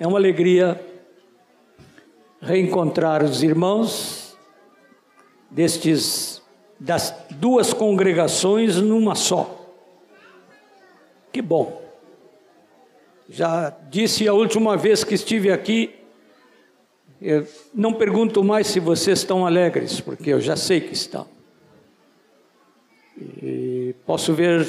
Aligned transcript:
É 0.00 0.06
uma 0.06 0.16
alegria 0.16 0.82
reencontrar 2.40 3.22
os 3.22 3.42
irmãos 3.42 4.34
destes 5.50 6.40
das 6.78 7.14
duas 7.32 7.74
congregações 7.74 8.76
numa 8.76 9.14
só. 9.14 9.76
Que 11.30 11.42
bom. 11.42 11.82
Já 13.28 13.76
disse 13.90 14.26
a 14.26 14.32
última 14.32 14.74
vez 14.74 15.04
que 15.04 15.14
estive 15.14 15.52
aqui, 15.52 15.94
eu 17.20 17.46
não 17.74 17.92
pergunto 17.92 18.42
mais 18.42 18.68
se 18.68 18.80
vocês 18.80 19.18
estão 19.18 19.46
alegres, 19.46 20.00
porque 20.00 20.30
eu 20.30 20.40
já 20.40 20.56
sei 20.56 20.80
que 20.80 20.94
estão. 20.94 21.28
E 23.20 23.94
posso 24.06 24.32
ver 24.32 24.66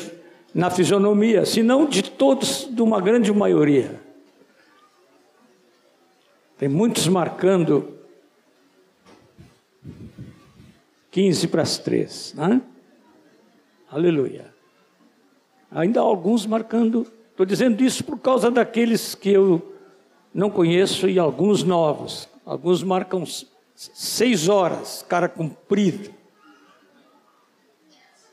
na 0.53 0.69
fisionomia, 0.69 1.45
se 1.45 1.63
não 1.63 1.85
de 1.85 2.03
todos, 2.03 2.67
de 2.69 2.81
uma 2.81 2.99
grande 2.99 3.31
maioria. 3.31 4.10
Tem 6.61 6.69
muitos 6.69 7.07
marcando 7.07 7.97
15 11.09 11.47
para 11.47 11.63
as 11.63 11.79
3, 11.79 12.35
né? 12.35 12.61
Aleluia. 13.89 14.53
Ainda 15.71 16.01
há 16.01 16.03
alguns 16.03 16.45
marcando, 16.45 17.11
estou 17.31 17.47
dizendo 17.47 17.83
isso 17.83 18.03
por 18.03 18.19
causa 18.19 18.51
daqueles 18.51 19.15
que 19.15 19.31
eu 19.31 19.75
não 20.31 20.51
conheço 20.51 21.09
e 21.09 21.17
alguns 21.17 21.63
novos. 21.63 22.29
Alguns 22.45 22.83
marcam 22.83 23.23
seis 23.73 24.47
horas, 24.47 25.03
cara 25.09 25.27
comprido. 25.27 26.13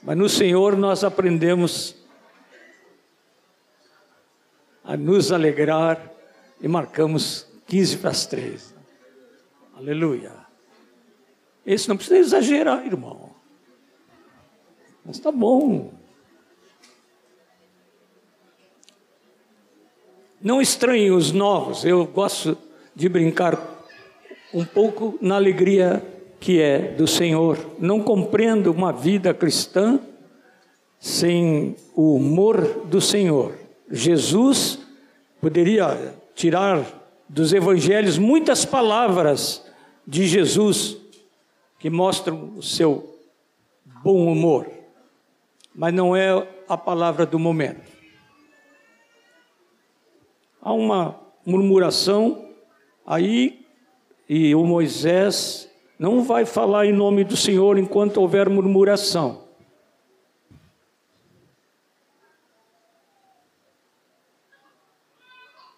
Mas 0.02 0.19
no 0.19 0.28
Senhor 0.28 0.77
nós 0.77 1.02
aprendemos 1.02 1.97
a 4.84 4.98
nos 4.98 5.33
alegrar 5.33 6.12
e 6.60 6.69
marcamos 6.69 7.48
15 7.68 7.98
para 7.98 8.10
as 8.10 8.27
3. 8.27 8.74
Aleluia. 9.74 10.33
Esse 11.64 11.88
não 11.88 11.97
precisa 11.97 12.19
exagerar, 12.19 12.84
irmão. 12.84 13.30
Mas 15.05 15.16
está 15.16 15.30
bom. 15.30 15.92
Não 20.41 20.62
estranhem 20.62 21.10
os 21.10 21.30
novos, 21.30 21.84
eu 21.84 22.06
gosto 22.06 22.56
de 22.94 23.08
brincar 23.08 23.58
um 24.55 24.64
pouco 24.64 25.19
na 25.20 25.36
alegria 25.36 26.03
que 26.41 26.60
é 26.60 26.92
do 26.92 27.06
Senhor. 27.06 27.58
Não 27.78 28.03
compreendo 28.03 28.72
uma 28.72 28.92
vida 28.92 29.34
cristã 29.34 30.00
sem 30.98 31.77
o 31.94 32.14
humor 32.14 32.86
do 32.86 33.00
Senhor. 33.00 33.58
Jesus 33.91 34.78
poderia 35.41 36.14
tirar 36.34 36.97
dos 37.29 37.53
evangelhos 37.53 38.17
muitas 38.19 38.65
palavras 38.65 39.65
de 40.07 40.27
Jesus 40.27 40.97
que 41.79 41.91
mostram 41.91 42.55
o 42.57 42.62
seu 42.62 43.19
bom 44.03 44.33
humor, 44.33 44.67
mas 45.75 45.93
não 45.93 46.17
é 46.17 46.47
a 46.69 46.77
palavra 46.77 47.27
do 47.27 47.39
momento. 47.39 47.87
Há 50.61 50.73
uma 50.73 51.21
murmuração 51.45 52.49
aí 53.06 53.65
e 54.29 54.55
o 54.55 54.65
Moisés 54.65 55.71
não 55.99 56.23
vai 56.23 56.45
falar 56.45 56.87
em 56.87 56.93
nome 56.93 57.25
do 57.25 57.37
Senhor 57.37 57.79
enquanto 57.79 58.19
houver 58.19 58.49
murmuração. 58.49 59.49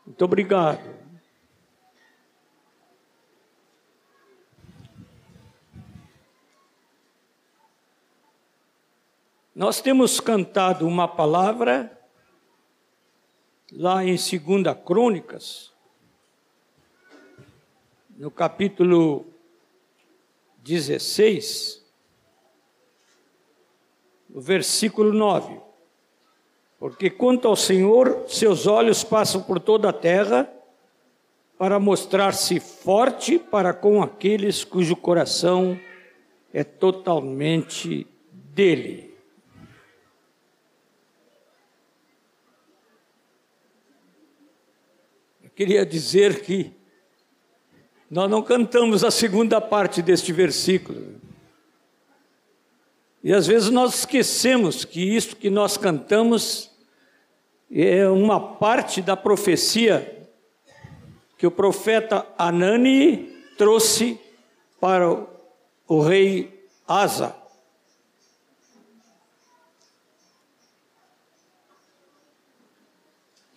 Muito 0.07 0.25
obrigado. 0.25 1.00
Nós 9.61 9.79
temos 9.83 10.21
cantado 10.21 10.89
uma 10.89 11.07
palavra 11.07 11.93
lá 13.71 14.03
em 14.03 14.17
2 14.17 14.39
Crônicas, 14.87 15.71
no 18.17 18.31
capítulo 18.31 19.27
16, 20.63 21.85
no 24.31 24.41
versículo 24.41 25.13
9. 25.13 25.61
Porque 26.79 27.11
quanto 27.11 27.47
ao 27.47 27.55
Senhor, 27.55 28.25
seus 28.29 28.67
olhos 28.67 29.05
passam 29.05 29.43
por 29.43 29.61
toda 29.61 29.91
a 29.91 29.93
terra 29.93 30.51
para 31.59 31.79
mostrar-se 31.79 32.59
forte 32.61 33.39
para 33.39 33.75
com 33.75 34.03
aqueles 34.03 34.65
cujo 34.65 34.97
coração 34.97 35.79
é 36.51 36.65
totalmente 36.65 38.07
dele. 38.33 39.10
Queria 45.61 45.85
dizer 45.85 46.41
que 46.41 46.73
nós 48.11 48.31
não 48.31 48.43
cantamos 48.43 49.05
a 49.05 49.11
segunda 49.11 49.61
parte 49.61 50.01
deste 50.01 50.33
versículo. 50.33 51.21
E 53.23 53.31
às 53.31 53.47
vezes 53.47 53.69
nós 53.69 53.99
esquecemos 53.99 54.87
que 54.87 55.03
isso 55.03 55.37
que 55.37 55.51
nós 55.51 55.77
cantamos 55.77 56.71
é 57.71 58.09
uma 58.09 58.41
parte 58.41 59.03
da 59.03 59.15
profecia 59.15 60.27
que 61.37 61.47
o 61.47 61.51
profeta 61.51 62.27
Anani 62.39 63.27
trouxe 63.59 64.19
para 64.81 65.27
o 65.87 66.01
rei 66.01 66.67
Asa. 66.89 67.37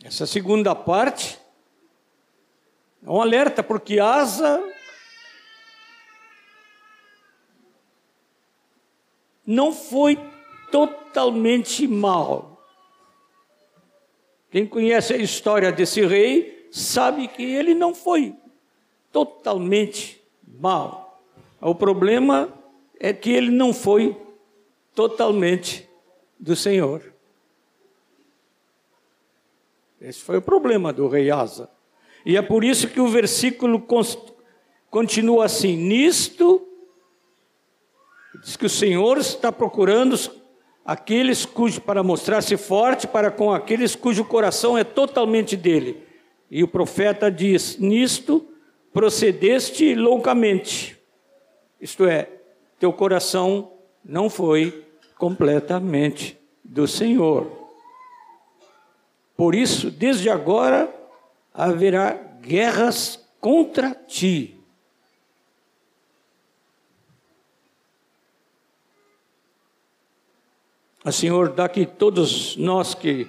Essa 0.03 0.25
segunda 0.25 0.75
parte 0.75 1.41
é 3.05 3.09
um 3.09 3.21
alerta, 3.21 3.61
porque 3.61 3.99
Asa 3.99 4.63
não 9.45 9.73
foi 9.73 10.17
totalmente 10.71 11.87
mal. 11.87 12.63
Quem 14.49 14.65
conhece 14.65 15.13
a 15.13 15.17
história 15.17 15.71
desse 15.71 16.05
rei 16.05 16.69
sabe 16.71 17.27
que 17.27 17.43
ele 17.43 17.73
não 17.73 17.93
foi 17.93 18.35
totalmente 19.11 20.23
mal. 20.47 21.21
O 21.59 21.75
problema 21.75 22.53
é 22.99 23.11
que 23.11 23.31
ele 23.31 23.51
não 23.51 23.73
foi 23.73 24.15
totalmente 24.95 25.89
do 26.39 26.55
Senhor. 26.55 27.13
Esse 29.99 30.19
foi 30.19 30.37
o 30.37 30.41
problema 30.41 30.93
do 30.93 31.07
rei 31.07 31.31
Asa. 31.31 31.72
E 32.25 32.37
é 32.37 32.41
por 32.41 32.63
isso 32.63 32.87
que 32.87 32.99
o 32.99 33.07
versículo 33.07 33.85
continua 34.89 35.45
assim: 35.45 35.75
Nisto, 35.75 36.65
diz 38.43 38.55
que 38.55 38.65
o 38.65 38.69
Senhor 38.69 39.17
está 39.17 39.51
procurando 39.51 40.17
aqueles 40.85 41.45
cujo 41.45 41.81
para 41.81 42.03
mostrar-se 42.03 42.57
forte 42.57 43.07
para 43.07 43.31
com 43.31 43.51
aqueles 43.51 43.95
cujo 43.95 44.23
coração 44.25 44.77
é 44.77 44.83
totalmente 44.83 45.57
dele. 45.57 46.03
E 46.49 46.63
o 46.63 46.67
profeta 46.67 47.29
diz: 47.29 47.77
Nisto 47.77 48.45
procedeste 48.93 49.95
loucamente. 49.95 50.97
Isto 51.81 52.05
é, 52.05 52.29
teu 52.79 52.93
coração 52.93 53.73
não 54.03 54.29
foi 54.29 54.85
completamente 55.17 56.37
do 56.63 56.87
Senhor. 56.87 57.51
Por 59.35 59.55
isso, 59.55 59.89
desde 59.89 60.29
agora 60.29 60.93
haverá 61.53 62.13
guerras 62.41 63.23
contra 63.39 63.93
ti. 63.93 64.59
A 71.05 71.11
Senhor, 71.11 71.49
dá 71.49 71.67
que 71.67 71.85
todos 71.85 72.55
nós 72.55 72.95
que 72.95 73.27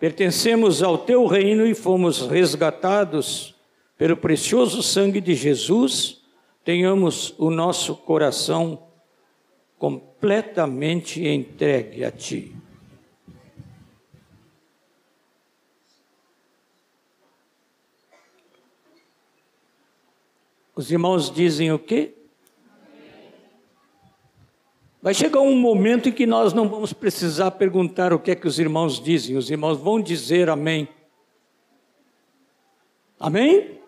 pertencemos 0.00 0.82
ao 0.82 0.98
teu 0.98 1.24
reino 1.26 1.64
e 1.64 1.74
fomos 1.74 2.26
resgatados 2.26 3.54
pelo 3.96 4.16
precioso 4.16 4.82
sangue 4.82 5.20
de 5.20 5.34
Jesus, 5.34 6.20
tenhamos 6.64 7.32
o 7.38 7.48
nosso 7.48 7.94
coração 7.94 8.88
completamente 9.78 11.24
entregue 11.24 12.04
a 12.04 12.10
ti. 12.10 12.63
Os 20.76 20.90
irmãos 20.90 21.30
dizem 21.30 21.70
o 21.72 21.78
quê? 21.78 22.14
Vai 25.00 25.14
chegar 25.14 25.40
um 25.40 25.54
momento 25.54 26.08
em 26.08 26.12
que 26.12 26.26
nós 26.26 26.52
não 26.52 26.68
vamos 26.68 26.92
precisar 26.92 27.52
perguntar 27.52 28.12
o 28.12 28.18
que 28.18 28.32
é 28.32 28.34
que 28.34 28.48
os 28.48 28.58
irmãos 28.58 28.98
dizem, 28.98 29.36
os 29.36 29.50
irmãos 29.50 29.78
vão 29.78 30.00
dizer 30.00 30.48
amém. 30.48 30.88
Amém? 33.20 33.78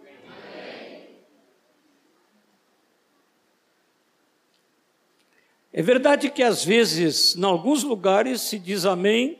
É 5.72 5.82
verdade 5.82 6.30
que 6.30 6.42
às 6.42 6.64
vezes, 6.64 7.34
em 7.34 7.44
alguns 7.44 7.82
lugares, 7.82 8.42
se 8.42 8.58
diz 8.58 8.84
amém. 8.84 9.38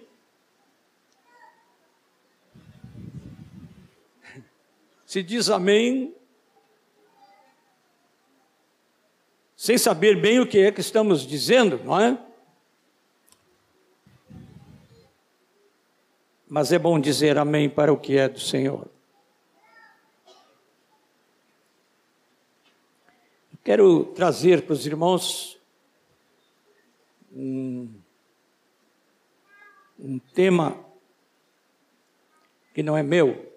Se 5.04 5.22
diz 5.22 5.48
amém 5.48 6.15
sem 9.56 9.78
saber 9.78 10.20
bem 10.20 10.38
o 10.38 10.46
que 10.46 10.58
é 10.58 10.70
que 10.70 10.82
estamos 10.82 11.26
dizendo, 11.26 11.82
não 11.82 11.98
é? 11.98 12.22
Mas 16.46 16.72
é 16.72 16.78
bom 16.78 17.00
dizer 17.00 17.38
amém 17.38 17.68
para 17.68 17.92
o 17.92 17.96
que 17.96 18.18
é 18.18 18.28
do 18.28 18.38
Senhor. 18.38 18.88
Quero 23.64 24.04
trazer 24.04 24.62
para 24.62 24.74
os 24.74 24.86
irmãos 24.86 25.58
um, 27.32 27.92
um 29.98 30.18
tema 30.18 30.78
que 32.72 32.82
não 32.82 32.96
é 32.96 33.02
meu, 33.02 33.52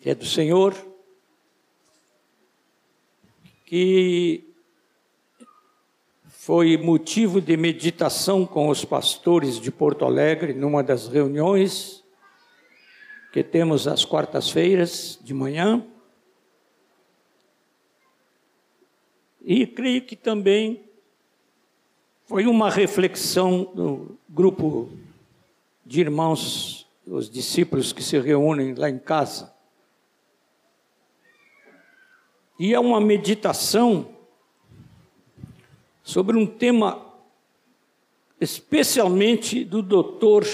que 0.00 0.10
é 0.10 0.14
do 0.16 0.26
Senhor, 0.26 0.74
que 3.64 4.51
foi 6.44 6.76
motivo 6.76 7.40
de 7.40 7.56
meditação 7.56 8.44
com 8.44 8.68
os 8.68 8.84
pastores 8.84 9.60
de 9.60 9.70
Porto 9.70 10.04
Alegre 10.04 10.52
numa 10.52 10.82
das 10.82 11.06
reuniões 11.06 12.02
que 13.32 13.44
temos 13.44 13.86
às 13.86 14.04
quartas-feiras 14.04 15.20
de 15.22 15.32
manhã. 15.32 15.86
E 19.40 19.64
creio 19.68 20.02
que 20.02 20.16
também 20.16 20.82
foi 22.24 22.46
uma 22.46 22.68
reflexão 22.68 23.70
do 23.72 24.18
grupo 24.28 24.90
de 25.86 26.00
irmãos, 26.00 26.88
os 27.06 27.30
discípulos 27.30 27.92
que 27.92 28.02
se 28.02 28.18
reúnem 28.18 28.74
lá 28.74 28.90
em 28.90 28.98
casa. 28.98 29.54
E 32.58 32.74
é 32.74 32.80
uma 32.80 33.00
meditação 33.00 34.21
sobre 36.02 36.36
um 36.36 36.46
tema 36.46 37.12
especialmente 38.40 39.64
do 39.64 39.80
doutor, 39.80 40.46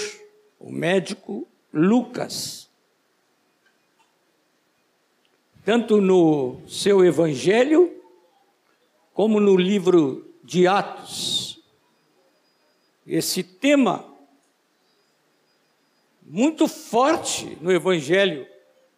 o 0.59 0.71
médico 0.71 1.47
Lucas. 1.73 2.69
Tanto 5.65 5.99
no 5.99 6.61
seu 6.67 7.03
evangelho, 7.03 7.95
como 9.13 9.39
no 9.39 9.57
livro 9.57 10.33
de 10.43 10.67
Atos. 10.67 11.61
Esse 13.05 13.43
tema 13.43 14.05
muito 16.23 16.67
forte 16.67 17.57
no 17.59 17.71
evangelho 17.71 18.47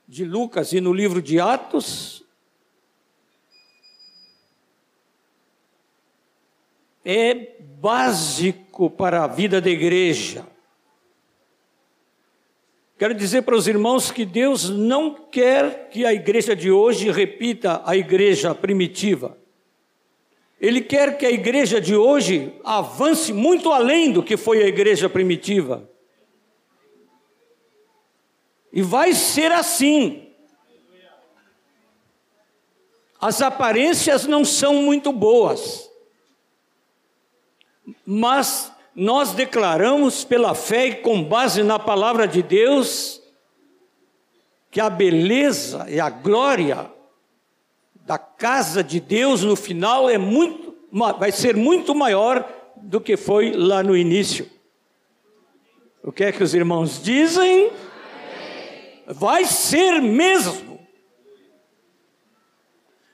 de 0.07 0.25
Lucas 0.25 0.73
e 0.73 0.81
no 0.81 0.91
livro 0.91 1.21
de 1.21 1.39
Atos 1.39 2.20
é 7.03 7.57
básico 7.59 8.89
para 8.89 9.23
a 9.23 9.27
vida 9.27 9.59
da 9.59 9.69
igreja. 9.69 10.45
Quero 12.97 13.15
dizer 13.15 13.41
para 13.41 13.55
os 13.55 13.67
irmãos 13.67 14.11
que 14.11 14.23
Deus 14.23 14.69
não 14.69 15.13
quer 15.13 15.89
que 15.89 16.05
a 16.05 16.13
igreja 16.13 16.55
de 16.55 16.69
hoje 16.69 17.09
repita 17.11 17.81
a 17.83 17.97
igreja 17.97 18.53
primitiva. 18.53 19.35
Ele 20.59 20.81
quer 20.81 21.17
que 21.17 21.25
a 21.25 21.31
igreja 21.31 21.81
de 21.81 21.95
hoje 21.95 22.53
avance 22.63 23.33
muito 23.33 23.71
além 23.71 24.11
do 24.11 24.21
que 24.21 24.37
foi 24.37 24.61
a 24.61 24.67
igreja 24.67 25.09
primitiva. 25.09 25.89
E 28.71 28.83
vai 28.83 29.13
ser 29.13 29.51
assim. 29.51 30.27
As 33.19 33.41
aparências 33.41 34.27
não 34.27 34.45
são 34.45 34.75
muito 34.75 35.11
boas 35.11 35.90
mas 38.13 38.73
nós 38.93 39.31
declaramos 39.31 40.25
pela 40.25 40.53
fé 40.53 40.87
e 40.87 40.95
com 40.95 41.23
base 41.23 41.63
na 41.63 41.79
palavra 41.79 42.27
de 42.27 42.43
Deus 42.43 43.21
que 44.69 44.81
a 44.81 44.89
beleza 44.89 45.85
e 45.89 45.97
a 45.97 46.09
glória 46.09 46.91
da 48.05 48.17
casa 48.17 48.83
de 48.83 48.99
Deus 48.99 49.43
no 49.43 49.55
final 49.55 50.09
é 50.09 50.17
muito 50.17 50.75
vai 51.17 51.31
ser 51.31 51.55
muito 51.55 51.95
maior 51.95 52.45
do 52.75 52.99
que 52.99 53.15
foi 53.15 53.53
lá 53.53 53.81
no 53.81 53.95
início. 53.95 54.49
O 56.03 56.11
que 56.11 56.25
é 56.25 56.33
que 56.33 56.43
os 56.43 56.53
irmãos 56.53 57.01
dizem? 57.01 57.71
Vai 59.07 59.45
ser 59.45 60.01
mesmo. 60.01 60.81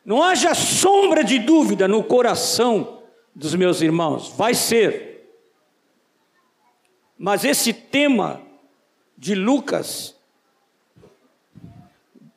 Não 0.04 0.24
haja 0.24 0.56
sombra 0.56 1.24
de 1.24 1.38
dúvida 1.38 1.88
no 1.88 2.04
coração 2.04 2.97
dos 3.38 3.54
meus 3.54 3.82
irmãos, 3.82 4.30
vai 4.30 4.56
ser. 4.56 5.30
Mas 7.16 7.46
esse 7.46 7.72
tema 7.72 8.42
de 9.16 9.36
Lucas, 9.36 10.16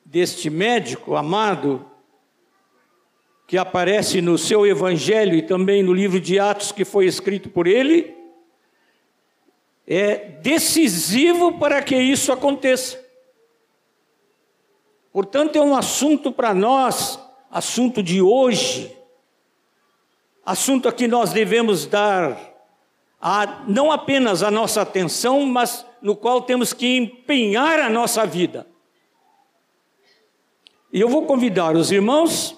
deste 0.05 0.51
médico 0.51 1.17
amado, 1.17 1.91
que 3.47 3.57
aparece 3.57 4.21
no 4.21 4.37
seu 4.37 4.67
evangelho 4.67 5.35
e 5.35 5.41
também 5.41 5.83
no 5.83 5.95
livro 5.95 6.21
de 6.21 6.39
Atos 6.39 6.71
que 6.71 6.85
foi 6.85 7.07
escrito 7.07 7.49
por 7.49 7.67
ele, 7.67 8.15
é 9.87 10.17
decisivo 10.17 11.59
para 11.59 11.83
que 11.83 11.97
isso 11.97 12.31
aconteça. 12.31 13.03
Portanto, 15.11 15.57
é 15.57 15.63
um 15.63 15.75
assunto 15.75 16.31
para 16.31 16.53
nós, 16.53 17.19
assunto 17.51 18.03
de 18.03 18.21
hoje, 18.21 19.00
assunto 20.45 20.89
a 20.89 20.93
que 20.93 21.07
nós 21.07 21.33
devemos 21.33 21.87
dar 21.87 22.51
a, 23.21 23.65
não 23.69 23.93
apenas 23.93 24.43
a 24.43 24.51
nossa 24.51 24.83
atenção, 24.83 25.45
mas 25.45 25.85
no 26.01 26.17
qual 26.17 26.43
temos 26.43 26.73
que 26.73 26.97
empenhar 26.97 27.79
a 27.79 27.91
nossa 27.91 28.25
vida. 28.25 28.67
E 30.93 31.01
eu 31.01 31.09
vou 31.09 31.27
convidar 31.27 31.77
os 31.77 31.93
irmãos 31.93 32.57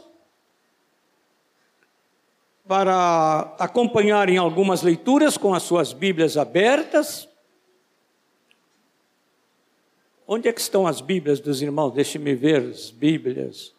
para 2.67 3.55
acompanharem 3.59 4.39
algumas 4.39 4.83
leituras 4.83 5.37
com 5.37 5.53
as 5.53 5.63
suas 5.65 5.93
Bíblias 5.93 6.37
abertas. 6.37 7.29
Onde 10.27 10.49
é 10.49 10.53
que 10.53 10.61
estão 10.61 10.87
as 10.87 11.01
Bíblias 11.01 11.41
dos 11.41 11.61
irmãos? 11.61 11.91
Deixe-me 11.91 12.35
ver 12.35 12.71
as 12.71 12.91
Bíblias. 12.91 13.75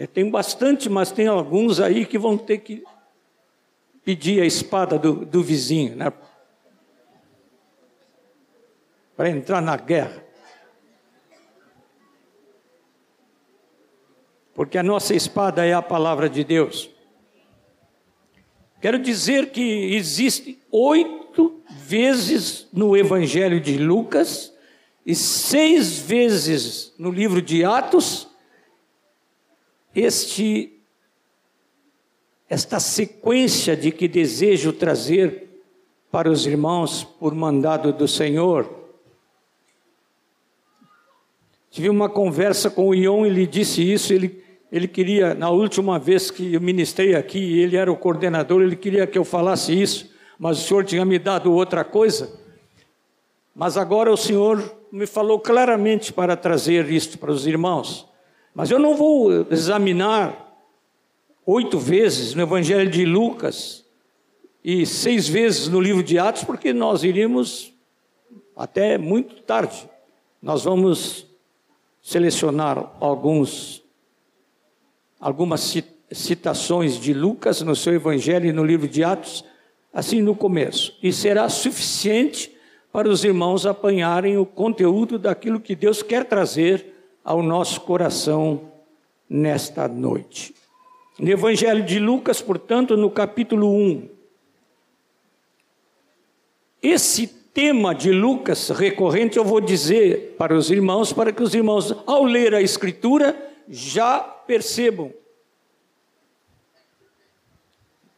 É, 0.00 0.06
tem 0.06 0.30
bastante, 0.30 0.88
mas 0.88 1.10
tem 1.10 1.26
alguns 1.26 1.80
aí 1.80 2.06
que 2.06 2.16
vão 2.16 2.38
ter 2.38 2.58
que 2.58 2.84
pedir 4.04 4.40
a 4.40 4.46
espada 4.46 4.96
do, 4.96 5.26
do 5.26 5.42
vizinho, 5.42 5.96
né? 5.96 6.12
Para 9.16 9.28
entrar 9.28 9.60
na 9.60 9.76
guerra. 9.76 10.24
Porque 14.54 14.78
a 14.78 14.84
nossa 14.84 15.16
espada 15.16 15.66
é 15.66 15.74
a 15.74 15.82
palavra 15.82 16.30
de 16.30 16.44
Deus. 16.44 16.88
Quero 18.80 19.00
dizer 19.00 19.50
que 19.50 19.96
existe 19.96 20.62
oito 20.70 21.60
vezes 21.70 22.68
no 22.72 22.96
Evangelho 22.96 23.60
de 23.60 23.76
Lucas 23.76 24.54
e 25.04 25.16
seis 25.16 25.98
vezes 25.98 26.94
no 26.96 27.10
livro 27.10 27.42
de 27.42 27.64
Atos 27.64 28.28
este 29.98 30.74
esta 32.48 32.80
sequência 32.80 33.76
de 33.76 33.92
que 33.92 34.08
desejo 34.08 34.72
trazer 34.72 35.48
para 36.10 36.30
os 36.30 36.46
irmãos 36.46 37.04
por 37.04 37.34
mandado 37.34 37.92
do 37.92 38.08
Senhor. 38.08 38.78
Tive 41.70 41.90
uma 41.90 42.08
conversa 42.08 42.70
com 42.70 42.88
o 42.88 42.94
Ion, 42.94 43.26
ele 43.26 43.46
disse 43.46 43.82
isso, 43.82 44.14
ele, 44.14 44.42
ele 44.72 44.88
queria, 44.88 45.34
na 45.34 45.50
última 45.50 45.98
vez 45.98 46.30
que 46.30 46.54
eu 46.54 46.60
ministrei 46.60 47.14
aqui, 47.14 47.58
ele 47.60 47.76
era 47.76 47.92
o 47.92 47.96
coordenador, 47.96 48.62
ele 48.62 48.76
queria 48.76 49.06
que 49.06 49.18
eu 49.18 49.24
falasse 49.24 49.78
isso, 49.78 50.10
mas 50.38 50.58
o 50.58 50.66
Senhor 50.66 50.84
tinha 50.84 51.04
me 51.04 51.18
dado 51.18 51.52
outra 51.52 51.84
coisa. 51.84 52.40
Mas 53.54 53.76
agora 53.76 54.10
o 54.10 54.16
Senhor 54.16 54.78
me 54.90 55.06
falou 55.06 55.38
claramente 55.38 56.12
para 56.12 56.34
trazer 56.34 56.90
isto 56.90 57.18
para 57.18 57.30
os 57.30 57.46
irmãos. 57.46 58.08
Mas 58.58 58.72
eu 58.72 58.78
não 58.80 58.96
vou 58.96 59.46
examinar 59.52 60.52
oito 61.46 61.78
vezes 61.78 62.34
no 62.34 62.42
Evangelho 62.42 62.90
de 62.90 63.04
Lucas 63.04 63.84
e 64.64 64.84
seis 64.84 65.28
vezes 65.28 65.68
no 65.68 65.80
livro 65.80 66.02
de 66.02 66.18
Atos, 66.18 66.42
porque 66.42 66.72
nós 66.72 67.04
iríamos 67.04 67.72
até 68.56 68.98
muito 68.98 69.42
tarde. 69.42 69.88
Nós 70.42 70.64
vamos 70.64 71.24
selecionar 72.02 72.96
alguns 72.98 73.80
algumas 75.20 75.76
citações 76.10 76.98
de 76.98 77.14
Lucas 77.14 77.62
no 77.62 77.76
seu 77.76 77.94
evangelho 77.94 78.46
e 78.46 78.52
no 78.52 78.64
livro 78.64 78.88
de 78.88 79.04
Atos, 79.04 79.44
assim 79.94 80.20
no 80.20 80.34
começo, 80.34 80.98
e 81.00 81.12
será 81.12 81.48
suficiente 81.48 82.52
para 82.92 83.08
os 83.08 83.22
irmãos 83.22 83.66
apanharem 83.66 84.36
o 84.36 84.44
conteúdo 84.44 85.16
daquilo 85.16 85.60
que 85.60 85.76
Deus 85.76 86.02
quer 86.02 86.24
trazer 86.24 86.97
ao 87.28 87.42
nosso 87.42 87.82
coração 87.82 88.72
nesta 89.28 89.86
noite. 89.86 90.54
No 91.18 91.28
Evangelho 91.28 91.84
de 91.84 91.98
Lucas, 91.98 92.40
portanto, 92.40 92.96
no 92.96 93.10
capítulo 93.10 93.70
1. 93.70 94.08
Esse 96.82 97.26
tema 97.26 97.94
de 97.94 98.12
Lucas 98.12 98.70
recorrente 98.70 99.36
eu 99.36 99.44
vou 99.44 99.60
dizer 99.60 100.36
para 100.38 100.56
os 100.56 100.70
irmãos, 100.70 101.12
para 101.12 101.30
que 101.30 101.42
os 101.42 101.52
irmãos, 101.52 101.94
ao 102.06 102.24
ler 102.24 102.54
a 102.54 102.62
Escritura, 102.62 103.36
já 103.68 104.20
percebam. 104.20 105.12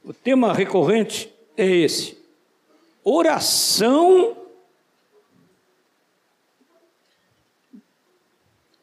O 0.04 0.12
tema 0.12 0.52
recorrente 0.52 1.34
é 1.56 1.66
esse: 1.66 2.16
oração 3.02 4.36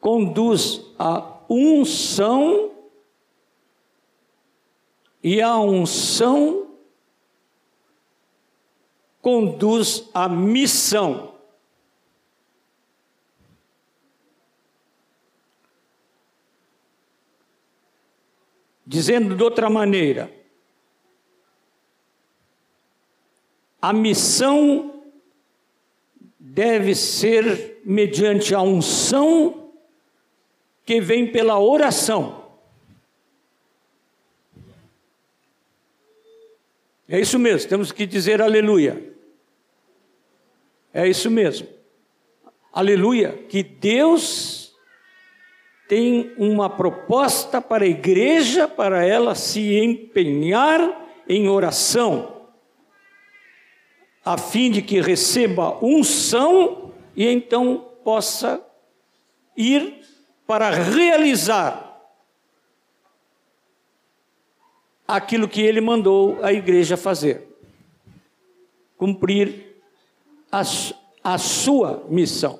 conduz 0.08 0.80
à 0.98 1.38
unção 1.50 2.72
e 5.22 5.42
a 5.42 5.58
unção 5.58 6.74
conduz 9.20 10.08
à 10.14 10.26
missão. 10.26 11.34
Dizendo 18.86 19.36
de 19.36 19.42
outra 19.42 19.68
maneira, 19.68 20.32
a 23.82 23.92
missão 23.92 25.04
deve 26.40 26.94
ser 26.94 27.82
mediante 27.84 28.54
a 28.54 28.62
unção 28.62 29.67
que 30.88 31.02
vem 31.02 31.26
pela 31.26 31.60
oração. 31.60 32.46
É 37.06 37.20
isso 37.20 37.38
mesmo, 37.38 37.68
temos 37.68 37.92
que 37.92 38.06
dizer 38.06 38.40
aleluia. 38.40 39.12
É 40.90 41.06
isso 41.06 41.30
mesmo. 41.30 41.68
Aleluia, 42.72 43.32
que 43.50 43.62
Deus 43.62 44.74
tem 45.86 46.32
uma 46.38 46.70
proposta 46.70 47.60
para 47.60 47.84
a 47.84 47.88
igreja, 47.88 48.66
para 48.66 49.04
ela 49.04 49.34
se 49.34 49.76
empenhar 49.76 51.06
em 51.28 51.50
oração, 51.50 52.46
a 54.24 54.38
fim 54.38 54.70
de 54.70 54.80
que 54.80 55.02
receba 55.02 55.84
unção 55.84 56.94
e 57.14 57.26
então 57.26 57.90
possa 58.02 58.66
ir 59.54 59.98
para 60.48 60.70
realizar 60.70 62.02
aquilo 65.06 65.46
que 65.46 65.60
ele 65.60 65.78
mandou 65.78 66.42
a 66.42 66.50
igreja 66.54 66.96
fazer 66.96 67.46
cumprir 68.96 69.76
a, 70.50 70.62
a 71.22 71.36
sua 71.36 72.06
missão. 72.08 72.58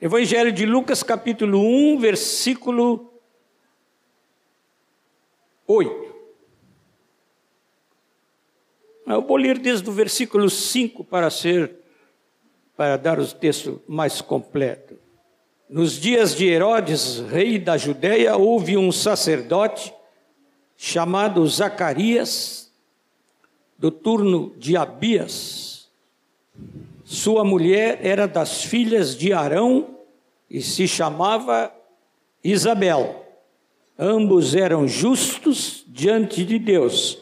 Evangelho 0.00 0.52
de 0.52 0.64
Lucas, 0.64 1.02
capítulo 1.02 1.58
1, 1.58 1.98
versículo 1.98 3.12
8. 5.66 6.14
Eu 9.08 9.22
vou 9.22 9.36
ler 9.36 9.58
desde 9.58 9.90
o 9.90 9.92
versículo 9.92 10.48
5 10.48 11.02
para 11.02 11.28
ser 11.30 11.77
para 12.78 12.96
dar 12.96 13.18
o 13.18 13.26
texto 13.26 13.82
mais 13.88 14.20
completo. 14.20 14.94
Nos 15.68 15.98
dias 15.98 16.32
de 16.32 16.46
Herodes, 16.46 17.18
rei 17.28 17.58
da 17.58 17.76
Judéia, 17.76 18.36
houve 18.36 18.76
um 18.76 18.92
sacerdote 18.92 19.92
chamado 20.76 21.44
Zacarias, 21.48 22.70
do 23.76 23.90
turno 23.90 24.54
de 24.56 24.76
Abias. 24.76 25.88
Sua 27.04 27.42
mulher 27.42 27.98
era 28.00 28.28
das 28.28 28.62
filhas 28.62 29.16
de 29.16 29.32
Arão 29.32 29.96
e 30.48 30.62
se 30.62 30.86
chamava 30.86 31.74
Isabel. 32.44 33.26
Ambos 33.98 34.54
eram 34.54 34.86
justos 34.86 35.82
diante 35.88 36.44
de 36.44 36.60
Deus, 36.60 37.18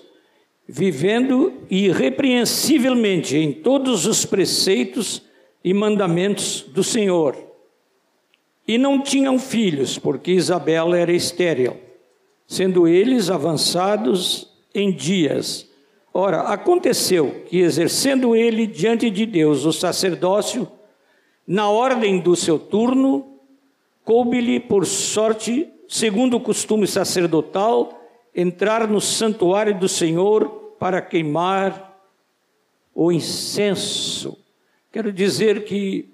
vivendo 0.68 1.54
irrepreensivelmente 1.70 3.38
em 3.38 3.52
todos 3.52 4.04
os 4.04 4.26
preceitos 4.26 5.24
e 5.66 5.74
mandamentos 5.74 6.62
do 6.68 6.84
Senhor. 6.84 7.36
E 8.68 8.78
não 8.78 9.02
tinham 9.02 9.36
filhos, 9.36 9.98
porque 9.98 10.30
Isabel 10.30 10.94
era 10.94 11.10
estéril, 11.10 11.76
sendo 12.46 12.86
eles 12.86 13.30
avançados 13.30 14.48
em 14.72 14.92
dias. 14.92 15.68
Ora, 16.14 16.42
aconteceu 16.42 17.42
que, 17.48 17.58
exercendo 17.58 18.36
ele 18.36 18.64
diante 18.64 19.10
de 19.10 19.26
Deus 19.26 19.64
o 19.64 19.72
sacerdócio, 19.72 20.68
na 21.44 21.68
ordem 21.68 22.20
do 22.20 22.36
seu 22.36 22.60
turno, 22.60 23.26
coube-lhe 24.04 24.60
por 24.60 24.86
sorte, 24.86 25.68
segundo 25.88 26.36
o 26.36 26.40
costume 26.40 26.86
sacerdotal, 26.86 27.92
entrar 28.32 28.86
no 28.86 29.00
santuário 29.00 29.76
do 29.76 29.88
Senhor 29.88 30.76
para 30.78 31.02
queimar 31.02 32.00
o 32.94 33.10
incenso. 33.10 34.45
Quero 34.96 35.12
dizer 35.12 35.66
que 35.66 36.08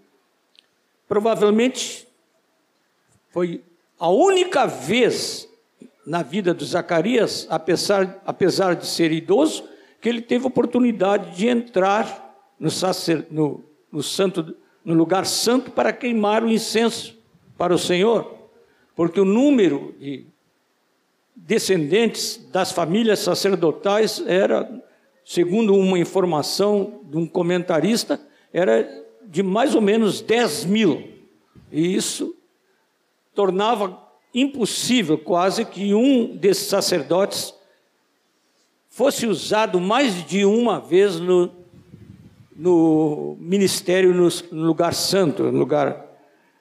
provavelmente 1.06 2.08
foi 3.30 3.62
a 3.96 4.08
única 4.08 4.66
vez 4.66 5.48
na 6.04 6.20
vida 6.20 6.52
de 6.52 6.64
Zacarias, 6.64 7.46
apesar, 7.48 8.20
apesar 8.26 8.74
de 8.74 8.88
ser 8.88 9.12
idoso, 9.12 9.68
que 10.00 10.08
ele 10.08 10.20
teve 10.20 10.48
oportunidade 10.48 11.36
de 11.36 11.46
entrar 11.46 12.36
no, 12.58 12.72
sacer, 12.72 13.28
no, 13.30 13.62
no, 13.92 14.02
santo, 14.02 14.56
no 14.84 14.94
lugar 14.94 15.26
santo 15.26 15.70
para 15.70 15.92
queimar 15.92 16.42
o 16.42 16.50
incenso 16.50 17.16
para 17.56 17.72
o 17.72 17.78
Senhor, 17.78 18.36
porque 18.96 19.20
o 19.20 19.24
número 19.24 19.94
de 19.96 20.26
descendentes 21.36 22.48
das 22.50 22.72
famílias 22.72 23.20
sacerdotais 23.20 24.20
era, 24.26 24.68
segundo 25.24 25.72
uma 25.72 26.00
informação 26.00 27.00
de 27.04 27.16
um 27.16 27.28
comentarista, 27.28 28.20
era 28.52 28.88
de 29.22 29.42
mais 29.42 29.74
ou 29.74 29.80
menos 29.80 30.20
10 30.20 30.64
mil. 30.66 31.08
E 31.70 31.94
isso 31.94 32.36
tornava 33.34 33.98
impossível 34.34 35.18
quase 35.18 35.64
que 35.64 35.94
um 35.94 36.36
desses 36.36 36.68
sacerdotes 36.68 37.54
fosse 38.88 39.26
usado 39.26 39.80
mais 39.80 40.26
de 40.26 40.44
uma 40.44 40.78
vez 40.78 41.18
no, 41.18 41.50
no 42.54 43.36
ministério, 43.40 44.14
no, 44.14 44.28
no 44.50 44.66
lugar 44.66 44.92
santo, 44.92 45.44
no 45.44 45.58
lugar 45.58 46.06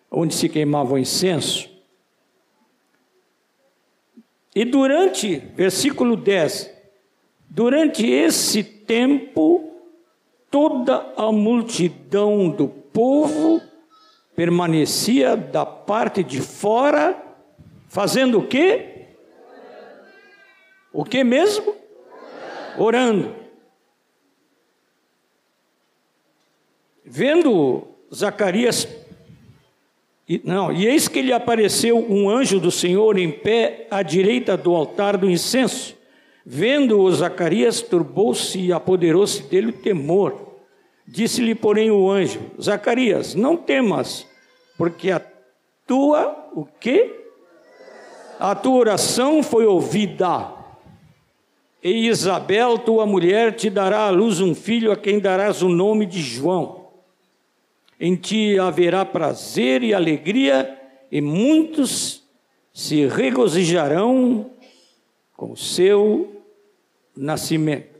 onde 0.09 0.33
se 0.33 0.47
queimava 0.47 0.93
o 0.93 0.97
incenso. 0.97 1.69
E 4.53 4.65
durante, 4.65 5.37
versículo 5.55 6.17
10, 6.17 6.69
durante 7.49 8.05
esse 8.05 8.63
tempo, 8.63 9.70
toda 10.51 11.13
a 11.15 11.31
multidão 11.31 12.49
do 12.49 12.67
povo 12.67 13.61
permanecia 14.35 15.37
da 15.37 15.65
parte 15.65 16.23
de 16.23 16.41
fora, 16.41 17.17
fazendo 17.87 18.39
o 18.39 18.47
quê? 18.47 19.07
O 20.91 21.05
que 21.05 21.23
mesmo? 21.23 21.73
Orando. 22.77 23.33
Vendo 27.05 27.87
Zacarias, 28.13 28.87
não, 30.43 30.71
e 30.71 30.85
eis 30.85 31.07
que 31.07 31.21
lhe 31.21 31.33
apareceu 31.33 31.97
um 31.97 32.29
anjo 32.29 32.59
do 32.59 32.71
Senhor 32.71 33.17
em 33.17 33.31
pé 33.31 33.87
à 33.89 34.01
direita 34.01 34.55
do 34.55 34.75
altar 34.75 35.17
do 35.17 35.29
incenso. 35.29 36.00
Vendo-o, 36.45 37.11
Zacarias 37.11 37.81
turbou-se 37.81 38.59
e 38.59 38.73
apoderou-se 38.73 39.43
dele 39.43 39.67
o 39.67 39.73
temor. 39.73 40.57
Disse-lhe, 41.07 41.53
porém, 41.53 41.91
o 41.91 42.09
anjo: 42.09 42.39
Zacarias, 42.59 43.35
não 43.35 43.55
temas, 43.55 44.25
porque 44.77 45.11
a 45.11 45.21
tua, 45.85 46.49
o 46.55 46.65
quê? 46.65 47.15
A 48.39 48.55
tua 48.55 48.79
oração 48.79 49.43
foi 49.43 49.65
ouvida. 49.65 50.51
E 51.83 52.07
Isabel, 52.07 52.77
tua 52.77 53.05
mulher, 53.05 53.55
te 53.55 53.69
dará 53.69 54.07
à 54.07 54.09
luz 54.09 54.39
um 54.39 54.53
filho 54.53 54.91
a 54.91 54.95
quem 54.95 55.19
darás 55.19 55.61
o 55.61 55.69
nome 55.69 56.05
de 56.05 56.21
João. 56.21 56.81
em 57.99 58.15
ti 58.15 58.57
haverá 58.57 59.05
prazer 59.05 59.83
e 59.83 59.93
alegria, 59.93 60.75
e 61.11 61.21
muitos 61.21 62.23
se 62.73 63.05
regozijarão 63.05 64.50
com 65.41 65.53
o 65.53 65.57
seu 65.57 66.39
nascimento. 67.17 67.99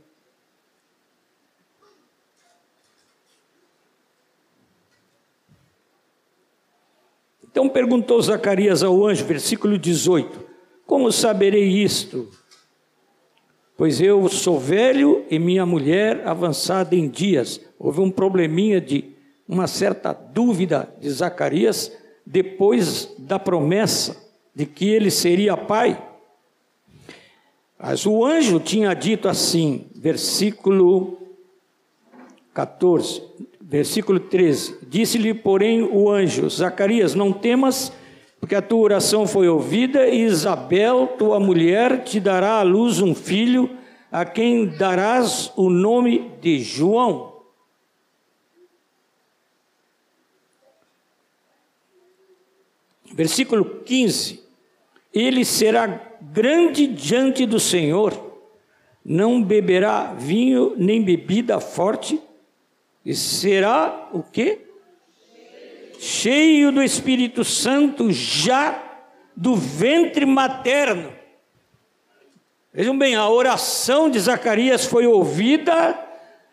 Então 7.43 7.67
perguntou 7.67 8.21
Zacarias 8.21 8.83
ao 8.83 9.07
anjo, 9.07 9.25
versículo 9.25 9.75
18: 9.75 10.39
Como 10.85 11.11
saberei 11.11 11.67
isto? 11.67 12.29
Pois 13.75 13.99
eu 13.99 14.29
sou 14.29 14.59
velho 14.59 15.25
e 15.27 15.39
minha 15.39 15.65
mulher 15.65 16.21
avançada 16.27 16.95
em 16.95 17.09
dias. 17.09 17.59
Houve 17.79 18.01
um 18.01 18.11
probleminha 18.11 18.79
de 18.79 19.15
uma 19.47 19.65
certa 19.65 20.13
dúvida 20.13 20.95
de 20.99 21.09
Zacarias 21.09 21.91
depois 22.23 23.11
da 23.17 23.39
promessa 23.39 24.31
de 24.53 24.67
que 24.67 24.87
ele 24.87 25.09
seria 25.09 25.57
pai. 25.57 26.10
Mas 27.83 28.05
o 28.05 28.23
anjo 28.23 28.59
tinha 28.59 28.93
dito 28.93 29.27
assim, 29.27 29.87
versículo 29.95 31.17
14: 32.53 33.23
Versículo 33.59 34.19
13: 34.19 34.77
Disse-lhe, 34.87 35.33
porém, 35.33 35.81
o 35.81 36.07
anjo: 36.07 36.47
Zacarias, 36.47 37.15
não 37.15 37.33
temas, 37.33 37.91
porque 38.39 38.53
a 38.53 38.61
tua 38.61 38.81
oração 38.81 39.25
foi 39.25 39.49
ouvida, 39.49 40.07
e 40.07 40.21
Isabel, 40.21 41.07
tua 41.17 41.39
mulher, 41.39 42.03
te 42.03 42.19
dará 42.19 42.59
à 42.59 42.61
luz 42.61 43.01
um 43.01 43.15
filho, 43.15 43.75
a 44.11 44.25
quem 44.25 44.67
darás 44.67 45.51
o 45.55 45.67
nome 45.67 46.31
de 46.39 46.59
João. 46.59 47.33
Versículo 53.11 53.65
15: 53.65 54.39
Ele 55.11 55.43
será 55.43 56.10
grande 56.31 56.87
diante 56.87 57.45
do 57.45 57.59
Senhor, 57.59 58.31
não 59.03 59.43
beberá 59.43 60.13
vinho 60.13 60.73
nem 60.77 61.03
bebida 61.03 61.59
forte 61.59 62.21
e 63.05 63.13
será 63.13 64.09
o 64.13 64.23
quê? 64.23 64.59
Cheio 65.99 66.71
do 66.71 66.81
Espírito 66.81 67.43
Santo 67.43 68.11
já 68.11 68.81
do 69.35 69.55
ventre 69.55 70.25
materno. 70.25 71.11
Vejam 72.73 72.97
bem, 72.97 73.15
a 73.15 73.27
oração 73.29 74.09
de 74.09 74.19
Zacarias 74.19 74.85
foi 74.85 75.05
ouvida 75.05 75.99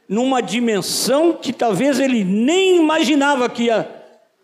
numa 0.09 0.41
dimensão 0.41 1.35
que 1.35 1.53
talvez 1.53 2.01
ele 2.01 2.25
nem 2.25 2.79
imaginava 2.79 3.49
que 3.49 3.65
ia, 3.65 3.89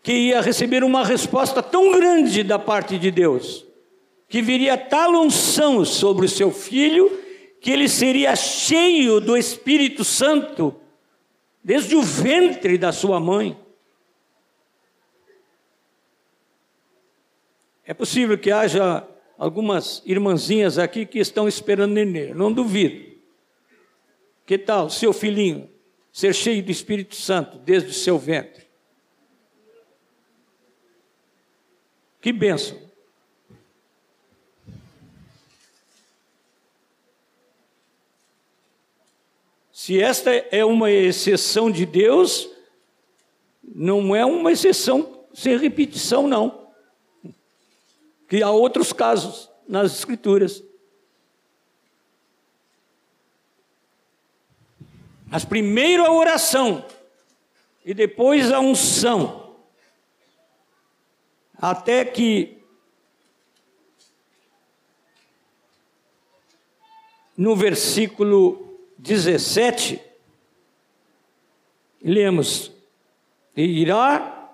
que 0.03 0.12
ia 0.12 0.41
receber 0.41 0.85
uma 0.85 1.05
resposta 1.05 1.62
tão 1.62 1.91
grande 1.91 2.45
da 2.45 2.59
parte 2.59 2.99
de 2.99 3.11
Deus, 3.11 3.67
que 4.35 4.43
viria 4.43 4.76
tal 4.76 5.12
unção 5.12 5.85
sobre 5.85 6.26
o 6.26 6.29
seu 6.29 6.50
filho, 6.50 7.09
que 7.61 7.71
ele 7.71 7.88
seria 7.88 8.35
cheio 8.35 9.21
do 9.21 9.37
Espírito 9.37 10.03
Santo 10.03 10.75
desde 11.62 11.95
o 11.95 12.03
ventre 12.03 12.76
da 12.76 12.91
sua 12.91 13.21
mãe. 13.21 13.57
É 17.85 17.95
possível 17.95 18.37
que 18.37 18.50
haja 18.50 19.07
algumas 19.38 20.03
irmãzinhas 20.05 20.79
aqui 20.81 21.07
que 21.07 21.21
estão 21.21 21.47
esperando 21.47 21.93
nenê, 21.93 22.35
não 22.35 22.53
duvido. 22.53 23.17
Que 24.45 24.59
tal 24.59 24.91
seu 24.91 25.12
filhinho 25.12 25.71
ser 26.11 26.35
cheio 26.35 26.61
do 26.61 26.73
Espírito 26.73 27.14
Santo 27.14 27.57
desde 27.59 27.91
o 27.91 27.95
seu 27.95 28.19
ventre? 28.19 28.67
Que 32.20 32.33
bênção. 32.33 32.83
Se 39.85 40.01
esta 40.01 40.31
é 40.31 40.64
uma 40.64 40.90
exceção 40.90 41.70
de 41.70 41.85
Deus, 41.85 42.49
não 43.62 44.16
é 44.16 44.25
uma 44.25 44.51
exceção 44.51 45.27
sem 45.35 45.59
repetição, 45.59 46.27
não. 46.27 46.73
Que 48.27 48.42
há 48.42 48.51
outros 48.51 48.94
casos 48.94 49.51
nas 49.68 49.92
Escrituras. 49.92 50.64
Mas 55.27 55.44
primeiro 55.44 56.07
a 56.07 56.12
oração 56.12 56.87
e 57.85 57.92
depois 57.92 58.51
a 58.51 58.61
unção. 58.61 59.55
Até 61.59 62.07
que 62.07 62.64
no 67.37 67.55
versículo 67.55 68.73
17, 69.05 70.01
lemos: 72.03 72.73
irá 73.55 74.51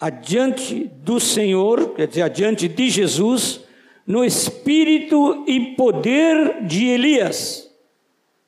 adiante 0.00 0.90
do 0.96 1.20
Senhor, 1.20 1.94
quer 1.94 2.08
dizer, 2.08 2.22
adiante 2.22 2.66
de 2.66 2.90
Jesus, 2.90 3.60
no 4.04 4.24
espírito 4.24 5.44
e 5.46 5.76
poder 5.76 6.64
de 6.64 6.86
Elias. 6.86 7.70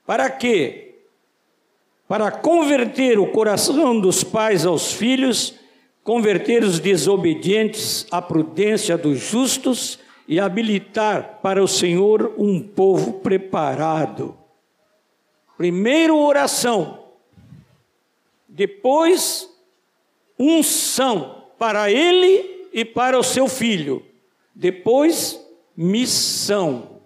Para 0.05 0.29
quê? 0.29 0.97
Para 2.09 2.33
converter 2.33 3.17
o 3.17 3.29
coração 3.29 4.01
dos 4.01 4.25
pais 4.25 4.67
aos 4.67 4.93
filhos, 4.93 5.55
converter 6.03 6.65
os 6.65 6.81
desobedientes 6.81 8.05
à 8.11 8.21
prudência 8.21 8.99
dos 8.99 9.21
justos 9.21 10.01
e 10.27 10.41
habilitar 10.41 11.39
para 11.41 11.63
o 11.63 11.69
Senhor 11.69 12.35
um 12.37 12.61
povo 12.61 13.21
preparado. 13.21 14.46
Primeiro 15.57 16.19
oração, 16.19 17.13
depois 18.47 19.51
unção 20.39 21.51
para 21.59 21.91
ele 21.91 22.69
e 22.73 22.85
para 22.85 23.19
o 23.19 23.23
seu 23.23 23.49
filho, 23.49 24.05
depois 24.55 25.43
missão. 25.75 27.01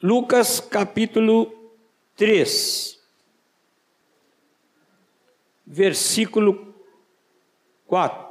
Lucas 0.00 0.60
capítulo 0.60 1.72
3, 2.14 3.00
versículo 5.66 6.74
4. 7.86 8.25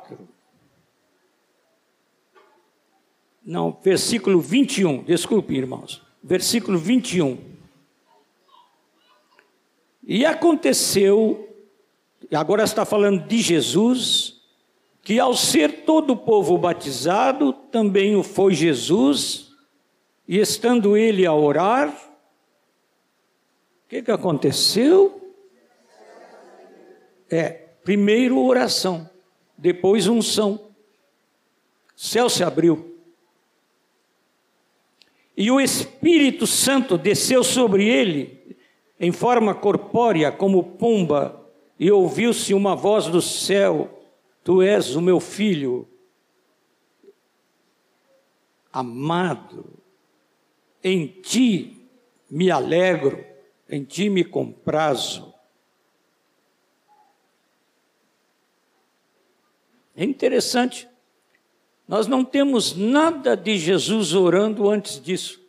Não, 3.45 3.77
versículo 3.83 4.39
21, 4.39 5.03
desculpe, 5.03 5.53
irmãos. 5.53 6.01
Versículo 6.23 6.79
21. 6.79 7.37
E 10.03 10.25
aconteceu, 10.25 11.55
agora 12.33 12.63
está 12.63 12.83
falando 12.83 13.27
de 13.27 13.39
Jesus, 13.39 14.41
que 15.03 15.19
ao 15.19 15.35
ser 15.35 15.83
todo 15.83 16.13
o 16.13 16.17
povo 16.17 16.57
batizado, 16.57 17.53
também 17.53 18.15
o 18.15 18.23
foi 18.23 18.55
Jesus, 18.55 19.51
e 20.27 20.39
estando 20.39 20.97
ele 20.97 21.23
a 21.23 21.33
orar, 21.33 21.89
o 21.89 23.87
que, 23.87 24.01
que 24.01 24.11
aconteceu? 24.11 25.21
É, 27.29 27.49
primeiro 27.83 28.43
oração, 28.43 29.07
depois 29.55 30.07
unção. 30.07 30.71
Céu 31.95 32.27
se 32.27 32.43
abriu. 32.43 32.94
E 35.37 35.51
o 35.51 35.59
Espírito 35.59 36.47
Santo 36.47 36.97
desceu 36.97 37.43
sobre 37.43 37.87
ele 37.87 38.57
em 38.99 39.11
forma 39.11 39.53
corpórea, 39.53 40.31
como 40.31 40.63
pomba, 40.63 41.45
e 41.77 41.91
ouviu-se 41.91 42.53
uma 42.53 42.75
voz 42.75 43.07
do 43.07 43.21
céu: 43.21 44.01
Tu 44.43 44.61
és 44.61 44.95
o 44.95 45.01
meu 45.01 45.19
filho 45.19 45.87
amado, 48.71 49.81
em 50.83 51.07
ti 51.07 51.89
me 52.29 52.51
alegro, 52.51 53.25
em 53.69 53.83
ti 53.83 54.09
me 54.09 54.23
comprazo. 54.23 55.33
É 59.95 60.03
interessante. 60.03 60.89
Nós 61.87 62.07
não 62.07 62.25
temos 62.25 62.75
nada 62.75 63.37
de 63.37 63.57
Jesus 63.57 64.13
orando 64.13 64.69
antes 64.69 64.99
disso. 64.99 65.43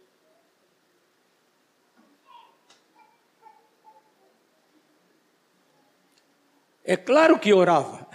É 6.85 6.96
claro 6.96 7.38
que 7.38 7.53
orava, 7.53 8.07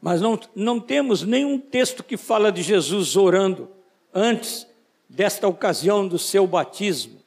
mas 0.00 0.20
não, 0.20 0.38
não 0.54 0.78
temos 0.78 1.22
nenhum 1.22 1.58
texto 1.58 2.04
que 2.04 2.16
fala 2.16 2.52
de 2.52 2.62
Jesus 2.62 3.16
orando 3.16 3.70
antes 4.12 4.66
desta 5.08 5.48
ocasião 5.48 6.06
do 6.06 6.18
seu 6.18 6.46
batismo. 6.46 7.24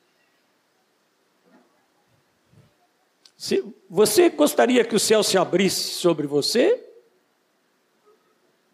Se, 3.35 3.63
você 3.89 4.29
gostaria 4.29 4.83
que 4.83 4.95
o 4.95 4.99
céu 4.99 5.23
se 5.23 5.37
abrisse 5.37 5.93
sobre 5.93 6.27
você? 6.27 6.85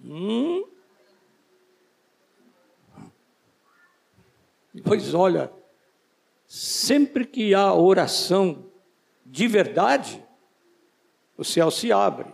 Hum. 0.04 0.66
Pois 4.84 5.14
olha, 5.14 5.52
sempre 6.46 7.26
que 7.26 7.54
há 7.54 7.74
oração 7.74 8.66
de 9.26 9.48
verdade, 9.48 10.24
o 11.38 11.44
céu 11.44 11.72
se 11.72 11.92
abre. 11.92 12.28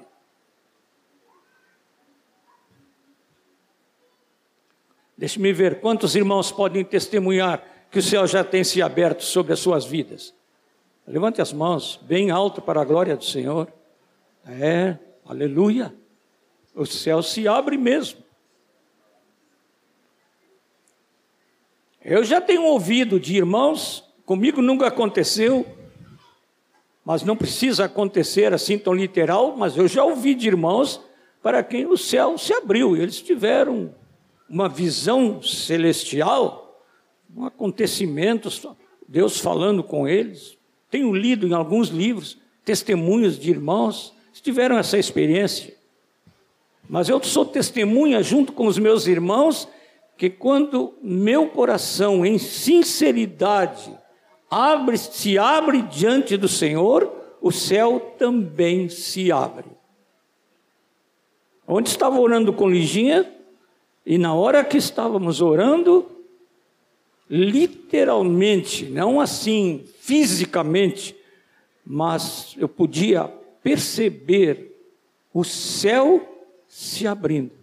Deixe-me 5.17 5.53
ver 5.53 5.79
quantos 5.79 6.15
irmãos 6.15 6.51
podem 6.51 6.83
testemunhar 6.83 7.63
que 7.91 7.99
o 7.99 8.01
céu 8.01 8.25
já 8.25 8.43
tem 8.43 8.63
se 8.63 8.81
aberto 8.81 9.23
sobre 9.23 9.53
as 9.53 9.59
suas 9.59 9.85
vidas. 9.85 10.33
Levante 11.05 11.41
as 11.41 11.51
mãos 11.53 11.99
bem 12.03 12.31
alto 12.31 12.61
para 12.61 12.81
a 12.81 12.85
glória 12.85 13.15
do 13.15 13.23
Senhor. 13.23 13.71
É, 14.45 14.97
aleluia. 15.25 15.93
O 16.73 16.85
céu 16.85 17.21
se 17.21 17.47
abre 17.47 17.77
mesmo. 17.77 18.23
Eu 22.03 22.23
já 22.23 22.41
tenho 22.41 22.63
ouvido 22.63 23.19
de 23.19 23.37
irmãos, 23.37 24.03
comigo 24.25 24.59
nunca 24.59 24.87
aconteceu, 24.87 25.65
mas 27.05 27.21
não 27.21 27.37
precisa 27.37 27.85
acontecer 27.85 28.53
assim 28.53 28.77
tão 28.77 28.93
literal, 28.93 29.55
mas 29.55 29.77
eu 29.77 29.87
já 29.87 30.03
ouvi 30.03 30.33
de 30.33 30.47
irmãos 30.47 30.99
para 31.43 31.63
quem 31.63 31.85
o 31.85 31.95
céu 31.95 32.37
se 32.39 32.53
abriu, 32.53 32.97
eles 32.97 33.21
tiveram 33.21 33.93
uma 34.49 34.67
visão 34.67 35.41
celestial, 35.43 36.83
um 37.35 37.45
acontecimento, 37.45 38.49
Deus 39.07 39.39
falando 39.39 39.83
com 39.83 40.07
eles. 40.07 40.57
Tenho 40.89 41.13
lido 41.13 41.47
em 41.47 41.53
alguns 41.53 41.89
livros 41.89 42.37
testemunhos 42.65 43.39
de 43.39 43.49
irmãos 43.49 44.13
que 44.33 44.41
tiveram 44.41 44.77
essa 44.77 44.97
experiência. 44.97 45.73
Mas 46.89 47.09
eu 47.09 47.23
sou 47.23 47.45
testemunha 47.45 48.21
junto 48.21 48.51
com 48.51 48.65
os 48.65 48.77
meus 48.77 49.07
irmãos 49.07 49.67
que 50.21 50.29
quando 50.29 50.93
meu 51.01 51.47
coração 51.47 52.23
em 52.23 52.37
sinceridade 52.37 53.91
abre, 54.51 54.95
se 54.95 55.35
abre 55.35 55.81
diante 55.81 56.37
do 56.37 56.47
Senhor, 56.47 57.11
o 57.41 57.51
céu 57.51 58.13
também 58.19 58.87
se 58.87 59.31
abre. 59.31 59.65
Onde 61.67 61.89
estava 61.89 62.19
orando 62.19 62.53
com 62.53 62.69
Liginha, 62.69 63.33
e 64.05 64.19
na 64.19 64.35
hora 64.35 64.63
que 64.63 64.77
estávamos 64.77 65.41
orando, 65.41 66.05
literalmente, 67.27 68.85
não 68.85 69.19
assim 69.19 69.83
fisicamente, 70.01 71.15
mas 71.83 72.55
eu 72.59 72.69
podia 72.69 73.23
perceber 73.63 74.85
o 75.33 75.43
céu 75.43 76.45
se 76.67 77.07
abrindo. 77.07 77.60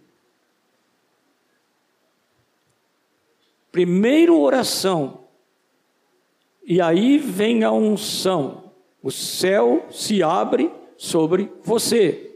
Primeiro 3.71 4.39
oração, 4.39 5.25
e 6.63 6.81
aí 6.81 7.17
vem 7.17 7.63
a 7.63 7.71
unção. 7.71 8.71
O 9.01 9.11
céu 9.11 9.85
se 9.89 10.21
abre 10.21 10.71
sobre 10.97 11.51
você. 11.63 12.35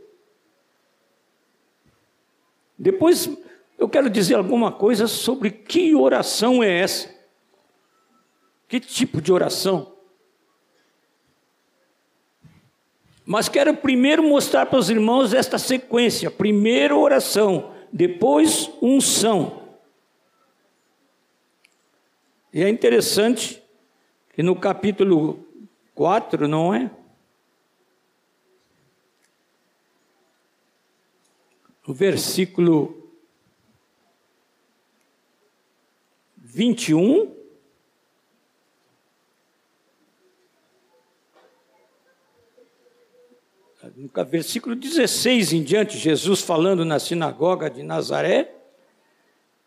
Depois 2.77 3.29
eu 3.77 3.89
quero 3.89 4.09
dizer 4.09 4.35
alguma 4.35 4.71
coisa 4.71 5.07
sobre 5.07 5.51
que 5.51 5.93
oração 5.93 6.63
é 6.63 6.79
essa. 6.79 7.13
Que 8.67 8.79
tipo 8.79 9.21
de 9.21 9.31
oração? 9.31 9.93
Mas 13.25 13.47
quero 13.47 13.75
primeiro 13.75 14.23
mostrar 14.23 14.65
para 14.65 14.79
os 14.79 14.89
irmãos 14.89 15.33
esta 15.33 15.57
sequência: 15.57 16.31
primeiro 16.31 16.99
oração, 16.99 17.71
depois 17.91 18.69
unção. 18.81 19.62
E 22.53 22.61
é 22.61 22.69
interessante 22.69 23.63
que 24.35 24.43
no 24.43 24.55
capítulo 24.55 25.43
4, 25.95 26.47
não 26.47 26.71
é? 26.71 26.91
No 31.87 31.95
versículo 31.95 33.11
21. 36.37 37.35
No 43.95 44.25
versículo 44.25 44.75
16 44.75 45.53
em 45.53 45.63
diante, 45.63 45.97
Jesus 45.97 46.41
falando 46.41 46.85
na 46.85 46.99
sinagoga 46.99 47.67
de 47.67 47.81
Nazaré, 47.81 48.55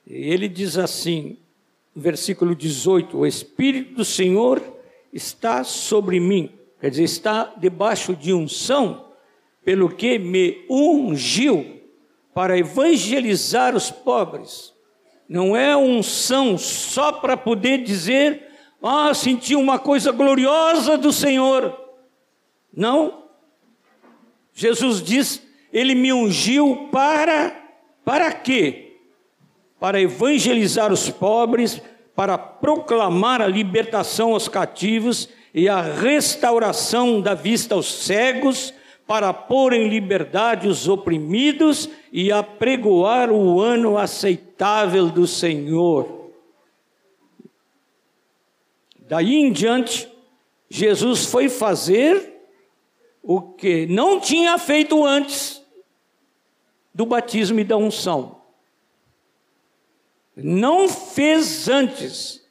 ele 0.07 0.49
diz 0.49 0.79
assim: 0.79 1.37
versículo 1.96 2.54
18: 2.54 3.16
O 3.16 3.26
Espírito 3.26 3.94
do 3.94 4.04
Senhor 4.04 4.62
está 5.12 5.64
sobre 5.64 6.20
mim, 6.20 6.52
quer 6.78 6.90
dizer, 6.90 7.04
está 7.04 7.54
debaixo 7.56 8.14
de 8.14 8.35
unção, 8.35 9.06
pelo 9.64 9.88
que 9.88 10.18
me 10.18 10.64
ungiu 10.68 11.80
para 12.35 12.59
evangelizar 12.59 13.74
os 13.74 13.90
pobres. 13.90 14.74
Não 15.28 15.56
é 15.56 15.76
unção 15.76 16.56
só 16.59 17.11
para 17.11 17.37
poder 17.37 17.82
dizer, 17.82 18.46
ah, 18.80 19.12
senti 19.14 19.56
uma 19.56 19.78
coisa 19.78 20.12
gloriosa 20.12 20.96
do 20.96 21.12
Senhor. 21.12 21.76
Não. 22.72 23.24
Jesus 24.52 25.02
diz, 25.02 25.42
ele 25.72 25.94
me 25.94 26.12
ungiu 26.12 26.88
para 26.92 27.64
para 28.04 28.30
quê? 28.30 28.86
Para 29.78 30.00
evangelizar 30.00 30.92
os 30.92 31.10
pobres, 31.10 31.80
para 32.14 32.38
proclamar 32.38 33.42
a 33.42 33.46
libertação 33.46 34.32
aos 34.32 34.48
cativos 34.48 35.28
e 35.52 35.68
a 35.68 35.80
restauração 35.80 37.20
da 37.20 37.34
vista 37.34 37.74
aos 37.74 38.04
cegos, 38.04 38.72
para 39.06 39.32
pôr 39.32 39.72
em 39.72 39.88
liberdade 39.88 40.66
os 40.66 40.88
oprimidos 40.88 41.88
e 42.10 42.32
apregoar 42.32 43.30
o 43.30 43.60
ano 43.60 43.96
aceitável 43.96 45.08
do 45.08 45.26
Senhor. 45.26 46.32
Daí 49.08 49.36
em 49.36 49.52
diante, 49.52 50.08
Jesus 50.68 51.26
foi 51.26 51.48
fazer 51.48 52.34
o 53.22 53.40
que 53.40 53.86
não 53.86 54.18
tinha 54.18 54.58
feito 54.58 55.04
antes 55.04 55.62
do 56.92 57.06
batismo 57.06 57.60
e 57.60 57.64
da 57.64 57.76
unção 57.76 58.36
não 60.37 60.88
fez 60.88 61.68
antes. 61.68 62.44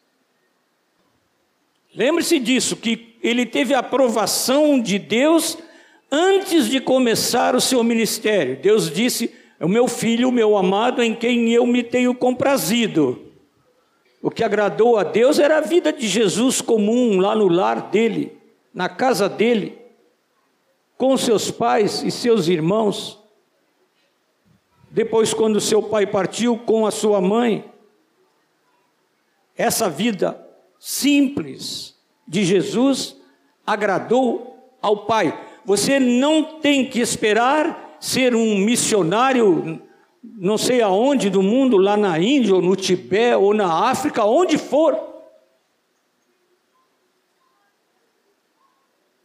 Lembre-se 1.93 2.39
disso, 2.39 2.75
que 2.75 3.15
ele 3.21 3.45
teve 3.45 3.73
a 3.73 3.79
aprovação 3.79 4.79
de 4.79 4.97
Deus 4.97 5.57
antes 6.11 6.67
de 6.67 6.79
começar 6.79 7.55
o 7.55 7.61
seu 7.61 7.83
ministério. 7.83 8.57
Deus 8.57 8.89
disse: 8.89 9.33
É 9.59 9.65
o 9.65 9.69
meu 9.69 9.87
filho, 9.87 10.29
o 10.29 10.31
meu 10.31 10.57
amado, 10.57 11.01
em 11.01 11.15
quem 11.15 11.53
eu 11.53 11.65
me 11.65 11.83
tenho 11.83 12.13
comprazido. 12.15 13.21
O 14.21 14.31
que 14.31 14.43
agradou 14.43 14.97
a 14.97 15.03
Deus 15.03 15.37
era 15.37 15.59
a 15.59 15.61
vida 15.61 15.93
de 15.93 16.07
Jesus 16.07 16.59
comum 16.59 17.19
lá 17.19 17.35
no 17.35 17.47
lar 17.47 17.91
dele, 17.91 18.35
na 18.73 18.89
casa 18.89 19.29
dele, 19.29 19.77
com 20.97 21.15
seus 21.15 21.51
pais 21.51 22.01
e 22.01 22.09
seus 22.09 22.47
irmãos. 22.47 23.23
Depois, 24.89 25.33
quando 25.33 25.61
seu 25.61 25.83
pai 25.83 26.07
partiu 26.07 26.57
com 26.57 26.87
a 26.87 26.91
sua 26.91 27.21
mãe, 27.21 27.63
essa 29.55 29.89
vida 29.89 30.39
simples 30.79 31.95
de 32.27 32.43
Jesus 32.43 33.15
agradou 33.65 34.77
ao 34.81 35.05
Pai. 35.05 35.37
Você 35.65 35.99
não 35.99 36.59
tem 36.59 36.89
que 36.89 36.99
esperar 36.99 37.97
ser 37.99 38.35
um 38.35 38.57
missionário, 38.57 39.81
não 40.21 40.57
sei 40.57 40.81
aonde 40.81 41.29
do 41.29 41.41
mundo, 41.41 41.77
lá 41.77 41.97
na 41.97 42.19
Índia, 42.19 42.53
ou 42.53 42.61
no 42.61 42.75
Tibete, 42.75 43.35
ou 43.35 43.53
na 43.53 43.89
África, 43.89 44.23
onde 44.23 44.57
for, 44.57 44.95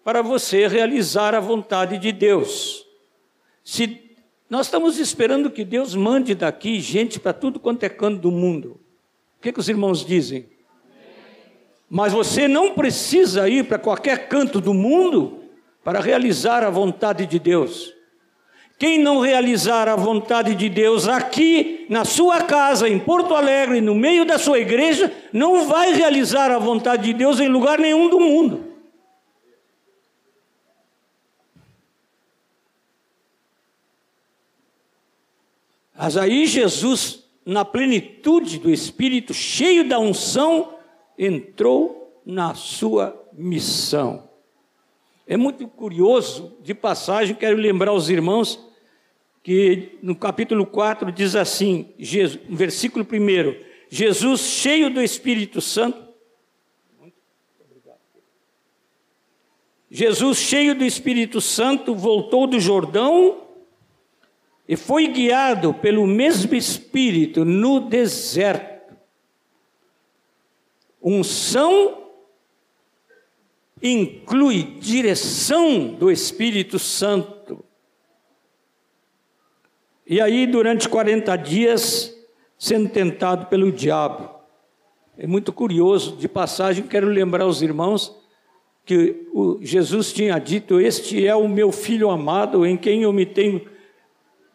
para 0.03 0.23
você 0.23 0.67
realizar 0.67 1.35
a 1.35 1.41
vontade 1.41 1.99
de 1.99 2.11
Deus. 2.11 2.87
Se 3.63 4.11
nós 4.49 4.67
estamos 4.67 4.99
esperando 4.99 5.51
que 5.51 5.65
Deus 5.65 5.95
mande 5.95 6.35
daqui 6.35 6.81
gente 6.81 7.21
para 7.21 7.33
tudo 7.33 7.61
quanto 7.61 7.85
é 7.85 7.89
canto 7.89 8.19
do 8.19 8.33
mundo. 8.33 8.80
O 9.41 9.43
que, 9.43 9.53
que 9.53 9.59
os 9.59 9.71
irmãos 9.71 10.05
dizem? 10.05 10.47
Mas 11.89 12.13
você 12.13 12.47
não 12.47 12.75
precisa 12.75 13.49
ir 13.49 13.65
para 13.65 13.79
qualquer 13.79 14.29
canto 14.29 14.61
do 14.61 14.75
mundo 14.75 15.45
para 15.83 15.99
realizar 15.99 16.63
a 16.63 16.69
vontade 16.69 17.25
de 17.25 17.39
Deus. 17.39 17.91
Quem 18.79 18.99
não 18.99 19.19
realizar 19.19 19.89
a 19.89 19.97
vontade 19.97 20.55
de 20.55 20.69
Deus 20.69 21.09
aqui, 21.09 21.87
na 21.89 22.05
sua 22.05 22.43
casa, 22.43 22.87
em 22.87 22.99
Porto 22.99 23.35
Alegre, 23.35 23.81
no 23.81 23.95
meio 23.95 24.27
da 24.27 24.39
sua 24.39 24.59
igreja, 24.59 25.11
não 25.33 25.67
vai 25.67 25.95
realizar 25.95 26.51
a 26.51 26.59
vontade 26.59 27.05
de 27.05 27.15
Deus 27.15 27.41
em 27.41 27.49
lugar 27.49 27.79
nenhum 27.79 28.11
do 28.11 28.21
mundo. 28.21 28.67
Mas 35.97 36.19
aí 36.19 36.45
Jesus 36.47 37.30
na 37.51 37.65
plenitude 37.65 38.61
do 38.61 38.71
Espírito, 38.71 39.35
cheio 39.35 39.89
da 39.89 39.99
unção, 39.99 40.79
entrou 41.19 42.23
na 42.25 42.55
sua 42.55 43.29
missão. 43.33 44.31
É 45.27 45.37
muito 45.37 45.67
curioso, 45.67 46.57
de 46.63 46.73
passagem, 46.75 47.35
quero 47.35 47.57
lembrar 47.57 47.91
aos 47.91 48.09
irmãos 48.09 48.65
que 49.43 49.99
no 50.01 50.15
capítulo 50.15 50.65
4 50.65 51.11
diz 51.11 51.35
assim, 51.35 51.93
Jesus, 51.99 52.41
versículo 52.49 53.05
1, 53.05 53.65
Jesus 53.89 54.43
cheio 54.43 54.89
do 54.89 55.03
Espírito 55.03 55.61
Santo, 55.61 56.09
Jesus, 59.91 60.39
cheio 60.39 60.73
do 60.77 60.85
Espírito 60.85 61.41
Santo, 61.41 61.97
voltou 61.97 62.47
do 62.47 62.61
Jordão 62.61 63.50
e 64.71 64.77
foi 64.77 65.09
guiado 65.09 65.75
pelo 65.75 66.07
mesmo 66.07 66.55
Espírito 66.55 67.45
no 67.45 67.81
deserto. 67.81 68.95
Unção 71.03 72.05
inclui 73.83 74.77
direção 74.79 75.89
do 75.89 76.09
Espírito 76.09 76.79
Santo. 76.79 77.65
E 80.07 80.21
aí, 80.21 80.47
durante 80.47 80.89
40 80.89 81.35
dias, 81.35 82.17
sendo 82.57 82.91
tentado 82.91 83.47
pelo 83.47 83.73
diabo. 83.73 84.31
É 85.19 85.27
muito 85.27 85.53
curioso, 85.53 86.17
de 86.17 86.29
passagem, 86.29 86.87
quero 86.87 87.09
lembrar 87.09 87.43
aos 87.43 87.61
irmãos 87.61 88.17
que 88.85 89.27
Jesus 89.63 90.13
tinha 90.13 90.39
dito: 90.39 90.81
Este 90.81 91.27
é 91.27 91.35
o 91.35 91.49
meu 91.49 91.73
filho 91.73 92.09
amado, 92.09 92.65
em 92.65 92.77
quem 92.77 93.03
eu 93.03 93.13
me 93.13 93.27
tenho. 93.27 93.80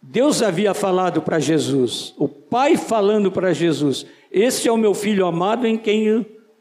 Deus 0.08 0.44
havia 0.44 0.74
falado 0.74 1.22
para 1.24 1.40
Jesus, 1.40 2.14
o 2.18 2.28
Pai 2.28 2.78
falando 2.78 3.32
para 3.32 3.54
Jesus: 3.54 4.06
Este 4.32 4.68
é 4.68 4.72
o 4.72 4.78
meu 4.78 4.94
filho 4.94 5.26
amado, 5.26 5.66
em 5.66 5.78
quem 5.78 6.06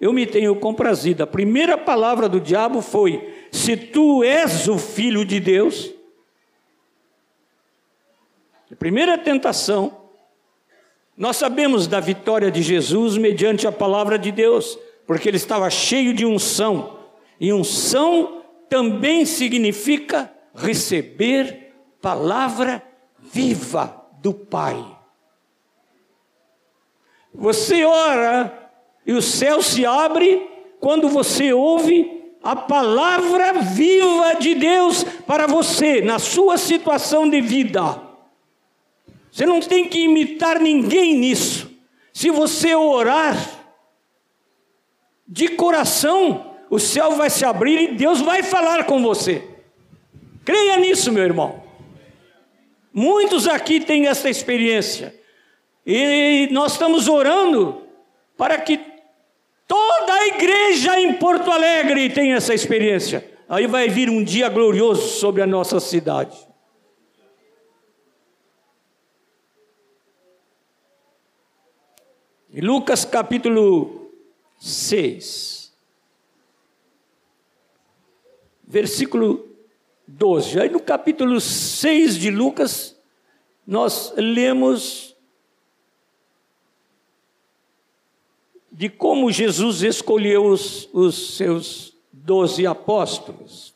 eu, 0.01 0.13
me 0.13 0.27
tenho 0.27 0.57
comprazido. 0.57 1.23
A 1.23 1.27
primeira 1.27 1.77
palavra 1.77 2.27
do 2.27 2.41
diabo 2.41 2.81
foi: 2.81 3.47
Se 3.53 3.77
tu 3.77 4.25
és 4.25 4.67
o 4.67 4.79
filho 4.79 5.27
de 5.27 5.39
Deus. 5.41 5.93
A 8.73 8.77
primeira 8.77 9.19
tentação. 9.19 10.05
Nós 11.17 11.37
sabemos 11.37 11.87
da 11.87 12.01
vitória 12.01 12.51
de 12.51 12.63
Jesus 12.63 13.17
mediante 13.19 13.69
a 13.69 13.73
palavra 13.73 14.19
de 14.19 14.33
Deus, 14.33 14.77
porque 15.07 15.29
ele 15.29 15.37
estava 15.37 15.69
cheio 15.69 16.15
de 16.15 16.25
unção. 16.25 16.99
E 17.39 17.53
unção 17.53 18.43
também 18.69 19.25
significa 19.27 20.33
receber 20.55 21.73
palavra 22.01 22.83
viva 23.35 24.07
do 24.21 24.33
Pai. 24.33 24.97
Você 27.35 27.85
ora 27.85 28.71
e 29.05 29.13
o 29.13 29.21
céu 29.21 29.61
se 29.61 29.85
abre 29.85 30.49
quando 30.79 31.09
você 31.09 31.53
ouve 31.53 32.23
a 32.41 32.55
palavra 32.55 33.55
viva 33.55 34.35
de 34.35 34.55
Deus 34.55 35.03
para 35.27 35.49
você, 35.49 36.01
na 36.01 36.21
sua 36.21 36.57
situação 36.57 37.29
de 37.29 37.41
vida. 37.41 38.01
Você 39.33 39.45
não 39.45 39.59
tem 39.59 39.89
que 39.89 40.05
imitar 40.05 40.61
ninguém 40.61 41.19
nisso. 41.19 41.69
Se 42.13 42.31
você 42.31 42.77
orar 42.77 43.37
de 45.27 45.49
coração, 45.49 46.55
o 46.71 46.79
céu 46.79 47.17
vai 47.17 47.31
se 47.31 47.45
abrir 47.45 47.81
e 47.81 47.95
Deus 47.97 48.21
vai 48.21 48.45
falar 48.45 48.85
com 48.85 49.03
você. 49.03 49.43
Creia 50.45 50.77
nisso, 50.77 51.11
meu 51.11 51.25
irmão. 51.25 51.64
Muitos 52.95 53.49
aqui 53.49 53.81
têm 53.81 54.07
essa 54.07 54.31
experiência. 54.31 55.21
E 55.85 56.49
nós 56.53 56.73
estamos 56.73 57.09
orando 57.09 57.83
para 58.37 58.57
que 58.59 58.81
toda 59.67 60.13
a 60.13 60.27
igreja 60.29 61.01
em 61.01 61.15
Porto 61.15 61.51
Alegre 61.51 62.09
tenha 62.11 62.37
essa 62.37 62.55
experiência. 62.55 63.29
Aí 63.49 63.67
vai 63.67 63.89
vir 63.89 64.09
um 64.09 64.23
dia 64.23 64.49
glorioso 64.49 65.19
sobre 65.19 65.43
a 65.43 65.47
nossa 65.47 65.81
cidade. 65.81 66.39
Lucas 72.55 73.05
capítulo 73.05 74.13
6. 74.61 75.65
versículo 78.67 79.54
12. 80.07 80.61
Aí 80.61 80.69
no 80.69 80.81
capítulo 80.81 81.41
6 81.41 82.17
de 82.17 82.31
Lucas, 82.31 82.97
nós 83.67 84.13
lemos 84.17 85.15
de 88.71 88.89
como 88.89 89.31
Jesus 89.31 89.83
escolheu 89.83 90.47
os, 90.47 90.89
os 90.93 91.37
seus 91.37 91.97
doze 92.13 92.67
apóstolos. 92.67 93.75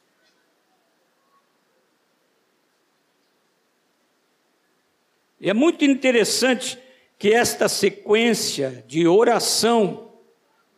É 5.41 5.55
muito 5.55 5.85
interessante 5.85 6.79
que 7.17 7.33
esta 7.33 7.69
sequência 7.69 8.85
de 8.88 9.07
oração, 9.07 10.11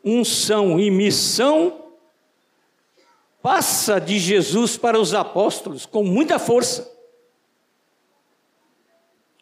unção 0.04 0.78
e 0.78 0.90
missão 0.90 1.79
passa 3.42 4.00
de 4.00 4.18
Jesus 4.18 4.76
para 4.76 4.98
os 4.98 5.14
apóstolos 5.14 5.86
com 5.86 6.04
muita 6.04 6.38
força. 6.38 6.90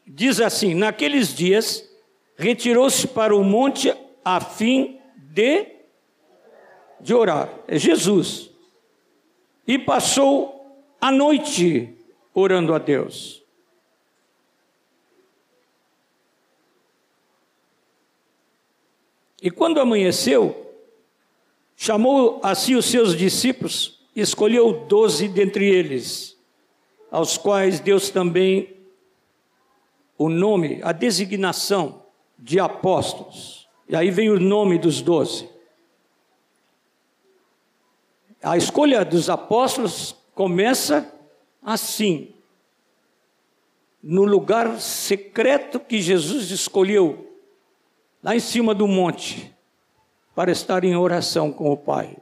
Diz 0.07 0.41
assim: 0.41 0.75
naqueles 0.75 1.35
dias, 1.35 1.89
retirou-se 2.37 3.07
para 3.09 3.35
o 3.35 3.45
monte 3.45 3.95
a 4.25 4.41
fim 4.41 5.01
de, 5.17 5.67
de 7.01 7.15
orar. 7.15 7.53
É 7.67 7.79
Jesus. 7.79 8.51
E 9.67 9.79
passou 9.79 10.83
a 11.01 11.11
noite 11.11 11.95
orando 12.33 12.75
a 12.75 12.79
Deus. 12.79 13.43
E 19.41 19.51
quando 19.51 19.81
amanheceu, 19.81 20.68
Chamou 21.81 22.41
assim 22.43 22.75
os 22.75 22.87
seus 22.87 23.17
discípulos 23.17 24.01
e 24.15 24.21
escolheu 24.21 24.85
doze 24.89 25.29
dentre 25.29 25.65
eles, 25.65 26.37
aos 27.09 27.39
quais 27.39 27.79
Deus 27.79 28.11
também 28.11 28.77
o 30.19 30.29
nome, 30.29 30.81
a 30.83 30.91
designação 30.91 32.03
de 32.37 32.59
apóstolos. 32.59 33.69
E 33.89 33.95
aí 33.95 34.11
vem 34.11 34.29
o 34.29 34.41
nome 34.41 34.77
dos 34.77 35.01
doze. 35.01 35.49
A 38.43 38.57
escolha 38.57 39.05
dos 39.05 39.31
apóstolos 39.31 40.17
começa 40.35 41.15
assim, 41.63 42.35
no 44.03 44.25
lugar 44.25 44.81
secreto 44.81 45.79
que 45.79 46.03
Jesus 46.03 46.51
escolheu, 46.51 47.39
lá 48.21 48.35
em 48.35 48.41
cima 48.41 48.75
do 48.75 48.89
monte 48.89 49.57
para 50.39 50.53
estar 50.53 50.85
em 50.85 50.95
oração 50.95 51.51
com 51.51 51.73
o 51.73 51.77
Pai. 51.77 52.17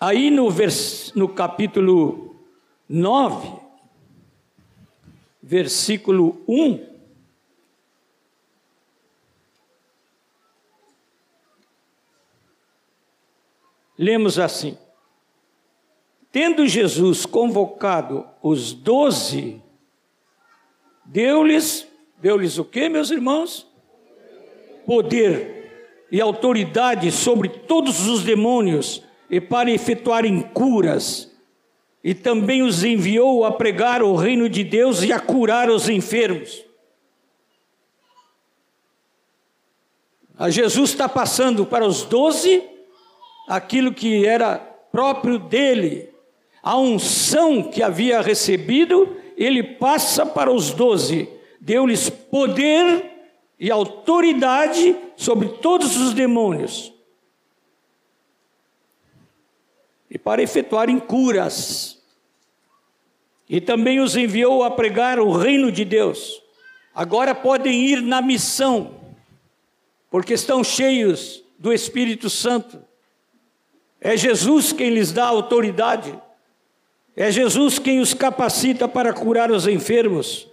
Aí 0.00 0.28
no, 0.28 0.50
vers, 0.50 1.12
no 1.14 1.28
capítulo 1.28 2.34
9, 2.88 3.60
versículo 5.40 6.42
1, 6.48 6.96
lemos 13.96 14.36
assim: 14.40 14.76
Tendo 16.32 16.66
Jesus 16.66 17.24
convocado 17.24 18.28
os 18.42 18.72
doze, 18.72 19.62
deu-lhes 21.04 21.94
Deu-lhes 22.18 22.58
o 22.58 22.64
que, 22.64 22.88
meus 22.88 23.10
irmãos? 23.10 23.66
Poder 24.86 25.56
e 26.10 26.20
autoridade 26.20 27.10
sobre 27.10 27.48
todos 27.48 28.06
os 28.06 28.22
demônios 28.22 29.02
e 29.28 29.40
para 29.40 29.70
efetuarem 29.70 30.40
curas. 30.40 31.30
E 32.02 32.14
também 32.14 32.62
os 32.62 32.84
enviou 32.84 33.44
a 33.44 33.50
pregar 33.50 34.02
o 34.02 34.14
reino 34.14 34.48
de 34.48 34.62
Deus 34.62 35.02
e 35.02 35.12
a 35.12 35.18
curar 35.18 35.68
os 35.68 35.88
enfermos. 35.88 36.64
A 40.38 40.50
Jesus 40.50 40.90
está 40.90 41.08
passando 41.08 41.66
para 41.66 41.84
os 41.84 42.02
doze 42.02 42.62
aquilo 43.48 43.92
que 43.92 44.24
era 44.26 44.58
próprio 44.92 45.38
dele, 45.38 46.10
a 46.62 46.76
unção 46.78 47.62
que 47.62 47.82
havia 47.82 48.20
recebido, 48.20 49.16
ele 49.36 49.62
passa 49.62 50.24
para 50.24 50.50
os 50.50 50.70
doze 50.70 51.35
deu-lhes 51.66 52.08
poder 52.08 53.10
e 53.58 53.72
autoridade 53.72 54.96
sobre 55.16 55.48
todos 55.48 55.96
os 55.96 56.14
demônios. 56.14 56.92
E 60.08 60.16
para 60.16 60.40
efetuarem 60.40 61.00
curas. 61.00 62.00
e 63.48 63.60
também 63.60 64.00
os 64.00 64.16
enviou 64.16 64.64
a 64.64 64.70
pregar 64.70 65.20
o 65.20 65.30
reino 65.30 65.70
de 65.70 65.84
Deus. 65.84 66.42
Agora 66.92 67.32
podem 67.32 67.84
ir 67.84 68.02
na 68.02 68.20
missão, 68.20 69.00
porque 70.10 70.34
estão 70.34 70.64
cheios 70.64 71.44
do 71.56 71.72
Espírito 71.72 72.28
Santo. 72.28 72.82
É 74.00 74.16
Jesus 74.16 74.72
quem 74.72 74.90
lhes 74.90 75.12
dá 75.12 75.26
autoridade. 75.26 76.16
É 77.14 77.30
Jesus 77.30 77.78
quem 77.78 78.00
os 78.00 78.12
capacita 78.14 78.88
para 78.88 79.12
curar 79.12 79.50
os 79.52 79.68
enfermos. 79.68 80.48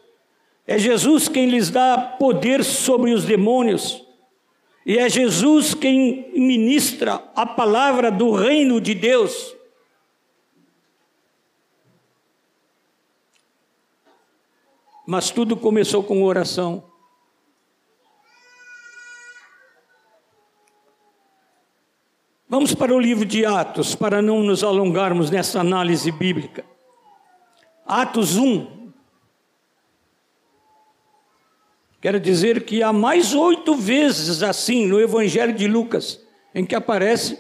É 0.65 0.77
Jesus 0.77 1.27
quem 1.27 1.49
lhes 1.49 1.69
dá 1.69 1.97
poder 1.97 2.63
sobre 2.63 3.11
os 3.11 3.25
demônios. 3.25 4.05
E 4.85 4.97
é 4.97 5.09
Jesus 5.09 5.73
quem 5.73 6.31
ministra 6.33 7.23
a 7.35 7.45
palavra 7.45 8.11
do 8.11 8.31
reino 8.31 8.79
de 8.79 8.93
Deus. 8.93 9.55
Mas 15.05 15.29
tudo 15.29 15.57
começou 15.57 16.03
com 16.03 16.23
oração. 16.23 16.83
Vamos 22.47 22.75
para 22.75 22.93
o 22.93 22.99
livro 22.99 23.25
de 23.25 23.45
Atos, 23.45 23.95
para 23.95 24.21
não 24.21 24.43
nos 24.43 24.63
alongarmos 24.63 25.31
nessa 25.31 25.59
análise 25.59 26.11
bíblica. 26.11 26.63
Atos 27.85 28.37
1. 28.37 28.82
Quero 32.03 32.19
dizer 32.19 32.65
que 32.65 32.83
há 32.83 32.91
mais 32.91 33.33
oito 33.33 33.75
vezes 33.75 34.43
assim 34.43 34.85
no 34.85 34.99
Evangelho 34.99 35.53
de 35.53 35.69
Lucas, 35.69 36.21
em 36.53 36.65
que 36.65 36.75
aparece 36.75 37.39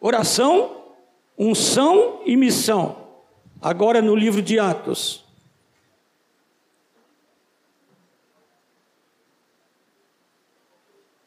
oração, 0.00 0.86
unção 1.38 2.20
e 2.26 2.36
missão. 2.36 3.06
Agora 3.62 4.02
no 4.02 4.16
livro 4.16 4.42
de 4.42 4.58
Atos. 4.58 5.24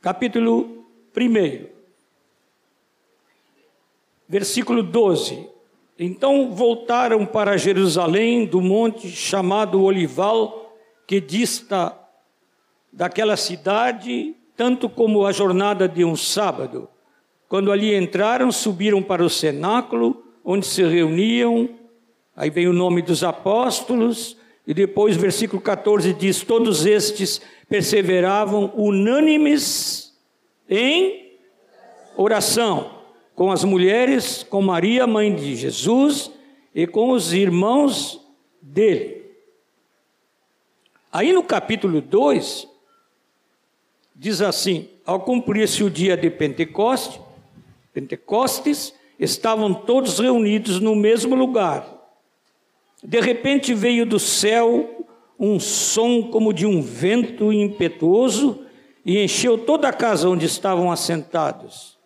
Capítulo 0.02 0.86
1 1.16 1.68
versículo 4.28 4.84
12. 4.84 5.50
Então 5.98 6.54
voltaram 6.54 7.26
para 7.26 7.56
Jerusalém 7.56 8.46
do 8.46 8.60
monte 8.60 9.10
chamado 9.10 9.82
Olival, 9.82 10.76
que 11.08 11.22
dista 11.22 12.07
daquela 12.92 13.38
cidade, 13.38 14.36
tanto 14.56 14.90
como 14.90 15.26
a 15.26 15.32
jornada 15.32 15.88
de 15.88 16.04
um 16.04 16.16
sábado. 16.16 16.90
Quando 17.48 17.72
ali 17.72 17.96
entraram, 17.96 18.52
subiram 18.52 19.02
para 19.02 19.24
o 19.24 19.30
cenáculo, 19.30 20.24
onde 20.44 20.66
se 20.66 20.84
reuniam, 20.84 21.70
aí 22.36 22.50
vem 22.50 22.68
o 22.68 22.74
nome 22.74 23.02
dos 23.02 23.24
apóstolos, 23.24 24.38
e 24.66 24.74
depois, 24.74 25.16
versículo 25.16 25.62
14 25.62 26.14
diz: 26.14 26.44
Todos 26.44 26.86
estes 26.86 27.42
perseveravam 27.70 28.74
unânimes 28.76 30.14
em 30.70 31.38
oração 32.18 32.98
com 33.38 33.52
as 33.52 33.64
mulheres, 33.64 34.42
com 34.42 34.64
Maria, 34.64 35.06
mãe 35.06 35.34
de 35.34 35.56
Jesus, 35.56 36.32
e 36.74 36.88
com 36.88 37.12
os 37.12 37.34
irmãos 37.34 38.20
dele. 38.60 39.32
Aí 41.12 41.32
no 41.32 41.44
capítulo 41.44 42.02
2, 42.02 42.68
diz 44.18 44.42
assim: 44.42 44.90
Ao 45.06 45.20
cumprir-se 45.20 45.84
o 45.84 45.90
dia 45.90 46.18
de 46.18 46.30
Pentecoste, 46.30 47.22
Pentecostes, 47.94 48.94
estavam 49.20 49.74
todos 49.74 50.20
reunidos 50.20 50.80
no 50.80 50.96
mesmo 50.96 51.36
lugar. 51.36 51.96
De 53.04 53.20
repente 53.22 53.74
veio 53.74 54.06
do 54.06 54.20
céu 54.20 55.06
um 55.40 55.60
som 55.60 56.24
como 56.24 56.52
de 56.52 56.66
um 56.66 56.82
vento 56.82 57.54
impetuoso 57.54 58.66
e 59.06 59.24
encheu 59.24 59.58
toda 59.58 59.88
a 59.88 59.94
casa 59.94 60.28
onde 60.28 60.48
estavam 60.48 60.92
assentados 60.92 61.98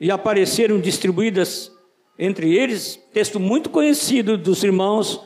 e 0.00 0.10
apareceram 0.10 0.80
distribuídas 0.80 1.70
entre 2.18 2.56
eles, 2.56 2.98
texto 3.12 3.38
muito 3.38 3.70
conhecido 3.70 4.36
dos 4.36 4.64
irmãos 4.64 5.20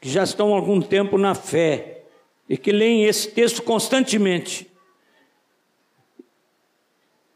que 0.00 0.08
já 0.08 0.22
estão 0.22 0.52
há 0.52 0.56
algum 0.56 0.80
tempo 0.80 1.16
na 1.16 1.34
fé 1.34 2.04
e 2.48 2.58
que 2.58 2.70
leem 2.70 3.04
esse 3.04 3.30
texto 3.30 3.62
constantemente. 3.62 4.73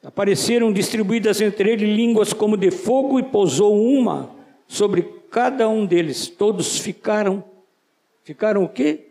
Apareceram 0.03 0.73
distribuídas 0.73 1.41
entre 1.41 1.73
eles 1.73 1.89
línguas 1.89 2.33
como 2.33 2.57
de 2.57 2.71
fogo 2.71 3.19
e 3.19 3.23
pousou 3.23 3.81
uma 3.83 4.31
sobre 4.67 5.03
cada 5.31 5.69
um 5.69 5.85
deles. 5.85 6.29
Todos 6.29 6.79
ficaram 6.79 7.45
ficaram 8.23 8.65
o 8.65 8.69
quê? 8.69 9.07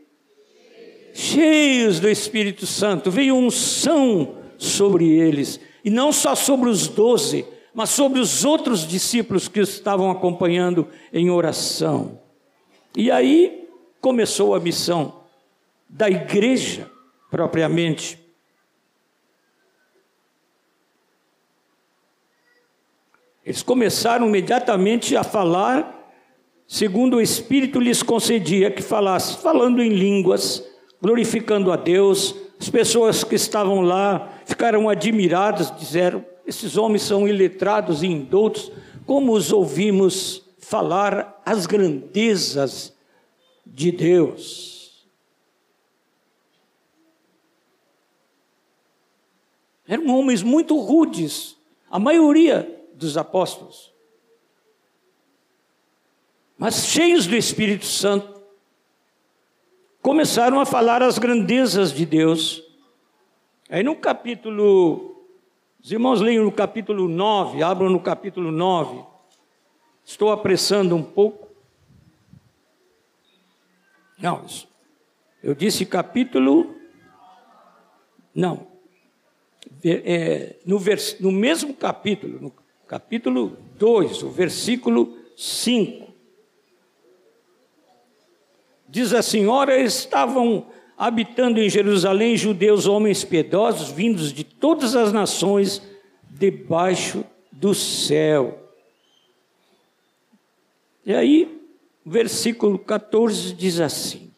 Cheios 1.13 1.99
do 1.99 2.07
Espírito 2.07 2.65
Santo. 2.65 3.09
Veio 3.09 3.35
unção 3.35 4.35
sobre 4.57 5.09
eles 5.09 5.59
e 5.83 5.89
não 5.89 6.11
só 6.11 6.35
sobre 6.35 6.69
os 6.69 6.87
doze, 6.87 7.45
mas 7.73 7.89
sobre 7.89 8.19
os 8.19 8.45
outros 8.45 8.87
discípulos 8.87 9.47
que 9.47 9.59
estavam 9.59 10.09
acompanhando 10.09 10.87
em 11.11 11.29
oração. 11.29 12.19
E 12.95 13.11
aí 13.11 13.67
começou 13.99 14.55
a 14.55 14.59
missão 14.59 15.21
da 15.89 16.09
igreja 16.09 16.89
propriamente. 17.29 18.19
Eles 23.47 23.63
começaram 23.63 24.27
imediatamente 24.27 25.15
a 25.15 25.23
falar, 25.23 26.11
segundo 26.67 27.15
o 27.15 27.21
Espírito 27.21 27.79
lhes 27.79 28.03
concedia 28.03 28.69
que 28.69 28.81
falasse, 28.81 29.37
falando 29.37 29.81
em 29.81 29.87
línguas, 29.87 30.61
glorificando 31.01 31.71
a 31.71 31.77
Deus. 31.77 32.35
As 32.59 32.69
pessoas 32.69 33.23
que 33.23 33.35
estavam 33.35 33.79
lá 33.79 34.41
ficaram 34.45 34.89
admirados, 34.89 35.71
disseram: 35.79 36.25
esses 36.45 36.75
homens 36.75 37.03
são 37.03 37.25
iletrados 37.25 38.03
e 38.03 38.07
indoutos, 38.07 38.69
como 39.05 39.31
os 39.31 39.53
ouvimos 39.53 40.43
falar 40.59 41.41
as 41.45 41.65
grandezas 41.65 42.93
de 43.65 43.93
Deus. 43.93 45.07
Eram 49.87 50.19
homens 50.19 50.43
muito 50.43 50.77
rudes, 50.77 51.55
a 51.89 51.97
maioria 51.97 52.76
dos 52.97 53.17
apóstolos, 53.17 53.93
mas 56.57 56.87
cheios 56.87 57.27
do 57.27 57.35
Espírito 57.35 57.85
Santo, 57.85 58.41
começaram 60.01 60.59
a 60.59 60.65
falar 60.65 61.03
as 61.03 61.17
grandezas 61.17 61.93
de 61.93 62.05
Deus 62.05 62.67
Aí 63.69 63.83
no 63.83 63.97
capítulo, 63.97 65.25
os 65.83 65.91
irmãos 65.91 66.21
leiam 66.21 66.45
no 66.45 66.51
capítulo 66.51 67.09
9, 67.09 67.61
abram 67.61 67.89
no 67.89 67.99
capítulo 67.99 68.49
9. 68.49 69.03
Estou 70.05 70.31
apressando 70.31 70.95
um 70.95 71.03
pouco. 71.03 71.49
Não, 74.17 74.45
eu 75.43 75.53
disse 75.53 75.85
capítulo. 75.85 76.75
Não. 78.33 78.67
É, 79.83 80.55
no, 80.65 80.79
vers, 80.79 81.19
no 81.19 81.31
mesmo 81.31 81.73
capítulo, 81.73 82.39
no 82.39 82.53
capítulo 82.87 83.57
2, 83.77 84.23
o 84.23 84.29
versículo 84.29 85.17
5. 85.35 86.07
Diz 88.87 89.13
assim: 89.13 89.47
Ora, 89.47 89.77
estavam 89.77 90.67
habitando 90.97 91.59
em 91.59 91.69
Jerusalém 91.69 92.37
judeus, 92.37 92.87
homens 92.87 93.23
piedosos, 93.23 93.89
vindos 93.89 94.31
de 94.31 94.43
todas 94.43 94.95
as 94.95 95.11
nações 95.11 95.81
debaixo 96.29 97.25
do 97.51 97.75
céu. 97.75 98.63
E 101.05 101.13
aí, 101.13 101.61
versículo 102.05 102.79
14 102.79 103.53
diz 103.53 103.79
assim: 103.81 104.31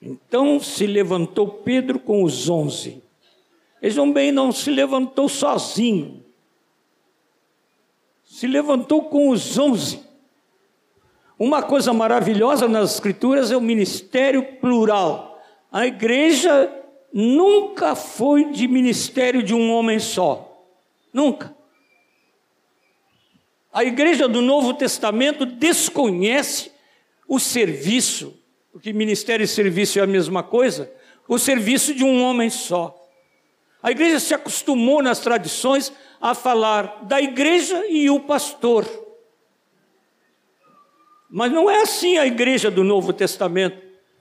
Então 0.00 0.58
se 0.58 0.86
levantou 0.86 1.46
Pedro 1.46 1.98
com 1.98 2.24
os 2.24 2.48
onze. 2.48 3.02
Vejam 3.80 4.12
bem, 4.12 4.32
não 4.32 4.52
se 4.52 4.70
levantou 4.70 5.28
sozinho, 5.28 6.19
se 8.40 8.46
levantou 8.46 9.02
com 9.02 9.28
os 9.28 9.58
onze. 9.58 10.00
Uma 11.38 11.62
coisa 11.62 11.92
maravilhosa 11.92 12.66
nas 12.66 12.94
Escrituras 12.94 13.50
é 13.52 13.56
o 13.56 13.60
ministério 13.60 14.42
plural. 14.56 15.38
A 15.70 15.86
igreja 15.86 16.72
nunca 17.12 17.94
foi 17.94 18.46
de 18.46 18.66
ministério 18.66 19.42
de 19.42 19.52
um 19.52 19.70
homem 19.70 19.98
só. 19.98 20.64
Nunca. 21.12 21.54
A 23.70 23.84
igreja 23.84 24.26
do 24.26 24.40
Novo 24.40 24.72
Testamento 24.72 25.44
desconhece 25.44 26.72
o 27.28 27.38
serviço, 27.38 28.42
porque 28.72 28.90
ministério 28.90 29.44
e 29.44 29.46
serviço 29.46 29.98
é 29.98 30.02
a 30.02 30.06
mesma 30.06 30.42
coisa, 30.42 30.90
o 31.28 31.38
serviço 31.38 31.92
de 31.92 32.04
um 32.04 32.22
homem 32.22 32.48
só. 32.48 32.96
A 33.82 33.90
igreja 33.90 34.18
se 34.18 34.32
acostumou 34.32 35.02
nas 35.02 35.18
tradições 35.18 35.92
a 36.20 36.34
falar 36.34 37.04
da 37.04 37.20
igreja 37.20 37.86
e 37.86 38.10
o 38.10 38.20
pastor. 38.20 38.86
Mas 41.30 41.50
não 41.50 41.70
é 41.70 41.80
assim 41.80 42.18
a 42.18 42.26
igreja 42.26 42.70
do 42.70 42.84
Novo 42.84 43.12
Testamento. 43.12 43.80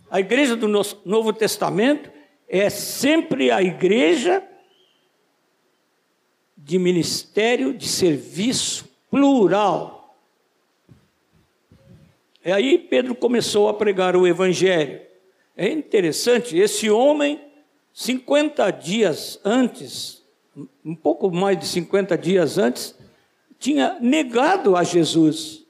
A 0.10 0.20
igreja 0.20 0.56
do 0.56 0.68
Novo 0.68 1.34
Testamento 1.34 2.10
é 2.48 2.70
sempre 2.70 3.52
a 3.52 3.62
igreja 3.62 4.44
de 6.56 6.78
ministério, 6.78 7.74
de 7.74 7.88
serviço 7.88 8.88
plural. 9.10 10.16
E 12.46 12.52
aí 12.52 12.78
Pedro 12.78 13.16
começou 13.16 13.68
a 13.68 13.74
pregar 13.74 14.16
o 14.16 14.26
evangelho. 14.26 15.02
É 15.58 15.68
interessante, 15.68 16.58
esse 16.58 16.90
homem, 16.90 17.42
50 17.94 18.72
dias 18.72 19.40
antes, 19.44 20.19
um 20.84 20.96
pouco 20.96 21.32
mais 21.32 21.60
de 21.60 21.68
50 21.68 22.18
dias 22.18 22.58
antes, 22.58 22.96
tinha 23.60 23.98
negado 24.00 24.76
a 24.76 24.84
Jesus. 24.84 25.66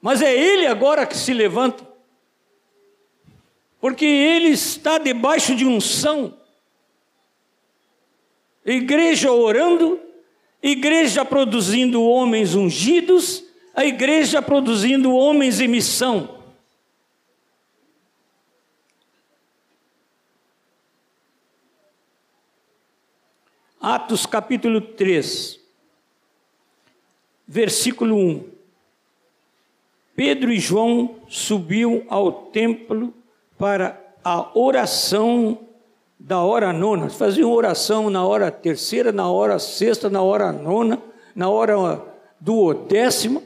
Mas 0.00 0.20
é 0.20 0.32
ele 0.32 0.66
agora 0.66 1.06
que 1.06 1.16
se 1.16 1.32
levanta, 1.32 1.86
porque 3.80 4.04
ele 4.04 4.48
está 4.48 4.98
debaixo 4.98 5.56
de 5.56 5.64
unção. 5.64 6.38
Igreja 8.64 9.32
orando, 9.32 10.00
igreja 10.62 11.24
produzindo 11.24 12.02
homens 12.02 12.54
ungidos, 12.54 13.44
a 13.74 13.84
igreja 13.84 14.40
produzindo 14.40 15.14
homens 15.14 15.60
em 15.60 15.68
missão. 15.68 16.33
Atos 23.86 24.24
capítulo 24.24 24.80
3, 24.80 25.60
versículo 27.46 28.16
1. 28.16 28.44
Pedro 30.16 30.50
e 30.50 30.58
João 30.58 31.16
subiam 31.28 32.02
ao 32.08 32.32
templo 32.32 33.12
para 33.58 34.02
a 34.24 34.58
oração 34.58 35.58
da 36.18 36.40
hora 36.40 36.72
nona. 36.72 37.10
Faziam 37.10 37.52
oração 37.52 38.08
na 38.08 38.26
hora 38.26 38.50
terceira, 38.50 39.12
na 39.12 39.30
hora 39.30 39.58
sexta, 39.58 40.08
na 40.08 40.22
hora 40.22 40.50
nona, 40.50 40.98
na 41.36 41.50
hora 41.50 42.02
duodécima. 42.40 43.42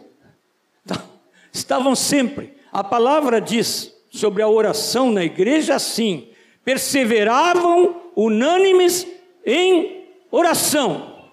Estavam 1.53 1.97
sempre. 1.97 2.57
A 2.71 2.85
palavra 2.85 3.41
diz 3.41 3.93
sobre 4.09 4.45
a 4.45 4.49
oração 4.49 5.11
na 5.11 5.25
igreja 5.25 5.75
assim: 5.75 6.29
perseveravam 6.65 8.03
unânimes 8.15 9.05
em 9.45 9.98
Oração. 10.31 11.31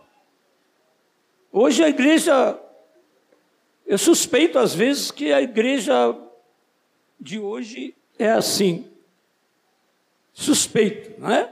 Hoje 1.51 1.83
a 1.83 1.89
igreja, 1.89 2.59
eu 3.85 3.97
suspeito 3.97 4.57
às 4.57 4.73
vezes 4.73 5.11
que 5.11 5.33
a 5.33 5.41
igreja 5.41 6.15
de 7.19 7.39
hoje 7.39 7.93
é 8.17 8.31
assim. 8.31 8.89
Suspeito, 10.33 11.19
não 11.19 11.31
é? 11.31 11.51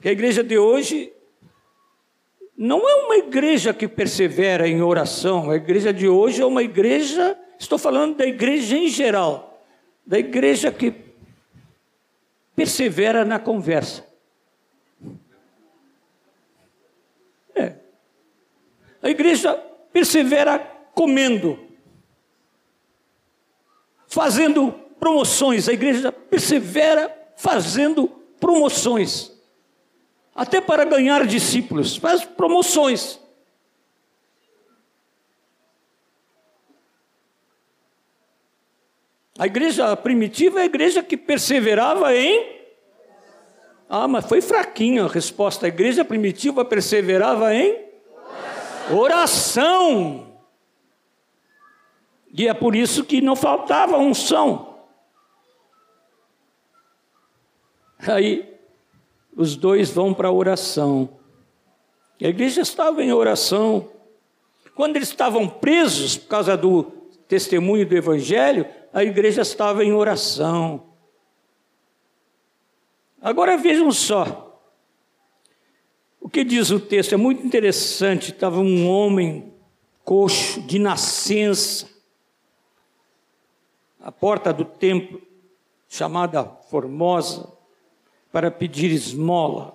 Que 0.00 0.08
a 0.08 0.12
igreja 0.12 0.42
de 0.44 0.58
hoje 0.58 1.12
não 2.56 2.88
é 2.88 2.94
uma 3.04 3.16
igreja 3.16 3.72
que 3.72 3.88
persevera 3.88 4.68
em 4.68 4.82
oração. 4.82 5.50
A 5.50 5.56
igreja 5.56 5.92
de 5.92 6.08
hoje 6.08 6.42
é 6.42 6.46
uma 6.46 6.62
igreja, 6.62 7.38
estou 7.58 7.78
falando 7.78 8.16
da 8.16 8.26
igreja 8.26 8.76
em 8.76 8.88
geral, 8.88 9.64
da 10.06 10.18
igreja 10.18 10.70
que 10.70 10.94
persevera 12.54 13.24
na 13.24 13.38
conversa. 13.38 14.09
A 19.02 19.08
igreja 19.08 19.54
persevera 19.92 20.58
comendo, 20.94 21.58
fazendo 24.06 24.72
promoções. 24.98 25.68
A 25.68 25.72
igreja 25.72 26.12
persevera 26.12 27.16
fazendo 27.36 28.08
promoções, 28.38 29.32
até 30.34 30.60
para 30.60 30.84
ganhar 30.84 31.26
discípulos, 31.26 31.96
faz 31.96 32.24
promoções. 32.24 33.18
A 39.38 39.46
igreja 39.46 39.96
primitiva 39.96 40.60
é 40.60 40.62
a 40.64 40.66
igreja 40.66 41.02
que 41.02 41.16
perseverava 41.16 42.14
em. 42.14 42.60
Ah, 43.88 44.06
mas 44.06 44.26
foi 44.26 44.42
fraquinha 44.42 45.04
a 45.04 45.08
resposta. 45.08 45.64
A 45.64 45.68
igreja 45.68 46.04
primitiva 46.04 46.62
perseverava 46.62 47.54
em 47.54 47.89
Oração. 48.92 50.26
E 52.32 52.46
é 52.46 52.54
por 52.54 52.74
isso 52.76 53.04
que 53.04 53.20
não 53.20 53.34
faltava 53.34 53.98
unção. 53.98 54.78
Aí 57.98 58.58
os 59.36 59.56
dois 59.56 59.90
vão 59.90 60.14
para 60.14 60.28
a 60.28 60.32
oração. 60.32 61.08
A 62.20 62.28
igreja 62.28 62.60
estava 62.60 63.02
em 63.02 63.12
oração. 63.12 63.90
Quando 64.74 64.96
eles 64.96 65.08
estavam 65.08 65.48
presos 65.48 66.16
por 66.16 66.28
causa 66.28 66.56
do 66.56 66.84
testemunho 67.28 67.86
do 67.86 67.96
evangelho, 67.96 68.66
a 68.92 69.04
igreja 69.04 69.42
estava 69.42 69.84
em 69.84 69.92
oração. 69.92 70.90
Agora 73.20 73.56
vejam 73.56 73.90
só. 73.92 74.49
Que 76.32 76.44
diz 76.44 76.70
o 76.70 76.78
texto 76.78 77.14
é 77.14 77.16
muito 77.16 77.44
interessante. 77.44 78.30
Estava 78.30 78.60
um 78.60 78.88
homem 78.88 79.52
coxo, 80.04 80.60
de 80.62 80.78
nascença, 80.78 81.88
à 84.00 84.10
porta 84.10 84.52
do 84.52 84.64
templo, 84.64 85.20
chamada 85.88 86.44
Formosa, 86.44 87.52
para 88.32 88.50
pedir 88.50 88.90
esmola. 88.92 89.74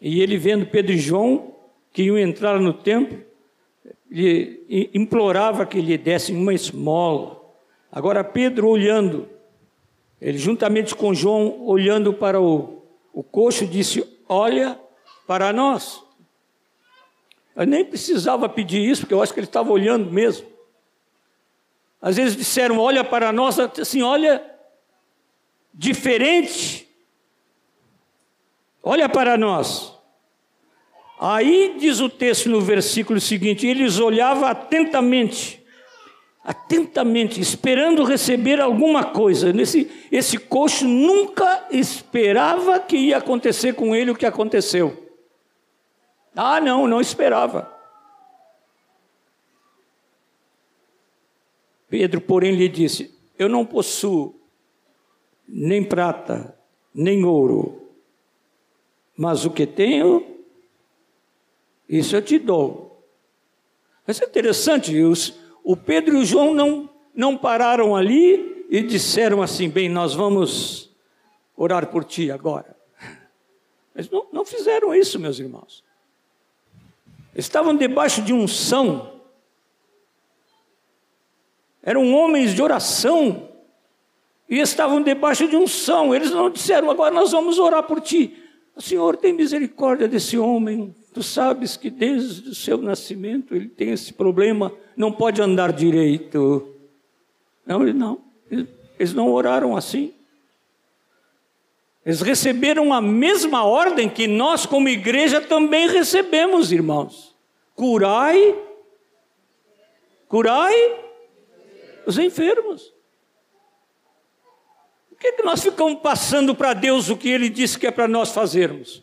E 0.00 0.20
ele, 0.20 0.36
vendo 0.36 0.66
Pedro 0.66 0.92
e 0.92 0.98
João, 0.98 1.54
que 1.92 2.02
iam 2.04 2.18
entrar 2.18 2.60
no 2.60 2.72
templo, 2.72 3.22
lhe 4.10 4.90
implorava 4.94 5.64
que 5.64 5.80
lhe 5.80 5.96
dessem 5.96 6.36
uma 6.36 6.54
esmola. 6.54 7.40
Agora, 7.90 8.22
Pedro, 8.22 8.68
olhando, 8.68 9.28
ele 10.20 10.38
juntamente 10.38 10.94
com 10.94 11.14
João, 11.14 11.64
olhando 11.66 12.12
para 12.12 12.40
o, 12.40 12.82
o 13.12 13.22
coxo, 13.22 13.66
disse: 13.66 14.04
olha 14.28 14.78
para 15.28 15.52
nós. 15.52 16.02
Eu 17.54 17.66
nem 17.66 17.84
precisava 17.84 18.48
pedir 18.48 18.80
isso, 18.80 19.02
porque 19.02 19.12
eu 19.12 19.22
acho 19.22 19.34
que 19.34 19.40
ele 19.40 19.46
estava 19.46 19.70
olhando 19.70 20.10
mesmo. 20.10 20.46
Às 22.00 22.16
vezes 22.16 22.34
disseram, 22.34 22.78
olha 22.78 23.04
para 23.04 23.30
nós, 23.30 23.58
assim, 23.58 24.00
olha, 24.00 24.42
diferente. 25.74 26.88
Olha 28.82 29.06
para 29.06 29.36
nós. 29.36 29.92
Aí 31.20 31.76
diz 31.78 32.00
o 32.00 32.08
texto 32.08 32.48
no 32.48 32.60
versículo 32.60 33.20
seguinte: 33.20 33.66
eles 33.66 33.98
olhavam 33.98 34.48
atentamente 34.48 35.58
atentamente, 36.44 37.42
esperando 37.42 38.04
receber 38.04 38.58
alguma 38.58 39.04
coisa. 39.04 39.52
Nesse, 39.52 39.90
esse 40.10 40.38
coxo 40.38 40.86
nunca 40.86 41.66
esperava 41.70 42.80
que 42.80 42.96
ia 42.96 43.18
acontecer 43.18 43.74
com 43.74 43.94
ele 43.94 44.12
o 44.12 44.14
que 44.14 44.24
aconteceu. 44.24 45.07
Ah, 46.40 46.60
não, 46.60 46.86
não 46.86 47.00
esperava. 47.00 47.68
Pedro, 51.88 52.20
porém, 52.20 52.54
lhe 52.54 52.68
disse: 52.68 53.12
Eu 53.36 53.48
não 53.48 53.66
possuo 53.66 54.40
nem 55.48 55.82
prata, 55.82 56.56
nem 56.94 57.24
ouro, 57.24 57.90
mas 59.16 59.44
o 59.44 59.50
que 59.50 59.66
tenho, 59.66 60.38
isso 61.88 62.14
eu 62.14 62.22
te 62.22 62.38
dou. 62.38 63.04
Mas 64.06 64.22
é 64.22 64.24
interessante, 64.24 64.96
os, 65.02 65.36
o 65.64 65.76
Pedro 65.76 66.18
e 66.18 66.22
o 66.22 66.24
João 66.24 66.54
não, 66.54 66.88
não 67.12 67.36
pararam 67.36 67.96
ali 67.96 68.64
e 68.70 68.80
disseram 68.80 69.42
assim: 69.42 69.68
bem, 69.68 69.88
nós 69.88 70.14
vamos 70.14 70.94
orar 71.56 71.88
por 71.88 72.04
ti 72.04 72.30
agora. 72.30 72.76
Mas 73.92 74.08
não, 74.08 74.24
não 74.32 74.44
fizeram 74.44 74.94
isso, 74.94 75.18
meus 75.18 75.40
irmãos. 75.40 75.87
Estavam 77.38 77.74
debaixo 77.74 78.20
de 78.20 78.34
unção. 78.34 79.22
Eram 81.82 82.12
homens 82.12 82.52
de 82.54 82.60
oração. 82.60 83.48
E 84.46 84.58
estavam 84.58 85.02
debaixo 85.02 85.48
de 85.48 85.56
unção. 85.56 86.14
Eles 86.14 86.32
não 86.32 86.50
disseram, 86.50 86.90
agora 86.90 87.14
nós 87.14 87.32
vamos 87.32 87.58
orar 87.58 87.84
por 87.84 88.00
ti. 88.02 88.36
Senhor 88.80 89.16
tem 89.16 89.32
misericórdia 89.32 90.08
desse 90.08 90.38
homem. 90.38 90.94
Tu 91.12 91.22
sabes 91.22 91.76
que 91.76 91.90
desde 91.90 92.50
o 92.50 92.54
seu 92.54 92.78
nascimento 92.78 93.54
ele 93.54 93.68
tem 93.68 93.90
esse 93.90 94.12
problema, 94.12 94.72
não 94.96 95.10
pode 95.10 95.42
andar 95.42 95.72
direito. 95.72 96.74
Não, 97.66 97.80
não. 97.80 98.20
Eles 98.50 99.12
não 99.14 99.30
oraram 99.30 99.76
assim. 99.76 100.12
Eles 102.06 102.20
receberam 102.20 102.92
a 102.92 103.00
mesma 103.00 103.64
ordem 103.64 104.08
que 104.08 104.26
nós, 104.26 104.64
como 104.64 104.88
igreja, 104.88 105.40
também 105.40 105.88
recebemos, 105.88 106.72
irmãos. 106.72 107.27
Curai 107.78 108.68
curai 110.26 110.74
os 112.04 112.18
enfermos. 112.18 112.92
Por 115.08 115.18
que, 115.18 115.32
que 115.32 115.42
nós 115.42 115.62
ficamos 115.62 116.00
passando 116.00 116.54
para 116.56 116.74
Deus 116.74 117.08
o 117.08 117.16
que 117.16 117.28
Ele 117.28 117.48
disse 117.48 117.78
que 117.78 117.86
é 117.86 117.90
para 117.92 118.08
nós 118.08 118.32
fazermos? 118.32 119.02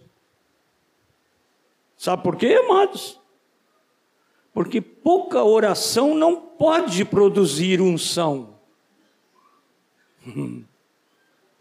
Sabe 1.98 2.22
por 2.22 2.36
quê, 2.36 2.60
amados? 2.64 3.20
Porque 4.54 4.82
pouca 4.82 5.42
oração 5.42 6.14
não 6.14 6.36
pode 6.36 7.04
produzir 7.06 7.82
unção. 7.82 8.60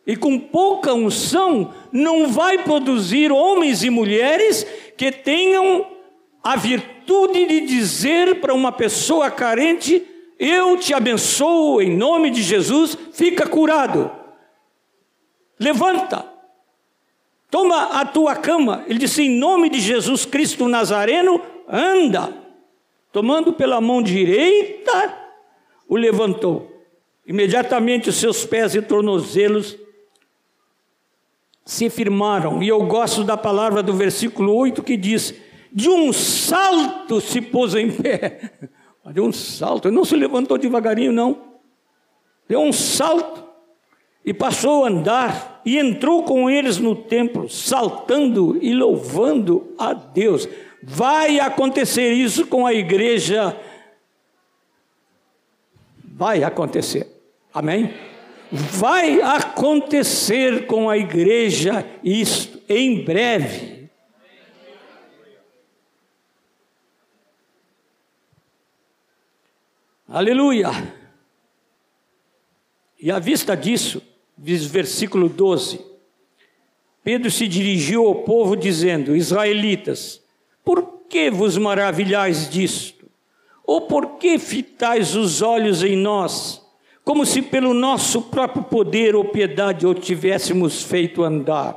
E 0.07 0.17
com 0.17 0.39
pouca 0.39 0.93
unção, 0.93 1.73
não 1.91 2.29
vai 2.29 2.63
produzir 2.63 3.33
homens 3.33 3.83
e 3.83 3.89
mulheres 3.91 4.65
que 4.97 5.11
tenham 5.11 5.94
a 6.45 6.57
virtude 6.57 7.47
de 7.47 7.63
dizer 7.63 8.39
para 8.41 8.53
uma 8.53 8.71
pessoa 8.71 9.31
carente: 9.31 10.07
Eu 10.39 10.77
te 10.77 10.93
abençoo 10.93 11.81
em 11.81 11.97
nome 11.97 12.31
de 12.31 12.43
Jesus, 12.43 12.99
fica 13.15 13.49
curado. 13.49 14.11
Levanta, 15.59 16.27
toma 17.51 18.01
a 18.01 18.05
tua 18.05 18.37
cama. 18.37 18.85
Ele 18.87 18.99
disse: 18.99 19.23
Em 19.23 19.31
nome 19.31 19.71
de 19.71 19.81
Jesus 19.81 20.27
Cristo 20.27 20.69
Nazareno, 20.69 21.41
anda. 21.67 22.45
Tomando 23.11 23.53
pela 23.53 23.81
mão 23.81 24.03
direita, 24.03 25.17
o 25.89 25.97
levantou. 25.97 26.71
Imediatamente 27.27 28.11
os 28.11 28.17
seus 28.17 28.45
pés 28.45 28.75
e 28.75 28.83
tornozelos 28.83 29.79
se 31.65 31.89
firmaram. 31.89 32.63
E 32.63 32.69
eu 32.69 32.85
gosto 32.85 33.25
da 33.25 33.37
palavra 33.37 33.83
do 33.83 33.95
versículo 33.95 34.55
8 34.55 34.83
que 34.83 34.97
diz: 34.97 35.33
De 35.75 35.89
um 35.89 36.13
salto 36.13 37.21
se 37.21 37.41
pôs 37.41 37.75
em 37.75 37.91
pé. 37.91 38.53
Deu 39.13 39.25
um 39.25 39.33
salto, 39.33 39.89
ele 39.89 39.97
não 39.97 40.05
se 40.05 40.15
levantou 40.15 40.57
devagarinho, 40.57 41.13
não. 41.13 41.37
Deu 42.49 42.61
um 42.61 42.73
salto 42.73 43.43
e 44.25 44.33
passou 44.33 44.85
a 44.85 44.89
andar 44.89 45.61
e 45.67 45.77
entrou 45.77 46.23
com 46.23 46.49
eles 46.49 46.79
no 46.79 46.95
templo, 46.95 47.51
saltando 47.51 48.57
e 48.63 48.73
louvando 48.73 49.75
a 49.77 49.93
Deus. 49.93 50.49
Vai 50.81 51.41
acontecer 51.41 52.13
isso 52.13 52.47
com 52.47 52.65
a 52.65 52.73
igreja. 52.73 53.59
Vai 56.05 56.45
acontecer. 56.45 57.09
Amém? 57.53 57.93
Vai 58.51 59.21
acontecer 59.21 60.67
com 60.67 60.89
a 60.89 60.97
igreja 60.97 61.85
isto 62.03 62.61
em 62.69 63.05
breve. 63.05 63.74
Aleluia. 70.15 70.71
E 73.01 73.11
à 73.11 73.19
vista 73.19 73.57
disso, 73.57 74.01
diz 74.39 74.65
versículo 74.65 75.29
12, 75.29 75.85
Pedro 77.03 77.31
se 77.31 77.49
dirigiu 77.49 78.07
ao 78.07 78.15
povo 78.23 78.57
dizendo: 78.57 79.17
Israelitas, 79.17 80.23
por 80.65 81.01
que 81.09 81.31
vos 81.31 81.59
maravilhais 81.59 82.49
disto? 82.49 83.11
Ou 83.65 83.83
por 83.83 84.19
que 84.19 84.39
fitais 84.39 85.17
os 85.17 85.43
olhos 85.43 85.83
em 85.83 85.97
nós? 85.97 86.65
como 87.05 87.27
se 87.27 87.43
pelo 87.43 87.75
nosso 87.75 88.23
próprio 88.23 88.65
poder 88.65 89.15
ou 89.15 89.27
piedade 89.27 89.87
o 89.87 89.93
tivéssemos 89.93 90.83
feito 90.83 91.23
andar. 91.23 91.77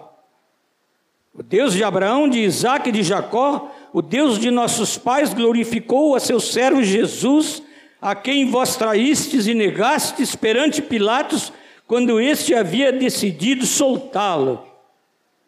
O 1.34 1.44
Deus 1.44 1.74
de 1.74 1.84
Abraão, 1.84 2.30
de 2.30 2.40
Isaac 2.40 2.88
e 2.88 2.92
de 2.94 3.04
Jacó, 3.04 3.70
o 3.92 4.02
Deus 4.02 4.40
de 4.40 4.50
nossos 4.50 4.98
pais, 4.98 5.34
glorificou 5.34 6.16
a 6.16 6.20
seu 6.20 6.40
servo 6.40 6.82
Jesus, 6.82 7.62
a 8.02 8.16
quem 8.16 8.50
vós 8.50 8.76
traístes 8.76 9.48
e 9.48 9.54
negastes 9.54 10.36
perante 10.36 10.82
Pilatos, 10.82 11.52
quando 11.88 12.20
este 12.20 12.54
havia 12.54 12.92
decidido 12.92 13.66
soltá-lo. 13.66 14.64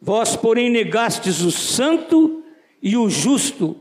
Vós, 0.02 0.36
porém, 0.36 0.70
negastes 0.70 1.42
o 1.42 1.52
santo 1.52 2.44
e 2.82 2.96
o 2.96 3.10
justo, 3.10 3.78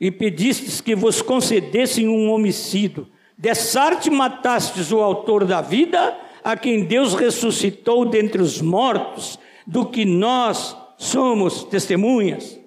e 0.00 0.10
pedistes 0.10 0.80
que 0.80 0.94
vos 0.94 1.20
concedessem 1.20 2.08
um 2.08 2.30
homicídio. 2.30 3.08
Dessarte 3.36 4.08
matastes 4.08 4.92
o 4.92 5.00
autor 5.00 5.44
da 5.44 5.60
vida, 5.60 6.16
a 6.44 6.56
quem 6.56 6.84
Deus 6.84 7.14
ressuscitou 7.14 8.06
dentre 8.06 8.40
os 8.40 8.62
mortos, 8.62 9.38
do 9.66 9.84
que 9.84 10.04
nós 10.04 10.76
somos 10.96 11.64
testemunhas. 11.64 12.58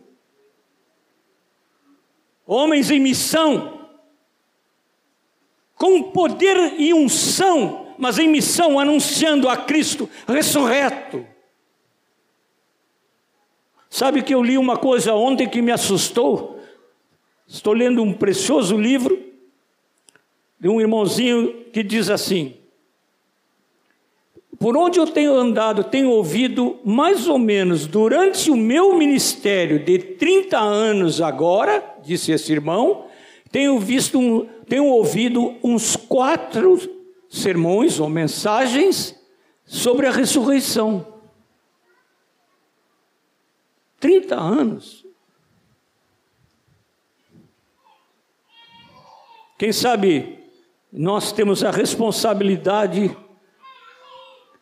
Homens 2.46 2.92
em 2.92 3.00
missão, 3.00 3.79
com 5.80 6.04
poder 6.04 6.74
e 6.78 6.94
unção, 6.94 7.96
mas 7.98 8.20
em 8.20 8.28
missão 8.28 8.78
anunciando 8.78 9.48
a 9.48 9.56
Cristo 9.56 10.10
ressurreto. 10.28 11.26
Sabe 13.90 14.22
que 14.22 14.36
eu 14.36 14.44
li 14.44 14.58
uma 14.58 14.76
coisa 14.76 15.16
ontem 15.16 15.48
que 15.48 15.62
me 15.62 15.72
assustou? 15.72 16.60
Estou 17.48 17.72
lendo 17.72 18.04
um 18.04 18.14
precioso 18.14 18.78
livro 18.78 19.18
de 20.60 20.68
um 20.68 20.82
irmãozinho 20.82 21.66
que 21.72 21.82
diz 21.82 22.10
assim: 22.10 22.56
Por 24.60 24.76
onde 24.76 25.00
eu 25.00 25.08
tenho 25.08 25.34
andado, 25.34 25.86
tenho 25.86 26.10
ouvido 26.10 26.78
mais 26.84 27.26
ou 27.26 27.40
menos 27.40 27.88
durante 27.88 28.52
o 28.52 28.58
meu 28.58 28.98
ministério 28.98 29.80
de 29.80 29.98
30 29.98 30.60
anos 30.60 31.22
agora, 31.22 31.82
disse 32.04 32.34
esse 32.34 32.52
irmão, 32.52 33.06
tenho 33.52 33.80
visto 33.80 34.20
um, 34.20 34.48
tenho 34.70 34.86
ouvido 34.86 35.58
uns 35.64 35.96
quatro 35.96 36.78
sermões 37.28 38.00
ou 38.00 38.08
mensagens 38.08 39.20
sobre 39.66 40.06
a 40.08 40.12
ressurreição. 40.12 41.06
30 44.00 44.36
anos. 44.36 45.06
Quem 49.58 49.74
sabe 49.74 50.40
nós 50.92 51.32
temos 51.32 51.64
a 51.64 51.70
responsabilidade, 51.70 53.16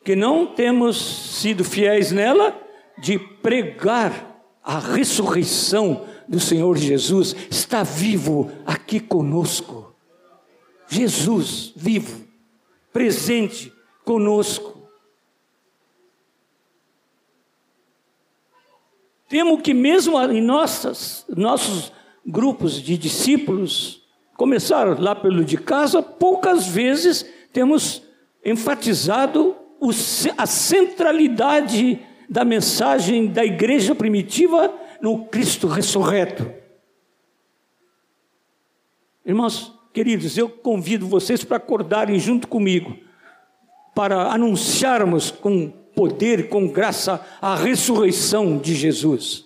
que 0.04 0.16
não 0.16 0.46
temos 0.46 0.98
sido 0.98 1.64
fiéis 1.64 2.12
nela, 2.12 2.60
de 2.98 3.20
pregar 3.20 4.42
a 4.64 4.80
ressurreição 4.80 6.06
do 6.28 6.40
Senhor 6.40 6.78
Jesus. 6.78 7.36
Está 7.50 7.84
vivo 7.84 8.52
aqui 8.66 9.00
conosco. 9.00 9.87
Jesus 10.88 11.74
vivo, 11.76 12.26
presente 12.94 13.72
conosco. 14.04 14.78
Temos 19.28 19.62
que, 19.62 19.74
mesmo 19.74 20.20
em 20.22 20.42
nossas, 20.42 21.26
nossos 21.28 21.92
grupos 22.26 22.82
de 22.82 22.98
discípulos, 22.98 24.02
começar 24.36 25.00
lá 25.00 25.14
pelo 25.14 25.44
de 25.44 25.58
casa, 25.58 26.02
poucas 26.02 26.68
vezes 26.68 27.26
temos 27.52 28.02
enfatizado 28.44 29.56
a 30.38 30.46
centralidade 30.46 32.00
da 32.30 32.46
mensagem 32.46 33.28
da 33.28 33.44
igreja 33.44 33.94
primitiva 33.94 34.74
no 35.02 35.26
Cristo 35.26 35.68
ressurreto. 35.68 36.50
Irmãos 39.26 39.77
queridos, 39.98 40.38
eu 40.38 40.48
convido 40.48 41.08
vocês 41.08 41.44
para 41.44 41.58
acordarem 41.58 42.20
junto 42.20 42.48
comigo, 42.48 42.96
para 43.96 44.32
anunciarmos 44.32 45.32
com 45.32 45.70
poder, 45.96 46.50
com 46.50 46.68
graça, 46.68 47.20
a 47.42 47.56
ressurreição 47.56 48.60
de 48.60 48.76
Jesus. 48.76 49.46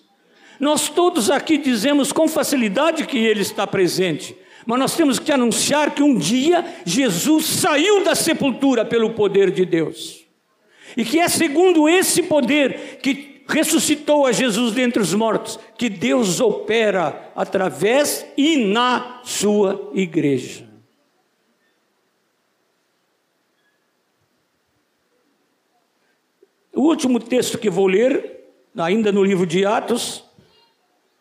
Nós 0.60 0.90
todos 0.90 1.32
aqui 1.32 1.58
dizemos 1.58 2.12
com 2.12 2.28
facilidade 2.28 3.08
que 3.08 3.18
Ele 3.18 3.40
está 3.40 3.66
presente, 3.66 4.36
mas 4.66 4.78
nós 4.78 4.94
temos 4.94 5.20
que 5.20 5.32
anunciar 5.32 5.96
que 5.96 6.04
um 6.04 6.18
dia 6.18 6.66
Jesus 6.84 7.46
saiu 7.46 8.04
da 8.04 8.14
sepultura 8.14 8.84
pelo 8.84 9.12
poder 9.12 9.52
de 9.52 9.66
Deus. 9.66 10.26
E 10.98 11.06
que 11.06 11.18
é 11.18 11.30
segundo 11.30 11.88
esse 11.88 12.24
poder 12.24 13.00
que 13.02 13.31
ressuscitou 13.52 14.26
a 14.26 14.32
Jesus 14.32 14.74
dentre 14.74 15.02
os 15.02 15.14
mortos 15.14 15.60
que 15.78 15.90
Deus 15.90 16.40
opera 16.40 17.32
através 17.36 18.26
e 18.38 18.66
na 18.66 19.20
sua 19.24 19.92
igreja. 19.94 20.70
O 26.74 26.84
último 26.84 27.20
texto 27.20 27.58
que 27.58 27.70
vou 27.70 27.88
ler, 27.88 28.54
ainda 28.78 29.12
no 29.12 29.24
livro 29.24 29.46
de 29.46 29.66
Atos, 29.66 30.24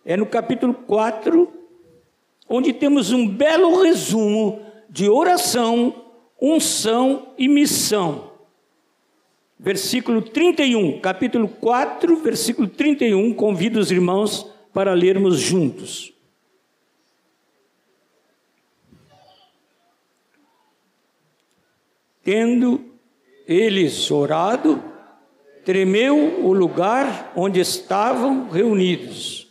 é 0.04 0.16
no 0.16 0.24
capítulo 0.24 0.72
4, 0.72 1.52
onde 2.48 2.72
temos 2.72 3.10
um 3.10 3.26
belo 3.26 3.82
resumo 3.82 4.64
de 4.88 5.08
oração, 5.08 6.06
unção 6.40 7.34
e 7.36 7.48
missão. 7.48 8.29
Versículo 9.62 10.22
31, 10.22 11.00
capítulo 11.00 11.46
4, 11.46 12.16
versículo 12.22 12.66
31, 12.66 13.34
convido 13.34 13.78
os 13.78 13.90
irmãos 13.90 14.50
para 14.72 14.94
lermos 14.94 15.38
juntos. 15.38 16.14
Tendo 22.22 22.82
eles 23.46 24.10
orado, 24.10 24.82
tremeu 25.62 26.42
o 26.42 26.54
lugar 26.54 27.30
onde 27.36 27.60
estavam 27.60 28.48
reunidos. 28.48 29.46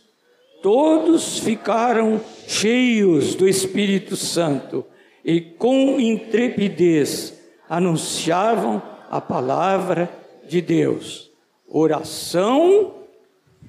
Todos 0.60 1.38
ficaram 1.38 2.20
cheios 2.48 3.36
do 3.36 3.48
Espírito 3.48 4.16
Santo 4.16 4.84
e 5.24 5.40
com 5.40 6.00
intrepidez 6.00 7.40
anunciavam 7.68 8.82
a 9.10 9.20
palavra 9.20 10.08
de 10.44 10.62
Deus. 10.62 11.32
Oração, 11.66 13.04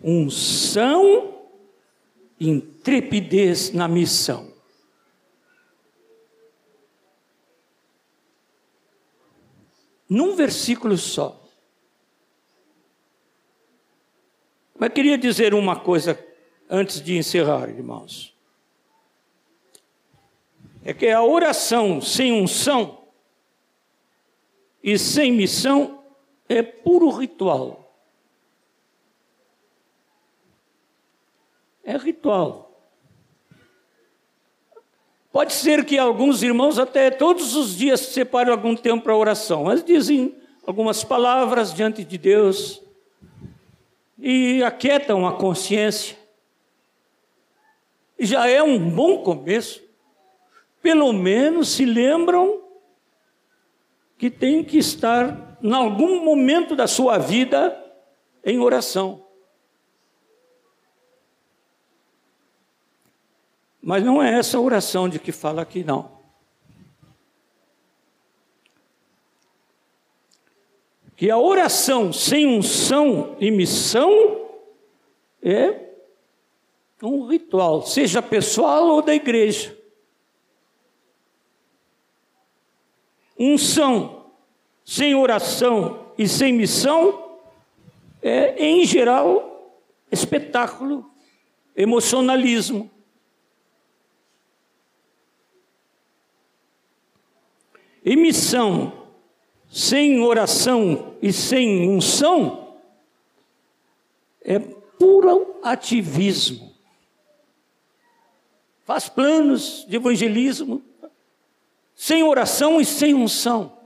unção, 0.03 1.35
intrepidez 2.39 3.73
na 3.73 3.87
missão. 3.87 4.53
Num 10.07 10.35
versículo 10.35 10.95
só. 10.97 11.41
Mas 14.77 14.93
queria 14.93 15.17
dizer 15.17 15.53
uma 15.53 15.79
coisa 15.79 16.19
antes 16.69 17.01
de 17.01 17.17
encerrar, 17.17 17.69
irmãos. 17.69 18.35
É 20.83 20.93
que 20.93 21.07
a 21.07 21.23
oração 21.23 22.01
sem 22.01 22.31
unção 22.31 23.00
e 24.83 24.97
sem 24.97 25.31
missão 25.31 26.03
é 26.49 26.61
puro 26.61 27.09
ritual. 27.09 27.93
É 31.83 31.97
ritual. 31.97 32.71
Pode 35.31 35.53
ser 35.53 35.85
que 35.85 35.97
alguns 35.97 36.43
irmãos 36.43 36.77
até 36.77 37.09
todos 37.09 37.55
os 37.55 37.77
dias 37.77 38.01
separem 38.01 38.51
algum 38.51 38.75
tempo 38.75 39.03
para 39.03 39.15
oração, 39.15 39.63
mas 39.63 39.83
dizem 39.83 40.35
algumas 40.65 41.03
palavras 41.03 41.73
diante 41.73 42.03
de 42.03 42.17
Deus, 42.17 42.81
e 44.17 44.61
aquietam 44.61 45.25
a 45.25 45.33
consciência. 45.33 46.17
Já 48.19 48.47
é 48.47 48.61
um 48.61 48.77
bom 48.77 49.23
começo. 49.23 49.81
Pelo 50.81 51.11
menos 51.11 51.69
se 51.69 51.85
lembram 51.85 52.61
que 54.21 54.29
tem 54.29 54.63
que 54.63 54.77
estar, 54.77 55.57
em 55.63 55.73
algum 55.73 56.23
momento 56.23 56.75
da 56.75 56.85
sua 56.85 57.17
vida, 57.17 57.75
em 58.45 58.59
oração. 58.59 59.25
Mas 63.81 64.03
não 64.03 64.21
é 64.21 64.37
essa 64.37 64.59
oração 64.59 65.09
de 65.09 65.17
que 65.17 65.31
fala 65.31 65.63
aqui, 65.63 65.83
não. 65.83 66.21
que 71.15 71.31
a 71.31 71.37
oração 71.39 72.13
sem 72.13 72.45
unção 72.45 73.35
e 73.39 73.49
missão 73.49 74.47
é 75.41 75.95
um 77.01 77.25
ritual, 77.27 77.81
seja 77.87 78.21
pessoal 78.21 78.85
ou 78.85 79.01
da 79.01 79.15
igreja. 79.15 79.80
Unção 83.43 84.27
sem 84.85 85.15
oração 85.15 86.13
e 86.15 86.27
sem 86.27 86.53
missão 86.53 87.39
é, 88.21 88.63
em 88.63 88.85
geral, 88.85 89.81
espetáculo, 90.11 91.09
emocionalismo. 91.75 92.87
E 98.05 98.15
missão 98.15 98.93
sem 99.71 100.19
oração 100.19 101.15
e 101.19 101.33
sem 101.33 101.89
unção, 101.89 102.77
é 104.43 104.59
puro 104.59 105.59
ativismo. 105.63 106.75
Faz 108.83 109.07
planos 109.07 109.85
de 109.87 109.95
evangelismo, 109.95 110.83
sem 112.01 112.23
oração 112.23 112.81
e 112.81 112.85
sem 112.85 113.13
unção. 113.13 113.77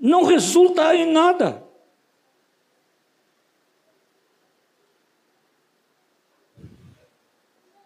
Não 0.00 0.24
resulta 0.24 0.94
em 0.96 1.12
nada. 1.12 1.62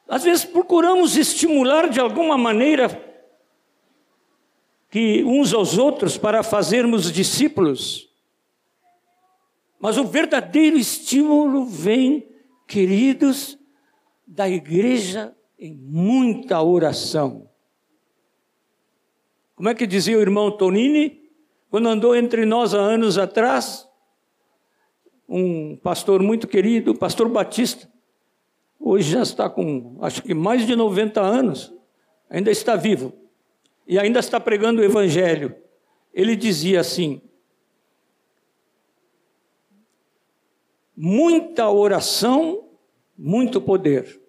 Às 0.07 0.23
vezes 0.23 0.45
procuramos 0.45 1.17
estimular 1.17 1.89
de 1.89 1.99
alguma 1.99 2.39
maneira 2.39 2.89
que 4.89 5.25
uns 5.25 5.53
aos 5.53 5.77
outros 5.77 6.17
para 6.17 6.45
fazermos 6.45 7.11
discípulos. 7.11 8.09
Mas 9.81 9.99
o 9.99 10.05
verdadeiro 10.05 10.79
estímulo 10.79 11.67
vem, 11.67 12.29
queridos, 12.65 13.59
da 14.25 14.49
igreja 14.49 15.37
em 15.59 15.75
muita 15.75 16.63
oração. 16.63 17.53
Como 19.55 19.69
é 19.69 19.75
que 19.75 19.87
dizia 19.87 20.19
o 20.19 20.21
irmão 20.21 20.51
Tonini, 20.51 21.31
quando 21.71 21.89
andou 21.89 22.17
entre 22.17 22.45
nós 22.45 22.75
há 22.75 22.79
anos 22.79 23.19
atrás? 23.19 23.89
Um 25.29 25.77
pastor 25.77 26.23
muito 26.23 26.47
querido, 26.47 26.93
o 26.93 26.99
pastor 26.99 27.29
Batista, 27.29 27.91
hoje 28.79 29.13
já 29.13 29.23
está 29.23 29.49
com, 29.49 29.97
acho 30.03 30.23
que 30.23 30.35
mais 30.35 30.67
de 30.67 30.75
90 30.75 31.21
anos, 31.21 31.73
ainda 32.29 32.51
está 32.51 32.77
vivo 32.77 33.13
e 33.87 33.99
ainda 33.99 34.19
está 34.19 34.41
pregando 34.41 34.81
o 34.81 34.85
Evangelho. 34.85 35.55
Ele 36.13 36.37
dizia 36.37 36.81
assim: 36.81 37.23
muita 40.97 41.71
oração, 41.71 42.69
muito 43.17 43.61
poder. 43.61 44.21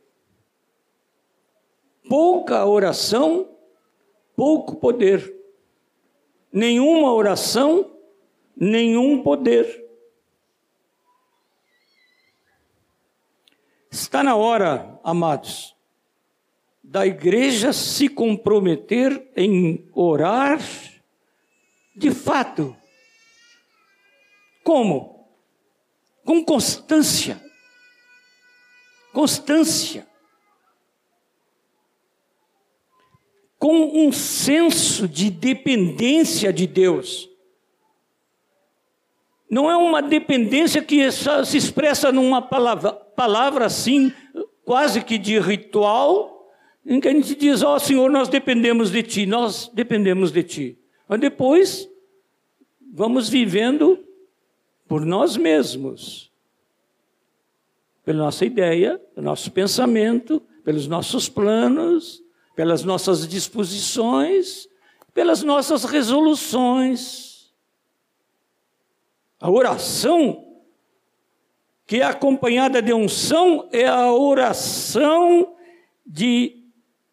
Pouca 2.07 2.65
oração, 2.65 3.55
pouco 4.36 4.75
poder. 4.75 5.33
Nenhuma 6.51 7.13
oração, 7.13 7.97
nenhum 8.55 9.21
poder. 9.21 9.83
Está 13.91 14.23
na 14.23 14.36
hora, 14.36 14.99
amados, 15.03 15.75
da 16.83 17.05
igreja 17.05 17.73
se 17.73 18.07
comprometer 18.07 19.31
em 19.36 19.89
orar 19.93 20.59
de 21.95 22.11
fato. 22.11 22.75
Como? 24.63 25.29
Com 26.23 26.43
constância. 26.43 27.41
Constância. 29.13 30.07
Com 33.66 34.05
um 34.05 34.11
senso 34.11 35.07
de 35.07 35.32
dependência 35.32 36.53
de 36.53 36.68
Deus. 36.68 37.28
Não 39.49 39.72
é 39.72 39.76
uma 39.76 40.03
dependência 40.03 40.84
que 40.84 41.11
se 41.11 41.57
expressa 41.57 42.11
numa 42.11 42.43
palavra, 42.43 42.93
palavra 42.93 43.66
assim, 43.66 44.13
quase 44.63 45.03
que 45.03 45.18
de 45.18 45.39
ritual, 45.39 46.47
em 46.86 46.99
que 46.99 47.07
a 47.07 47.11
gente 47.11 47.34
diz: 47.34 47.63
Ó 47.63 47.74
oh, 47.74 47.80
Senhor, 47.80 48.11
nós 48.11 48.30
dependemos 48.30 48.91
de 48.91 49.01
Ti, 49.01 49.26
nós 49.26 49.68
dependemos 49.74 50.32
de 50.32 50.43
Ti. 50.43 50.80
Mas 51.07 51.20
depois, 51.20 51.89
vamos 52.93 53.30
vivendo 53.30 53.97
por 54.88 55.03
nós 55.03 55.38
mesmos, 55.38 56.32
pela 58.03 58.26
nossa 58.26 58.45
ideia, 58.45 59.01
pelo 59.16 59.26
nosso 59.26 59.49
pensamento, 59.49 60.39
pelos 60.63 60.86
nossos 60.86 61.28
planos, 61.28 62.24
pelas 62.56 62.84
nossas 62.84 63.28
disposições, 63.28 64.68
pelas 65.14 65.43
nossas 65.43 65.84
resoluções. 65.84 67.53
A 69.39 69.49
oração 69.49 70.43
que 71.86 71.97
é 71.97 72.03
acompanhada 72.03 72.82
de 72.82 72.93
unção 72.93 73.70
é 73.72 73.86
a 73.86 74.12
oração 74.12 75.56
de 76.06 76.64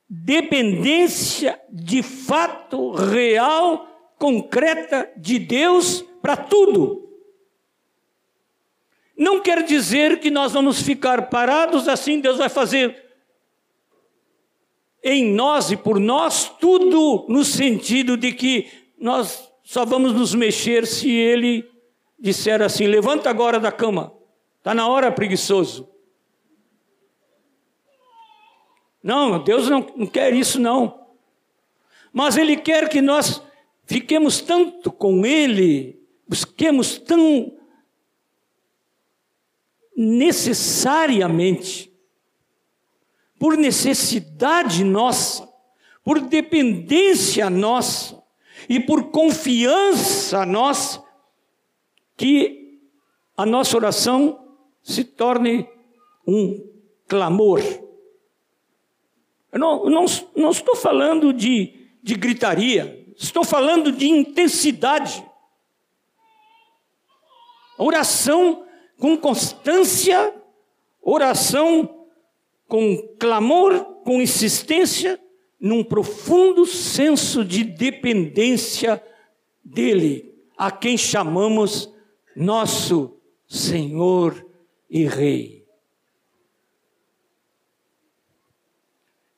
dependência 0.08 1.60
de 1.70 2.02
fato 2.02 2.92
real, 2.92 4.14
concreta 4.18 5.10
de 5.16 5.38
Deus 5.38 6.02
para 6.22 6.36
tudo. 6.36 7.10
Não 9.16 9.40
quer 9.40 9.62
dizer 9.62 10.20
que 10.20 10.30
nós 10.30 10.52
vamos 10.52 10.80
ficar 10.82 11.28
parados 11.28 11.88
assim, 11.88 12.20
Deus 12.20 12.38
vai 12.38 12.48
fazer 12.48 13.01
em 15.02 15.32
nós 15.32 15.70
e 15.70 15.76
por 15.76 15.98
nós 15.98 16.48
tudo 16.60 17.26
no 17.28 17.44
sentido 17.44 18.16
de 18.16 18.32
que 18.32 18.70
nós 18.98 19.50
só 19.64 19.84
vamos 19.84 20.12
nos 20.12 20.34
mexer 20.34 20.86
se 20.86 21.10
Ele 21.10 21.68
disser 22.18 22.62
assim: 22.62 22.86
levanta 22.86 23.28
agora 23.28 23.58
da 23.58 23.72
cama, 23.72 24.12
está 24.58 24.74
na 24.74 24.86
hora 24.86 25.10
preguiçoso. 25.10 25.88
Não, 29.02 29.42
Deus 29.42 29.68
não, 29.68 29.84
não 29.96 30.06
quer 30.06 30.32
isso, 30.32 30.60
não. 30.60 31.06
Mas 32.12 32.36
Ele 32.36 32.56
quer 32.56 32.88
que 32.88 33.02
nós 33.02 33.42
fiquemos 33.84 34.40
tanto 34.40 34.92
com 34.92 35.26
Ele, 35.26 36.00
busquemos 36.28 36.98
tão 36.98 37.52
necessariamente, 39.96 41.91
por 43.42 43.56
necessidade 43.56 44.84
nossa, 44.84 45.52
por 46.04 46.20
dependência 46.20 47.50
nossa 47.50 48.22
e 48.68 48.78
por 48.78 49.10
confiança 49.10 50.46
nossa, 50.46 51.02
que 52.16 52.78
a 53.36 53.44
nossa 53.44 53.76
oração 53.76 54.56
se 54.80 55.02
torne 55.02 55.68
um 56.24 56.70
clamor. 57.08 57.60
Eu 59.50 59.58
não, 59.58 59.86
não, 59.86 60.04
não 60.36 60.50
estou 60.52 60.76
falando 60.76 61.32
de, 61.32 61.90
de 62.00 62.14
gritaria, 62.14 63.12
estou 63.16 63.42
falando 63.42 63.90
de 63.90 64.08
intensidade. 64.08 65.20
Oração 67.76 68.64
com 69.00 69.18
constância, 69.18 70.32
oração 71.02 72.01
com 72.72 72.96
clamor, 73.18 73.84
com 74.02 74.18
insistência, 74.22 75.20
num 75.60 75.84
profundo 75.84 76.64
senso 76.64 77.44
de 77.44 77.62
dependência 77.64 79.04
dele, 79.62 80.34
a 80.56 80.70
quem 80.70 80.96
chamamos 80.96 81.92
nosso 82.34 83.20
Senhor 83.46 84.46
e 84.88 85.04
Rei. 85.04 85.66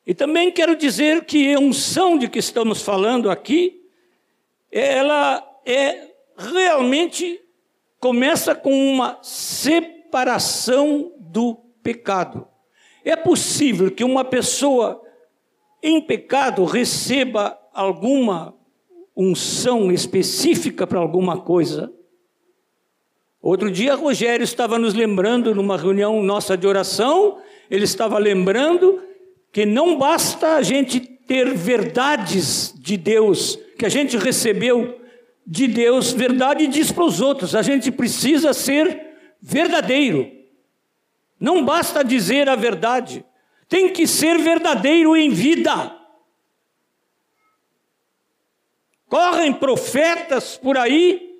E 0.06 0.14
também 0.14 0.52
quero 0.52 0.76
dizer 0.76 1.24
que 1.24 1.54
a 1.54 1.58
unção 1.58 2.16
de 2.16 2.28
que 2.28 2.38
estamos 2.38 2.82
falando 2.82 3.28
aqui, 3.28 3.82
ela 4.70 5.44
é 5.66 6.14
realmente 6.38 7.40
começa 7.98 8.54
com 8.54 8.72
uma 8.92 9.18
separação 9.24 11.12
do 11.18 11.56
pecado. 11.82 12.53
É 13.04 13.14
possível 13.14 13.90
que 13.90 14.02
uma 14.02 14.24
pessoa 14.24 15.00
em 15.82 16.00
pecado 16.00 16.64
receba 16.64 17.58
alguma 17.72 18.54
unção 19.14 19.92
específica 19.92 20.86
para 20.86 20.98
alguma 20.98 21.38
coisa. 21.38 21.92
Outro 23.40 23.70
dia, 23.70 23.94
Rogério 23.94 24.42
estava 24.42 24.78
nos 24.78 24.94
lembrando, 24.94 25.54
numa 25.54 25.76
reunião 25.76 26.22
nossa 26.22 26.56
de 26.56 26.66
oração, 26.66 27.38
ele 27.70 27.84
estava 27.84 28.18
lembrando 28.18 29.02
que 29.52 29.66
não 29.66 29.98
basta 29.98 30.54
a 30.54 30.62
gente 30.62 30.98
ter 30.98 31.52
verdades 31.54 32.74
de 32.76 32.96
Deus, 32.96 33.58
que 33.78 33.84
a 33.84 33.88
gente 33.90 34.16
recebeu 34.16 34.98
de 35.46 35.68
Deus, 35.68 36.12
verdade 36.12 36.66
diz 36.66 36.90
para 36.90 37.04
os 37.04 37.20
outros, 37.20 37.54
a 37.54 37.60
gente 37.60 37.90
precisa 37.92 38.54
ser 38.54 38.98
verdadeiro. 39.42 40.43
Não 41.44 41.62
basta 41.62 42.02
dizer 42.02 42.48
a 42.48 42.56
verdade, 42.56 43.22
tem 43.68 43.92
que 43.92 44.06
ser 44.06 44.38
verdadeiro 44.38 45.14
em 45.14 45.28
vida. 45.28 45.94
Correm 49.06 49.52
profetas 49.52 50.56
por 50.56 50.78
aí, 50.78 51.36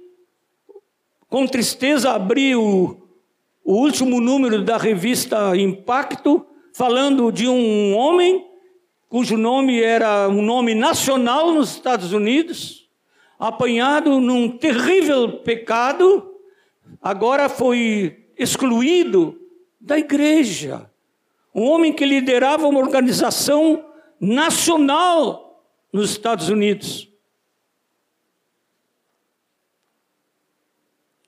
com 1.26 1.46
tristeza 1.46 2.12
abri 2.12 2.54
o, 2.54 2.98
o 3.64 3.76
último 3.76 4.20
número 4.20 4.62
da 4.62 4.76
revista 4.76 5.56
Impacto, 5.56 6.46
falando 6.74 7.32
de 7.32 7.48
um 7.48 7.96
homem 7.96 8.46
cujo 9.08 9.38
nome 9.38 9.80
era 9.80 10.28
um 10.28 10.42
nome 10.42 10.74
nacional 10.74 11.50
nos 11.50 11.70
Estados 11.70 12.12
Unidos, 12.12 12.90
apanhado 13.38 14.20
num 14.20 14.50
terrível 14.50 15.38
pecado, 15.38 16.30
agora 17.00 17.48
foi 17.48 18.26
excluído 18.36 19.40
da 19.84 19.98
igreja. 19.98 20.90
Um 21.54 21.68
homem 21.68 21.92
que 21.92 22.06
liderava 22.06 22.66
uma 22.66 22.80
organização 22.80 23.84
nacional 24.18 25.62
nos 25.92 26.10
Estados 26.10 26.48
Unidos. 26.48 27.08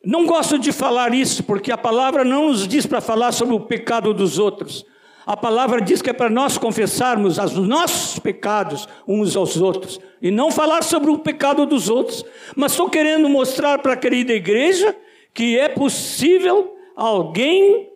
Não 0.02 0.24
gosto 0.24 0.58
de 0.58 0.72
falar 0.72 1.12
isso, 1.12 1.44
porque 1.44 1.70
a 1.70 1.76
palavra 1.76 2.24
não 2.24 2.48
nos 2.48 2.66
diz 2.66 2.86
para 2.86 3.00
falar 3.00 3.32
sobre 3.32 3.54
o 3.54 3.60
pecado 3.60 4.14
dos 4.14 4.38
outros. 4.38 4.86
A 5.26 5.36
palavra 5.36 5.80
diz 5.80 6.00
que 6.00 6.08
é 6.08 6.12
para 6.12 6.30
nós 6.30 6.56
confessarmos 6.56 7.38
os 7.38 7.54
nossos 7.54 8.18
pecados 8.18 8.88
uns 9.06 9.36
aos 9.36 9.56
outros 9.60 10.00
e 10.22 10.30
não 10.30 10.50
falar 10.50 10.82
sobre 10.82 11.10
o 11.10 11.18
pecado 11.18 11.66
dos 11.66 11.90
outros. 11.90 12.24
Mas 12.54 12.72
estou 12.72 12.88
querendo 12.88 13.28
mostrar 13.28 13.80
para 13.80 13.92
a 13.92 13.96
querida 13.96 14.32
igreja 14.32 14.96
que 15.34 15.58
é 15.58 15.68
possível 15.68 16.76
alguém 16.94 17.95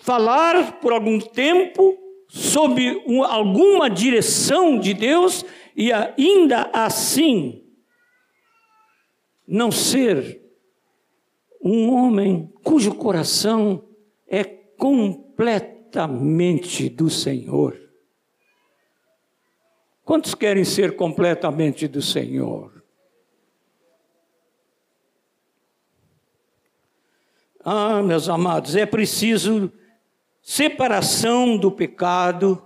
falar 0.00 0.80
por 0.80 0.92
algum 0.92 1.20
tempo 1.20 1.96
sob 2.28 3.02
alguma 3.28 3.88
direção 3.90 4.78
de 4.78 4.94
Deus 4.94 5.44
e 5.76 5.92
ainda 5.92 6.70
assim 6.72 7.62
não 9.46 9.70
ser 9.70 10.40
um 11.62 11.92
homem 11.92 12.50
cujo 12.64 12.94
coração 12.94 13.84
é 14.26 14.42
completamente 14.44 16.88
do 16.88 17.10
Senhor. 17.10 17.78
Quantos 20.04 20.34
querem 20.34 20.64
ser 20.64 20.96
completamente 20.96 21.86
do 21.86 22.00
Senhor? 22.00 22.80
Ah, 27.62 28.02
meus 28.02 28.26
amados, 28.28 28.74
é 28.74 28.86
preciso 28.86 29.70
separação 30.42 31.56
do 31.56 31.70
pecado, 31.70 32.62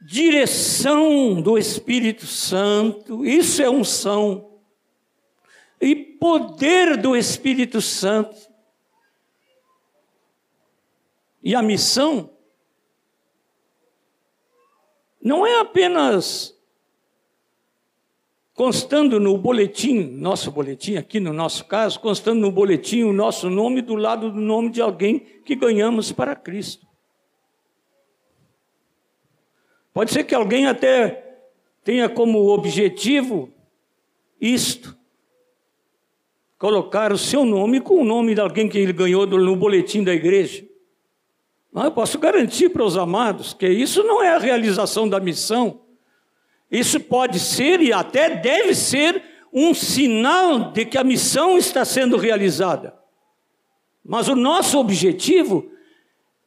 direção 0.00 1.40
do 1.40 1.56
Espírito 1.56 2.26
Santo, 2.26 3.24
isso 3.24 3.62
é 3.62 3.70
unção, 3.70 4.58
e 5.80 5.94
poder 5.94 6.96
do 6.96 7.16
Espírito 7.16 7.80
Santo. 7.80 8.50
E 11.42 11.54
a 11.54 11.62
missão 11.62 12.30
não 15.20 15.46
é 15.46 15.58
apenas 15.58 16.56
constando 18.54 19.18
no 19.18 19.36
boletim, 19.38 20.00
nosso 20.00 20.50
boletim 20.50 20.96
aqui 20.96 21.18
no 21.18 21.32
nosso 21.32 21.64
caso, 21.64 21.98
constando 22.00 22.40
no 22.40 22.52
boletim 22.52 23.02
o 23.02 23.12
nosso 23.12 23.48
nome 23.48 23.80
do 23.80 23.94
lado 23.94 24.30
do 24.30 24.40
nome 24.40 24.70
de 24.70 24.80
alguém 24.80 25.20
que 25.44 25.56
ganhamos 25.56 26.12
para 26.12 26.36
Cristo. 26.36 26.86
Pode 29.92 30.12
ser 30.12 30.24
que 30.24 30.34
alguém 30.34 30.66
até 30.66 31.40
tenha 31.84 32.08
como 32.08 32.48
objetivo 32.48 33.52
isto, 34.40 34.96
colocar 36.58 37.12
o 37.12 37.18
seu 37.18 37.44
nome 37.44 37.80
com 37.80 38.00
o 38.00 38.04
nome 38.04 38.34
de 38.34 38.40
alguém 38.40 38.68
que 38.68 38.78
ele 38.78 38.92
ganhou 38.92 39.26
no 39.26 39.56
boletim 39.56 40.02
da 40.04 40.12
igreja. 40.12 40.66
Mas 41.72 41.86
eu 41.86 41.92
posso 41.92 42.18
garantir 42.18 42.68
para 42.68 42.84
os 42.84 42.96
amados 42.96 43.52
que 43.54 43.68
isso 43.68 44.02
não 44.02 44.22
é 44.22 44.34
a 44.34 44.38
realização 44.38 45.08
da 45.08 45.18
missão. 45.18 45.81
Isso 46.72 46.98
pode 46.98 47.38
ser 47.38 47.82
e 47.82 47.92
até 47.92 48.30
deve 48.30 48.74
ser 48.74 49.22
um 49.52 49.74
sinal 49.74 50.72
de 50.72 50.86
que 50.86 50.96
a 50.96 51.04
missão 51.04 51.58
está 51.58 51.84
sendo 51.84 52.16
realizada. 52.16 52.94
Mas 54.02 54.26
o 54.26 54.34
nosso 54.34 54.78
objetivo 54.78 55.70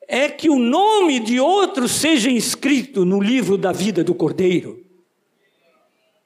é 0.07 0.27
que 0.27 0.49
o 0.49 0.57
nome 0.57 1.19
de 1.19 1.39
outros 1.39 1.91
seja 1.91 2.31
inscrito 2.31 3.05
no 3.05 3.21
livro 3.21 3.55
da 3.55 3.71
vida 3.71 4.03
do 4.03 4.15
Cordeiro. 4.15 4.83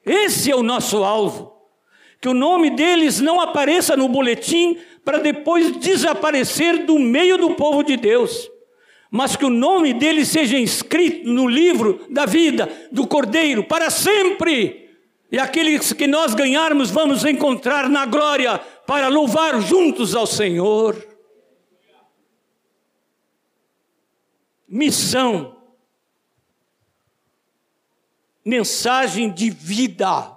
Esse 0.04 0.50
é 0.50 0.56
o 0.56 0.62
nosso 0.62 1.04
alvo. 1.04 1.52
Que 2.22 2.28
o 2.28 2.34
nome 2.34 2.70
deles 2.70 3.20
não 3.20 3.38
apareça 3.38 3.96
no 3.96 4.08
boletim 4.08 4.78
para 5.04 5.18
depois 5.18 5.76
desaparecer 5.76 6.86
do 6.86 6.98
meio 6.98 7.36
do 7.36 7.50
povo 7.54 7.82
de 7.82 7.98
Deus 7.98 8.50
mas 9.10 9.34
que 9.34 9.44
o 9.44 9.50
nome 9.50 9.92
dele 9.92 10.24
seja 10.24 10.56
inscrito 10.56 11.28
no 11.28 11.48
livro 11.48 12.06
da 12.08 12.24
vida 12.24 12.70
do 12.92 13.06
Cordeiro 13.06 13.64
para 13.64 13.90
sempre. 13.90 14.88
E 15.32 15.38
aqueles 15.38 15.92
que 15.92 16.06
nós 16.06 16.32
ganharmos 16.32 16.90
vamos 16.90 17.24
encontrar 17.24 17.88
na 17.88 18.06
glória 18.06 18.58
para 18.86 19.08
louvar 19.08 19.60
juntos 19.60 20.14
ao 20.14 20.26
Senhor. 20.26 20.96
Missão. 24.68 25.56
Mensagem 28.44 29.32
de 29.32 29.50
vida. 29.50 30.36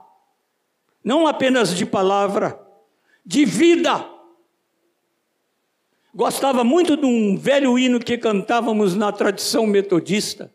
Não 1.04 1.28
apenas 1.28 1.76
de 1.76 1.86
palavra, 1.86 2.60
de 3.26 3.46
vida. 3.46 4.13
Gostava 6.16 6.64
muito 6.64 6.96
de 6.96 7.06
um 7.06 7.36
velho 7.36 7.78
hino 7.78 8.00
que 8.00 8.18
cantávamos 8.18 8.96
na 8.96 9.12
tradição 9.12 9.66
metodista. 9.66 10.54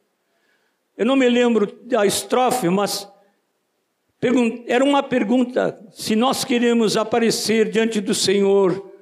Eu 0.96 1.04
não 1.04 1.16
me 1.16 1.28
lembro 1.28 1.66
da 1.84 2.06
estrofe, 2.06 2.68
mas 2.68 3.08
Era 4.66 4.84
uma 4.84 5.02
pergunta: 5.02 5.84
se 5.92 6.14
nós 6.14 6.44
queremos 6.44 6.96
aparecer 6.96 7.70
diante 7.70 8.00
do 8.00 8.14
Senhor 8.14 8.92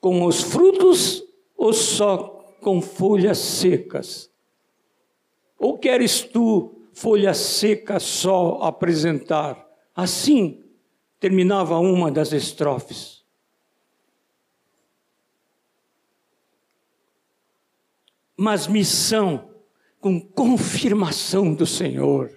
com 0.00 0.24
os 0.24 0.42
frutos 0.42 1.22
ou 1.56 1.72
só 1.72 2.56
com 2.60 2.80
folhas 2.80 3.38
secas? 3.38 4.30
Ou 5.58 5.78
queres 5.78 6.22
tu 6.22 6.74
folha 6.94 7.34
seca 7.34 8.00
só 8.00 8.58
apresentar? 8.62 9.66
Assim 9.94 10.62
terminava 11.20 11.78
uma 11.78 12.10
das 12.10 12.32
estrofes. 12.32 13.13
Mas 18.36 18.66
missão 18.66 19.50
com 20.00 20.20
confirmação 20.20 21.54
do 21.54 21.66
Senhor. 21.66 22.30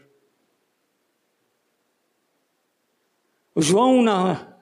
O 3.54 3.62
João, 3.62 4.02
na, 4.02 4.56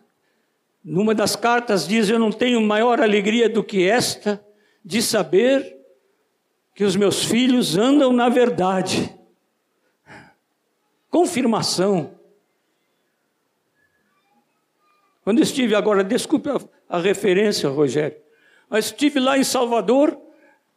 numa 0.84 1.14
das 1.14 1.36
cartas, 1.36 1.88
diz: 1.88 2.10
Eu 2.10 2.18
não 2.18 2.32
tenho 2.32 2.62
maior 2.62 3.02
alegria 3.02 3.50
do 3.50 3.64
que 3.64 3.88
esta, 3.88 4.44
de 4.84 5.02
saber 5.02 5.76
que 6.74 6.84
os 6.84 6.96
meus 6.96 7.24
filhos 7.24 7.78
andam 7.78 8.12
na 8.12 8.28
verdade. 8.28 9.14
Confirmação. 11.10 12.18
Quando 15.24 15.42
estive 15.42 15.76
agora, 15.76 16.04
desculpe 16.04 16.50
a, 16.50 16.60
a 16.90 17.00
referência, 17.00 17.70
Rogério, 17.70 18.18
mas 18.70 18.86
estive 18.86 19.20
lá 19.20 19.38
em 19.38 19.44
Salvador, 19.44 20.20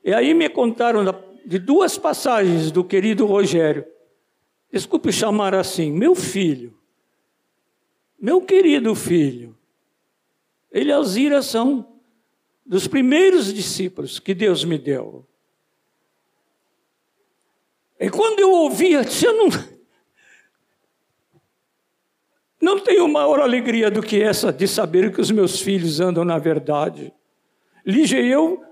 e 0.04 0.12
aí 0.12 0.34
me 0.34 0.48
contaram 0.48 1.04
de 1.44 1.58
duas 1.58 1.98
passagens 1.98 2.70
do 2.70 2.84
querido 2.84 3.26
Rogério. 3.26 3.84
Desculpe 4.72 5.12
chamar 5.12 5.54
assim, 5.54 5.92
meu 5.92 6.14
filho 6.14 6.78
meu 8.18 8.40
querido 8.40 8.96
filho, 8.96 9.56
ele 10.72 10.90
e 10.90 10.92
Alzira 10.92 11.40
são 11.40 12.00
dos 12.66 12.88
primeiros 12.88 13.52
discípulos 13.54 14.18
que 14.18 14.34
Deus 14.34 14.64
me 14.64 14.76
deu. 14.76 15.24
E 17.98 18.10
quando 18.10 18.40
eu 18.40 18.50
ouvia, 18.50 19.02
eu 19.24 19.32
não, 19.34 19.48
não 22.60 22.80
tenho 22.80 23.08
maior 23.08 23.38
alegria 23.38 23.88
do 23.88 24.02
que 24.02 24.20
essa 24.20 24.52
de 24.52 24.66
saber 24.66 25.14
que 25.14 25.20
os 25.20 25.30
meus 25.30 25.60
filhos 25.60 26.00
andam 26.00 26.24
na 26.24 26.38
verdade. 26.38 27.12
Lígia 27.86 28.20
e 28.20 28.28
eu 28.28 28.64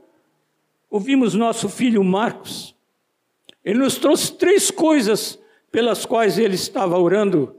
ouvimos 0.90 1.34
nosso 1.34 1.68
filho 1.68 2.02
Marcos. 2.02 2.74
Ele 3.64 3.78
nos 3.78 3.96
trouxe 3.96 4.32
três 4.32 4.70
coisas 4.70 5.38
pelas 5.70 6.06
quais 6.06 6.38
ele 6.38 6.54
estava 6.54 6.98
orando 6.98 7.54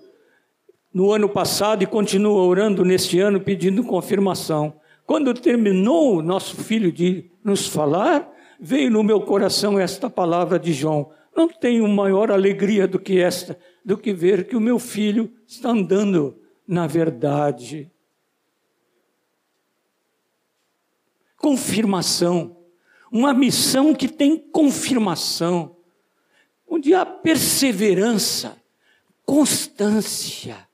no 0.94 1.12
ano 1.12 1.30
passado 1.30 1.84
e 1.84 1.86
continua 1.86 2.42
orando 2.42 2.84
neste 2.84 3.20
ano 3.20 3.40
pedindo 3.40 3.84
confirmação. 3.84 4.80
Quando 5.06 5.34
terminou 5.34 6.22
nosso 6.22 6.56
filho 6.58 6.92
de 6.92 7.30
nos 7.44 7.68
falar, 7.68 8.30
veio 8.60 8.90
no 8.90 9.04
meu 9.04 9.22
coração 9.22 9.80
esta 9.80 10.10
palavra 10.10 10.58
de 10.58 10.74
João: 10.74 11.12
Não 11.36 11.48
tenho 11.48 11.88
maior 11.88 12.32
alegria 12.32 12.88
do 12.88 12.98
que 13.00 13.20
esta, 13.20 13.58
do 13.86 13.98
que 13.98 14.14
ver 14.14 14.48
que 14.48 14.56
o 14.56 14.62
meu 14.62 14.80
filho 14.80 15.32
está 15.46 15.70
andando 15.70 16.36
na 16.68 16.88
verdade. 16.88 17.90
Confirmação, 21.38 22.57
uma 23.12 23.34
missão 23.34 23.94
que 23.94 24.08
tem 24.08 24.38
confirmação, 24.38 25.76
onde 26.68 26.94
há 26.94 27.06
perseverança, 27.06 28.62
constância, 29.26 30.68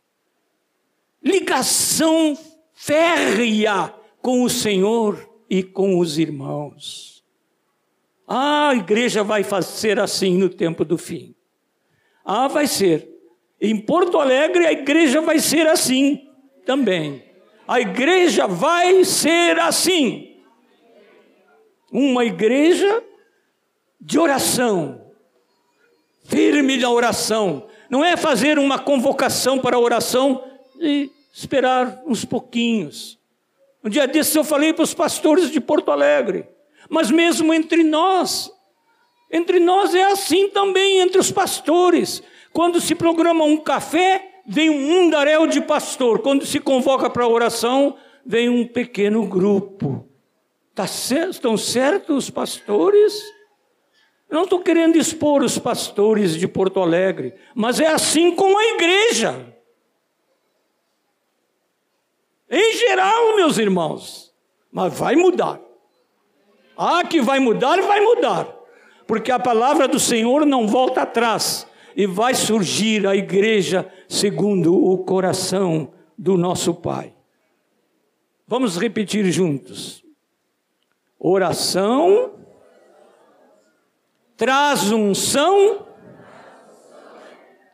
ligação 1.23 2.37
férrea 2.73 3.93
com 4.21 4.43
o 4.43 4.49
Senhor 4.49 5.29
e 5.49 5.63
com 5.63 5.99
os 5.99 6.17
irmãos. 6.17 7.23
Ah, 8.27 8.69
a 8.69 8.75
igreja 8.75 9.23
vai 9.23 9.43
ser 9.61 9.99
assim 9.99 10.37
no 10.37 10.49
tempo 10.49 10.83
do 10.83 10.97
fim. 10.97 11.35
Ah, 12.25 12.47
vai 12.47 12.67
ser. 12.67 13.09
Em 13.59 13.77
Porto 13.79 14.19
Alegre, 14.19 14.65
a 14.65 14.71
igreja 14.71 15.21
vai 15.21 15.39
ser 15.39 15.67
assim 15.67 16.27
também. 16.65 17.23
A 17.67 17.79
igreja 17.79 18.47
vai 18.47 19.03
ser 19.05 19.59
assim. 19.59 20.32
Uma 21.93 22.25
igreja 22.25 23.03
de 24.01 24.17
oração, 24.17 24.99
firme 26.25 26.75
na 26.75 26.89
oração. 26.89 27.67
Não 27.87 28.03
é 28.03 28.17
fazer 28.17 28.57
uma 28.57 28.79
convocação 28.79 29.59
para 29.59 29.75
a 29.75 29.79
oração 29.79 30.43
e 30.81 31.11
esperar 31.31 32.01
uns 32.07 32.25
pouquinhos. 32.25 33.19
Um 33.83 33.89
dia 33.89 34.07
desse 34.07 34.35
eu 34.35 34.43
falei 34.43 34.73
para 34.73 34.81
os 34.81 34.95
pastores 34.95 35.51
de 35.51 35.61
Porto 35.61 35.91
Alegre, 35.91 36.47
mas 36.89 37.11
mesmo 37.11 37.53
entre 37.53 37.83
nós, 37.83 38.51
entre 39.31 39.59
nós 39.59 39.93
é 39.93 40.03
assim 40.03 40.49
também, 40.49 40.99
entre 40.99 41.19
os 41.19 41.31
pastores. 41.31 42.23
Quando 42.51 42.81
se 42.81 42.95
programa 42.95 43.45
um 43.45 43.57
café, 43.57 44.41
vem 44.47 44.71
um 44.71 44.79
mundaréu 44.79 45.45
de 45.45 45.61
pastor. 45.61 46.23
Quando 46.23 46.43
se 46.43 46.59
convoca 46.59 47.07
para 47.07 47.23
a 47.23 47.29
oração, 47.29 47.95
vem 48.25 48.49
um 48.49 48.65
pequeno 48.65 49.27
grupo. 49.27 50.07
Tá? 50.73 50.85
Estão 50.85 51.57
certos 51.57 52.25
os 52.25 52.29
pastores? 52.29 53.21
não 54.33 54.45
estou 54.45 54.61
querendo 54.61 54.97
expor 54.97 55.43
os 55.43 55.59
pastores 55.59 56.35
de 56.35 56.47
Porto 56.47 56.79
Alegre, 56.79 57.35
mas 57.53 57.79
é 57.79 57.85
assim 57.85 58.35
com 58.35 58.57
a 58.57 58.63
igreja. 58.73 59.53
Em 62.49 62.75
geral, 62.77 63.35
meus 63.35 63.59
irmãos. 63.59 64.33
Mas 64.71 64.97
vai 64.97 65.15
mudar. 65.15 65.61
Ah, 66.75 67.03
que 67.03 67.21
vai 67.21 67.39
mudar, 67.39 67.79
vai 67.81 68.01
mudar. 68.01 68.47
Porque 69.05 69.31
a 69.31 69.37
palavra 69.37 69.87
do 69.87 69.99
Senhor 69.99 70.47
não 70.47 70.67
volta 70.67 71.03
atrás. 71.03 71.67
E 71.95 72.07
vai 72.07 72.33
surgir 72.33 73.05
a 73.05 73.15
igreja 73.15 73.87
segundo 74.09 74.75
o 74.75 74.97
coração 74.99 75.93
do 76.17 76.37
nosso 76.37 76.73
Pai. 76.73 77.13
Vamos 78.47 78.77
repetir 78.77 79.31
juntos. 79.31 80.02
Oração 81.25 82.33
traz 84.35 84.91
unção 84.91 85.87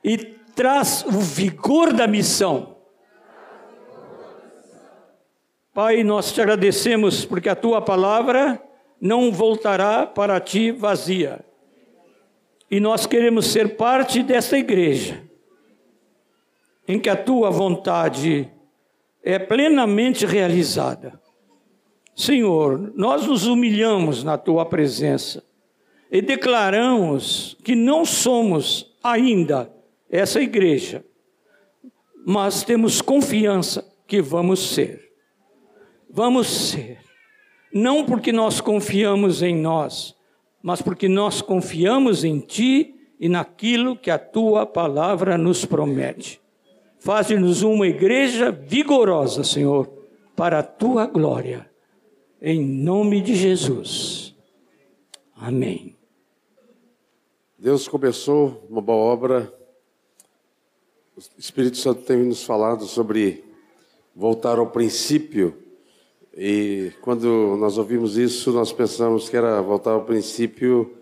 e 0.04 0.18
traz 0.56 1.04
o 1.04 1.20
vigor 1.20 1.92
da 1.92 2.06
missão. 2.06 2.78
Pai, 5.74 6.04
nós 6.04 6.32
te 6.32 6.40
agradecemos 6.40 7.26
porque 7.26 7.50
a 7.50 7.56
tua 7.56 7.82
palavra 7.82 8.62
não 9.02 9.32
voltará 9.32 10.06
para 10.06 10.40
ti 10.40 10.72
vazia. 10.72 11.44
E 12.70 12.80
nós 12.80 13.08
queremos 13.08 13.48
ser 13.48 13.78
parte 13.78 14.22
dessa 14.22 14.60
igreja, 14.60 15.28
em 16.88 17.00
que 17.00 17.10
a 17.10 17.16
tua 17.16 17.50
vontade 17.50 18.48
é 19.24 19.40
plenamente 19.40 20.24
realizada. 20.24 21.20
Senhor, 22.20 22.92
nós 22.96 23.26
nos 23.26 23.46
humilhamos 23.46 24.24
na 24.24 24.38
tua 24.38 24.66
presença 24.66 25.44
e 26.12 26.22
declaramos 26.22 27.56
que 27.64 27.76
não 27.76 28.04
somos 28.04 28.96
ainda 29.04 29.72
essa 30.10 30.42
igreja, 30.42 31.06
mas 32.26 32.64
temos 32.64 33.02
confiança 33.02 33.88
que 34.08 34.22
vamos 34.22 34.74
ser 34.74 35.10
vamos 36.10 36.48
ser. 36.48 36.98
Não 37.72 38.04
porque 38.04 38.32
nós 38.32 38.60
confiamos 38.60 39.44
em 39.44 39.56
nós, 39.56 40.16
mas 40.62 40.82
porque 40.82 41.08
nós 41.08 41.42
confiamos 41.42 42.24
em 42.24 42.40
Ti 42.40 42.96
e 43.20 43.30
naquilo 43.30 43.96
que 43.96 44.10
a 44.10 44.18
Tua 44.18 44.66
palavra 44.66 45.38
nos 45.38 45.66
promete. 45.66 46.42
Faz-nos 47.00 47.62
uma 47.62 47.88
igreja 47.88 48.52
vigorosa, 48.52 49.44
Senhor, 49.44 49.88
para 50.36 50.60
a 50.60 50.64
Tua 50.64 51.06
glória. 51.06 51.69
Em 52.42 52.66
nome 52.66 53.22
de 53.22 53.36
Jesus. 53.36 54.34
Amém. 55.36 55.96
Deus 57.58 57.88
começou 57.88 58.66
uma 58.70 58.82
boa 58.82 58.98
obra. 58.98 59.54
O 61.18 61.22
Espírito 61.38 61.78
Santo 61.78 62.04
tem 62.04 62.18
nos 62.18 62.44
falado 62.44 62.86
sobre 62.86 63.44
voltar 64.16 64.58
ao 64.58 64.68
princípio 64.68 65.54
e 66.42 66.94
quando 67.02 67.58
nós 67.58 67.78
ouvimos 67.78 68.18
isso, 68.18 68.54
nós 68.54 68.72
pensamos 68.72 69.28
que 69.28 69.36
era 69.36 69.62
voltar 69.62 69.92
ao 69.92 70.06
princípio 70.06 70.94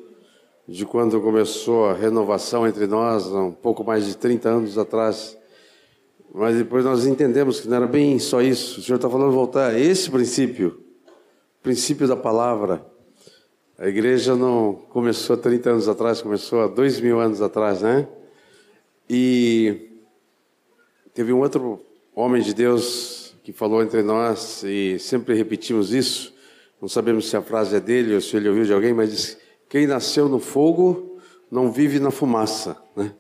de 0.68 0.84
quando 0.84 1.22
começou 1.22 1.86
a 1.86 1.94
renovação 1.94 2.68
entre 2.68 2.88
nós, 2.88 3.28
um 3.28 3.52
pouco 3.52 3.84
mais 3.84 4.08
de 4.08 4.18
30 4.18 4.50
anos 4.50 4.78
atrás. 4.80 5.38
Mas 6.34 6.58
depois 6.58 6.84
nós 6.84 7.06
entendemos 7.06 7.60
que 7.60 7.68
não 7.68 7.78
era 7.78 7.86
bem 7.86 8.18
só 8.18 8.42
isso. 8.42 8.80
O 8.80 8.84
Senhor 8.84 8.96
está 8.96 9.08
falando 9.08 9.32
voltar 9.32 9.76
a 9.76 9.80
esse 9.80 10.10
princípio, 10.10 10.87
princípio 11.62 12.08
da 12.08 12.16
palavra. 12.16 12.86
A 13.78 13.88
igreja 13.88 14.36
não 14.36 14.74
começou 14.90 15.36
há 15.36 15.40
30 15.40 15.70
anos 15.70 15.88
atrás, 15.88 16.22
começou 16.22 16.62
há 16.62 16.68
dois 16.68 17.00
mil 17.00 17.20
anos 17.20 17.42
atrás, 17.42 17.82
né? 17.82 18.08
E 19.10 19.92
teve 21.14 21.32
um 21.32 21.40
outro 21.40 21.80
homem 22.16 22.42
de 22.42 22.54
Deus 22.54 23.36
que 23.44 23.54
falou 23.54 23.82
entre 23.82 24.02
nós 24.02 24.64
e 24.64 24.98
sempre 25.00 25.36
repetimos 25.36 25.94
isso. 25.94 26.34
Não 26.82 26.88
sabemos 26.88 27.30
se 27.30 27.38
a 27.38 27.42
frase 27.42 27.76
é 27.76 27.80
dele 27.80 28.16
ou 28.16 28.22
se 28.22 28.36
ele 28.36 28.50
ouviu 28.50 28.66
de 28.66 28.74
alguém, 28.74 28.94
mas 28.94 29.12
diz: 29.12 29.38
quem 29.70 29.86
nasceu 29.88 30.28
no 30.28 30.40
fogo 30.40 31.18
não 31.50 31.72
vive 31.72 32.00
na 32.00 32.12
fumaça, 32.12 32.78
né? 32.96 33.14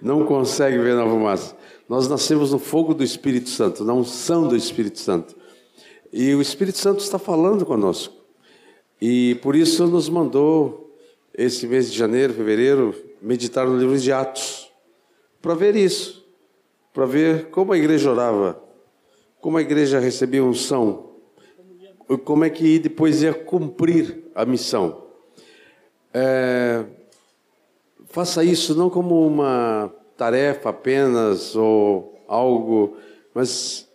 Não 0.00 0.24
consegue 0.24 0.78
ver 0.78 0.94
na 0.94 1.04
fumaça. 1.04 1.56
Nós 1.88 2.08
nascemos 2.08 2.52
no 2.52 2.58
fogo 2.58 2.94
do 2.94 3.04
Espírito 3.04 3.50
Santo, 3.50 3.84
na 3.84 3.92
unção 3.92 4.48
do 4.48 4.56
Espírito 4.56 4.98
Santo. 4.98 5.36
E 6.16 6.32
o 6.32 6.40
Espírito 6.40 6.78
Santo 6.78 7.00
está 7.00 7.18
falando 7.18 7.66
conosco. 7.66 8.14
E 9.00 9.34
por 9.42 9.56
isso 9.56 9.84
nos 9.88 10.08
mandou, 10.08 10.96
esse 11.36 11.66
mês 11.66 11.90
de 11.90 11.98
janeiro, 11.98 12.32
fevereiro, 12.32 12.94
meditar 13.20 13.66
no 13.66 13.76
livro 13.76 13.98
de 13.98 14.12
Atos, 14.12 14.70
para 15.42 15.56
ver 15.56 15.74
isso, 15.74 16.24
para 16.92 17.04
ver 17.04 17.50
como 17.50 17.72
a 17.72 17.76
igreja 17.76 18.12
orava, 18.12 18.62
como 19.40 19.58
a 19.58 19.60
igreja 19.60 19.98
recebia 19.98 20.44
unção, 20.44 21.14
como 22.24 22.44
é 22.44 22.50
que 22.50 22.78
depois 22.78 23.20
ia 23.20 23.34
cumprir 23.34 24.22
a 24.36 24.44
missão. 24.44 25.08
É, 26.12 26.84
faça 28.06 28.44
isso 28.44 28.72
não 28.76 28.88
como 28.88 29.26
uma 29.26 29.92
tarefa 30.16 30.70
apenas 30.70 31.56
ou 31.56 32.22
algo, 32.28 32.98
mas 33.34 33.92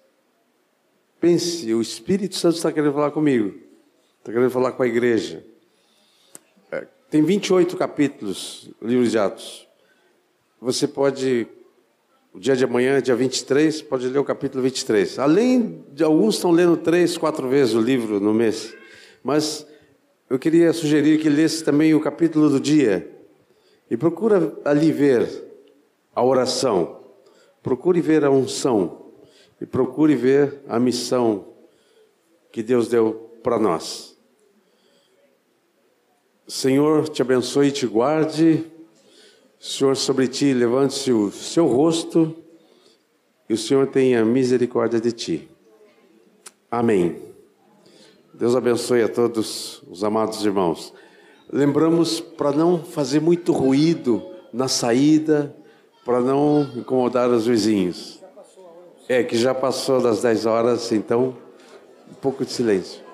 pense, 1.20 1.74
o 1.74 1.82
Espírito 1.82 2.36
Santo 2.36 2.55
está 2.55 2.72
querendo 2.72 2.93
falar 2.93 3.11
comigo, 3.11 3.53
está 4.20 4.32
querendo 4.32 4.49
falar 4.49 4.72
com 4.72 4.84
a 4.84 4.88
igreja. 4.88 5.45
É, 6.72 6.88
tem 7.09 7.22
28 7.22 7.76
capítulos, 7.76 8.70
livros 8.82 9.11
de 9.11 9.20
Atos. 9.20 9.67
Você 10.61 10.88
pode, 10.88 11.47
o 12.34 12.39
dia 12.39 12.55
de 12.55 12.63
amanhã, 12.63 13.01
dia 13.01 13.15
23, 13.15 13.82
pode 13.82 14.07
ler 14.07 14.20
o 14.20 14.24
capítulo 14.24 14.63
23. 14.63 15.20
Além 15.20 15.86
de 15.91 16.03
alguns 16.03 16.36
estão 16.36 16.51
lendo 16.51 16.78
três, 16.78 17.17
quatro 17.17 17.47
vezes 17.49 17.74
o 17.76 17.82
livro 17.82 18.20
no 18.20 18.34
mês, 18.34 18.74
mas 19.24 19.65
eu 20.30 20.38
queria 20.39 20.72
sugerir 20.74 21.20
que 21.20 21.30
lesse 21.30 21.63
também 21.63 21.93
o 21.93 21.99
capítulo 21.99 22.49
do 22.49 22.59
dia 22.59 23.09
e 23.89 23.97
procura 23.97 24.53
ali 24.63 24.91
ver 24.91 25.28
a 26.13 26.24
oração, 26.24 26.99
procure 27.63 27.99
ver 27.99 28.24
a 28.24 28.30
unção 28.30 28.99
e 29.62 29.66
procure 29.66 30.16
ver 30.16 30.62
a 30.68 30.80
missão 30.80 31.47
que 32.51 32.64
Deus 32.64 32.88
deu 32.88 33.14
para 33.43 33.60
nós. 33.60 34.18
Senhor, 36.47 37.07
te 37.10 37.22
abençoe 37.22 37.68
e 37.68 37.72
te 37.72 37.86
guarde. 37.86 38.66
Senhor, 39.60 39.95
sobre 39.95 40.28
ti 40.28 40.53
levante-se 40.53 41.12
o 41.12 41.32
seu 41.32 41.68
rosto 41.68 42.36
e 43.47 43.53
o 43.53 43.57
Senhor 43.57 43.88
tenha 43.88 44.24
misericórdia 44.24 44.99
de 44.99 45.12
ti. 45.12 45.49
Amém. 46.72 47.22
Deus 48.34 48.55
abençoe 48.55 49.01
a 49.01 49.10
todos 49.10 49.84
os 49.89 50.03
amados 50.03 50.45
irmãos. 50.45 50.93
Lembramos 51.51 52.20
para 52.20 52.51
não 52.51 52.84
fazer 52.84 53.20
muito 53.20 53.51
ruído 53.51 54.24
na 54.53 54.68
saída, 54.68 55.55
para 56.05 56.22
não 56.22 56.62
incomodar 56.76 57.30
os 57.30 57.45
vizinhos. 57.45 58.18
É, 59.10 59.24
que 59.24 59.36
já 59.36 59.55
passou 59.55 59.99
das 59.99 60.22
10 60.22 60.45
horas, 60.45 60.91
então 60.91 61.36
um 62.10 62.14
pouco 62.22 62.45
de 62.45 62.51
silêncio. 62.51 63.09